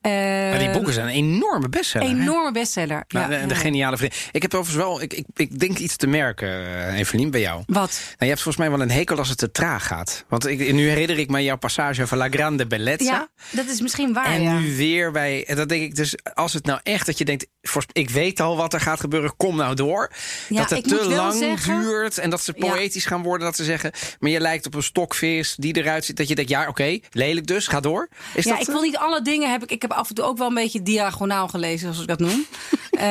Eh, 0.00 0.12
Maar 0.12 0.58
die 0.58 0.70
boeken 0.70 0.92
zijn 0.92 1.06
een 1.06 1.14
enorme 1.14 1.68
bestseller. 1.68 2.08
hè? 2.08 2.14
Enorme 2.14 2.52
bestseller. 2.52 3.04
Nou, 3.08 3.32
ja, 3.32 3.40
de, 3.40 3.46
de 3.46 3.54
geniale 3.54 3.96
vriend. 3.96 4.14
Ik 4.32 4.42
heb 4.42 4.54
overigens 4.54 4.86
wel, 4.86 5.02
ik, 5.02 5.12
ik, 5.12 5.24
ik 5.36 5.58
denk 5.58 5.78
iets 5.78 5.96
te 5.96 6.06
merken, 6.06 6.48
eh, 6.48 6.98
Evelien, 6.98 7.30
bij 7.30 7.40
jou. 7.40 7.62
Wat? 7.66 8.00
Nou, 8.02 8.14
je 8.18 8.26
hebt 8.26 8.40
volgens 8.42 8.56
mij 8.56 8.70
wel 8.70 8.80
een 8.80 8.90
hekel 8.90 9.18
als 9.18 9.28
het 9.28 9.38
te 9.38 9.50
traag 9.50 9.86
gaat. 9.86 10.24
Want 10.28 10.46
ik, 10.46 10.72
nu 10.72 10.88
herinner 10.88 11.18
ik 11.18 11.30
me 11.30 11.42
jouw 11.44 11.56
passage 11.56 12.02
over 12.02 12.16
La 12.16 12.28
Grande 12.28 12.66
Bellezza. 12.66 13.04
Ja, 13.04 13.28
dat 13.50 13.66
is 13.66 13.80
misschien 13.80 14.12
waar. 14.12 14.26
En 14.26 14.42
ja. 14.42 14.58
nu 14.58 14.76
weer 14.76 15.10
bij. 15.12 15.44
En 15.46 15.56
dat 15.56 15.68
denk 15.68 15.82
ik 15.82 15.94
dus, 15.94 16.14
als 16.34 16.52
het 16.52 16.64
nou 16.66 16.80
echt 16.82 17.06
dat 17.06 17.18
je 17.18 17.24
denkt, 17.24 17.46
ik 17.92 18.10
weet 18.10 18.40
al 18.40 18.56
wat 18.56 18.72
er 18.72 18.80
gaat 18.80 19.00
gebeuren, 19.00 19.36
kom 19.36 19.56
nou 19.56 19.74
door. 19.74 20.10
Ja, 20.48 20.60
dat 20.60 20.70
het 20.70 20.88
te 20.88 21.08
lang 21.08 21.34
zeggen- 21.34 21.80
duurt 21.80 22.18
en 22.18 22.30
dat 22.30 22.42
ze 22.42 22.52
poëtisch 22.52 23.04
gaan 23.04 23.22
worden, 23.22 23.46
dat 23.46 23.56
ze 23.56 23.64
zeggen, 23.64 23.92
maar 24.20 24.30
je 24.30 24.40
lijkt 24.40 24.66
op 24.66 24.74
een 24.74 24.82
stokvis 24.82 25.54
die 25.58 25.76
eruit 25.76 26.04
ziet. 26.04 26.16
Dat 26.16 26.28
je 26.28 26.34
denkt, 26.34 26.50
ja, 26.50 26.68
oké, 26.68 26.98
lelijk 27.10 27.46
dus, 27.46 27.66
ga 27.66 27.80
door. 27.80 28.08
Is 28.34 28.44
ja, 28.44 28.50
dat, 28.50 28.60
ik 28.60 28.66
eh, 28.66 28.72
wil 28.72 28.82
niet 28.82 28.96
alle 28.96 29.22
dingen 29.22 29.50
heb 29.50 29.62
ik. 29.62 29.70
Ik 29.70 29.82
heb 29.82 29.92
af 29.92 30.08
en 30.08 30.14
toe 30.14 30.24
ook 30.24 30.38
wel 30.38 30.48
een 30.48 30.54
beetje 30.54 30.82
diagonaal 30.82 31.48
gelezen, 31.48 31.78
zoals 31.78 32.00
ik 32.00 32.06
dat 32.08 32.18
noem. 32.18 32.46
Eh, 32.98 33.04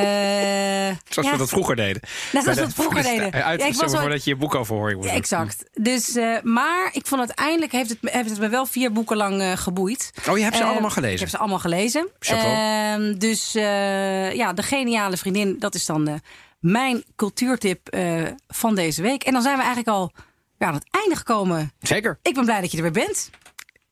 Zoals 1.09 1.27
ja, 1.27 1.31
we 1.31 1.37
dat 1.37 1.49
vroeger 1.49 1.75
deden. 1.75 2.01
Net 2.31 2.43
zoals 2.43 2.57
we 2.57 2.63
dat 2.63 2.73
vroeger 2.73 3.03
de- 3.03 3.09
deden. 3.09 3.31
Uit, 3.43 3.59
Ja, 3.61 3.67
ik 3.67 3.73
was 3.75 3.91
voordat 3.95 4.23
je 4.23 4.29
je 4.29 4.35
boekoverhoring 4.35 4.97
wordt. 4.97 5.11
Ja, 5.11 5.17
exact. 5.17 5.63
Dus, 5.73 6.15
eh, 6.15 6.35
maar 6.43 6.89
ik 6.91 7.07
vond 7.07 7.19
uiteindelijk 7.21 7.71
heeft 7.71 7.89
het, 7.89 7.97
heeft 8.01 8.29
het 8.29 8.39
me 8.39 8.49
wel 8.49 8.65
vier 8.65 8.91
boeken 8.91 9.17
lang 9.17 9.41
eh, 9.41 9.51
geboeid. 9.57 10.11
Oh, 10.29 10.37
je 10.37 10.43
hebt 10.43 10.55
ze 10.55 10.61
Eh, 10.63 10.69
allemaal 10.69 10.89
gelezen? 10.89 11.13
Ik 11.13 11.19
heb 11.19 11.29
ze 11.29 11.37
allemaal 11.37 11.59
gelezen. 11.59 12.07
Ehm, 12.19 13.17
dus 13.17 13.55
eh, 13.55 14.33
ja, 14.33 14.53
de 14.53 14.63
geniale 14.63 15.17
vriendin, 15.17 15.55
dat 15.59 15.75
is 15.75 15.85
dan 15.85 16.07
eh, 16.07 16.13
mijn 16.59 17.03
cultuurtip 17.15 17.87
eh, 17.89 18.21
van 18.47 18.75
deze 18.75 19.01
week. 19.01 19.23
En 19.23 19.33
dan 19.33 19.41
zijn 19.41 19.55
we 19.57 19.63
eigenlijk 19.63 19.97
al 19.97 20.11
ja, 20.57 20.67
aan 20.67 20.73
het 20.73 20.87
einde 20.91 21.15
gekomen. 21.15 21.71
Zeker. 21.79 22.19
Ik 22.21 22.33
ben 22.33 22.45
blij 22.45 22.61
dat 22.61 22.71
je 22.71 22.77
er 22.77 22.83
weer 22.83 22.91
bent. 23.05 23.29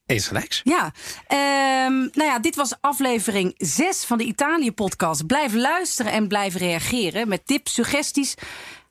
Eens 0.05 0.27
gelijks. 0.27 0.61
Ja, 0.63 0.91
Ehm, 1.27 1.93
nou 1.93 2.23
ja, 2.23 2.39
dit 2.39 2.55
was 2.55 2.73
aflevering 2.81 3.53
6 3.57 4.03
van 4.05 4.17
de 4.17 4.23
Italië-podcast. 4.23 5.25
Blijf 5.27 5.53
luisteren 5.53 6.11
en 6.11 6.27
blijf 6.27 6.55
reageren 6.55 7.27
met 7.27 7.47
tips, 7.47 7.73
suggesties, 7.73 8.33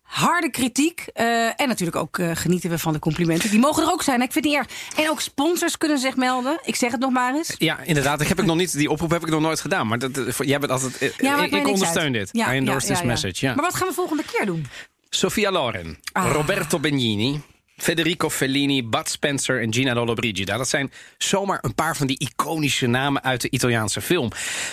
harde 0.02 0.50
kritiek. 0.50 1.06
eh, 1.12 1.60
en 1.60 1.68
natuurlijk 1.68 1.96
ook 1.96 2.18
eh, 2.18 2.30
genieten 2.34 2.70
we 2.70 2.78
van 2.78 2.92
de 2.92 2.98
complimenten. 2.98 3.50
Die 3.50 3.58
mogen 3.58 3.82
er 3.82 3.92
ook 3.92 4.02
zijn, 4.02 4.18
hè? 4.20 4.24
ik 4.26 4.32
vind 4.32 4.44
het 4.44 4.54
niet 4.54 4.62
erg. 4.64 4.98
En 5.04 5.10
ook 5.10 5.20
sponsors 5.20 5.78
kunnen 5.78 5.98
zich 5.98 6.16
melden. 6.16 6.58
Ik 6.64 6.76
zeg 6.76 6.90
het 6.90 7.00
nog 7.00 7.10
maar 7.10 7.34
eens. 7.34 7.54
Ja, 7.58 7.78
inderdaad. 7.80 8.20
Ik 8.20 8.28
heb 8.28 8.38
ik 8.38 8.44
nog 8.46 8.56
niet, 8.56 8.72
die 8.72 8.90
oproep 8.90 9.10
heb 9.10 9.22
ik 9.22 9.30
nog 9.30 9.40
nooit 9.40 9.60
gedaan. 9.60 9.86
Maar 9.86 9.98
dat, 9.98 10.18
eh, 10.18 10.32
voor- 10.32 10.46
jij 10.46 10.58
bent 10.58 10.72
altijd. 10.72 11.14
Ja, 11.18 11.42
ik 11.44 11.66
ondersteun 11.68 12.12
dit. 12.12 12.28
Ja, 12.32 12.52
I 12.52 12.56
endorse 12.56 12.88
ja, 12.88 12.94
this 12.94 13.02
message. 13.04 13.46
Ja. 13.46 13.54
Maar 13.54 13.64
wat 13.64 13.74
gaan 13.74 13.88
we 13.88 13.94
volgende 13.94 14.22
keer 14.32 14.46
doen? 14.46 14.66
Sofia 15.08 15.50
Loren, 15.50 15.98
Ah. 16.12 16.32
Roberto 16.32 16.78
Benigni, 16.78 17.40
Federico 17.84 18.30
Fellini, 18.30 18.84
Bud 18.84 19.08
Spencer 19.08 19.62
en 19.62 19.74
Gina 19.74 19.94
Lollobrigida. 19.94 20.56
Dat 20.56 20.68
zijn 20.68 20.92
zomaar 21.18 21.58
een 21.62 21.74
paar 21.74 21.96
van 21.96 22.06
die 22.06 22.18
iconische 22.18 22.86
namen 22.86 23.22
uit 23.22 23.40
de 23.40 23.50
Italiaanse 23.50 24.00
film. 24.00 24.30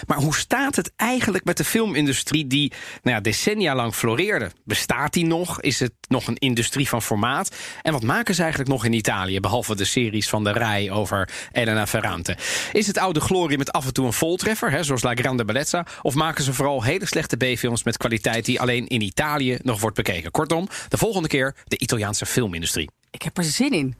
Maar 0.07 0.17
hoe 0.17 0.35
staat 0.35 0.75
het 0.75 0.91
eigenlijk 0.95 1.43
met 1.43 1.57
de 1.57 1.63
filmindustrie 1.63 2.47
die 2.47 2.71
nou 3.03 3.15
ja, 3.15 3.21
decennia 3.21 3.75
lang 3.75 3.93
floreerde? 3.93 4.51
Bestaat 4.63 5.13
die 5.13 5.25
nog? 5.25 5.61
Is 5.61 5.79
het 5.79 5.93
nog 6.07 6.27
een 6.27 6.37
industrie 6.37 6.89
van 6.89 7.01
formaat? 7.01 7.55
En 7.81 7.91
wat 7.91 8.03
maken 8.03 8.35
ze 8.35 8.41
eigenlijk 8.41 8.71
nog 8.71 8.85
in 8.85 8.93
Italië, 8.93 9.39
behalve 9.39 9.75
de 9.75 9.85
series 9.85 10.29
van 10.29 10.43
de 10.43 10.51
Rai 10.51 10.91
over 10.91 11.29
Elena 11.51 11.87
Ferrante? 11.87 12.37
Is 12.71 12.87
het 12.87 12.97
oude 12.97 13.19
glorie 13.19 13.57
met 13.57 13.71
af 13.71 13.85
en 13.85 13.93
toe 13.93 14.05
een 14.05 14.13
voltreffer, 14.13 14.71
hè, 14.71 14.83
zoals 14.83 15.03
La 15.03 15.15
Grande 15.15 15.45
Bellezza? 15.45 15.85
Of 16.01 16.15
maken 16.15 16.43
ze 16.43 16.53
vooral 16.53 16.83
hele 16.83 17.05
slechte 17.05 17.37
B-films 17.37 17.83
met 17.83 17.97
kwaliteit 17.97 18.45
die 18.45 18.61
alleen 18.61 18.87
in 18.87 19.01
Italië 19.01 19.57
nog 19.61 19.79
wordt 19.79 19.95
bekeken? 19.95 20.31
Kortom, 20.31 20.67
de 20.89 20.97
volgende 20.97 21.27
keer 21.27 21.55
de 21.63 21.77
Italiaanse 21.79 22.25
filmindustrie. 22.25 22.89
Ik 23.11 23.21
heb 23.21 23.37
er 23.37 23.43
zin 23.43 23.71
in. 23.71 23.95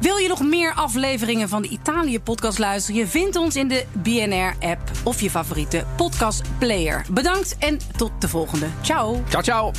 Wil 0.00 0.16
je 0.16 0.28
nog 0.28 0.42
meer 0.42 0.74
afleveringen 0.74 1.48
van 1.48 1.62
de 1.62 1.68
Italië-podcast 1.68 2.58
luisteren? 2.58 3.00
Je 3.00 3.06
vindt 3.06 3.36
ons 3.36 3.56
in 3.56 3.68
de 3.68 3.84
BNR-app 3.92 4.90
of 5.04 5.20
je 5.20 5.30
favoriete 5.30 5.84
podcastplayer. 5.96 7.06
Bedankt 7.10 7.56
en 7.58 7.78
tot 7.96 8.10
de 8.18 8.28
volgende. 8.28 8.66
Ciao. 8.80 9.22
Ciao, 9.28 9.42
ciao! 9.42 9.72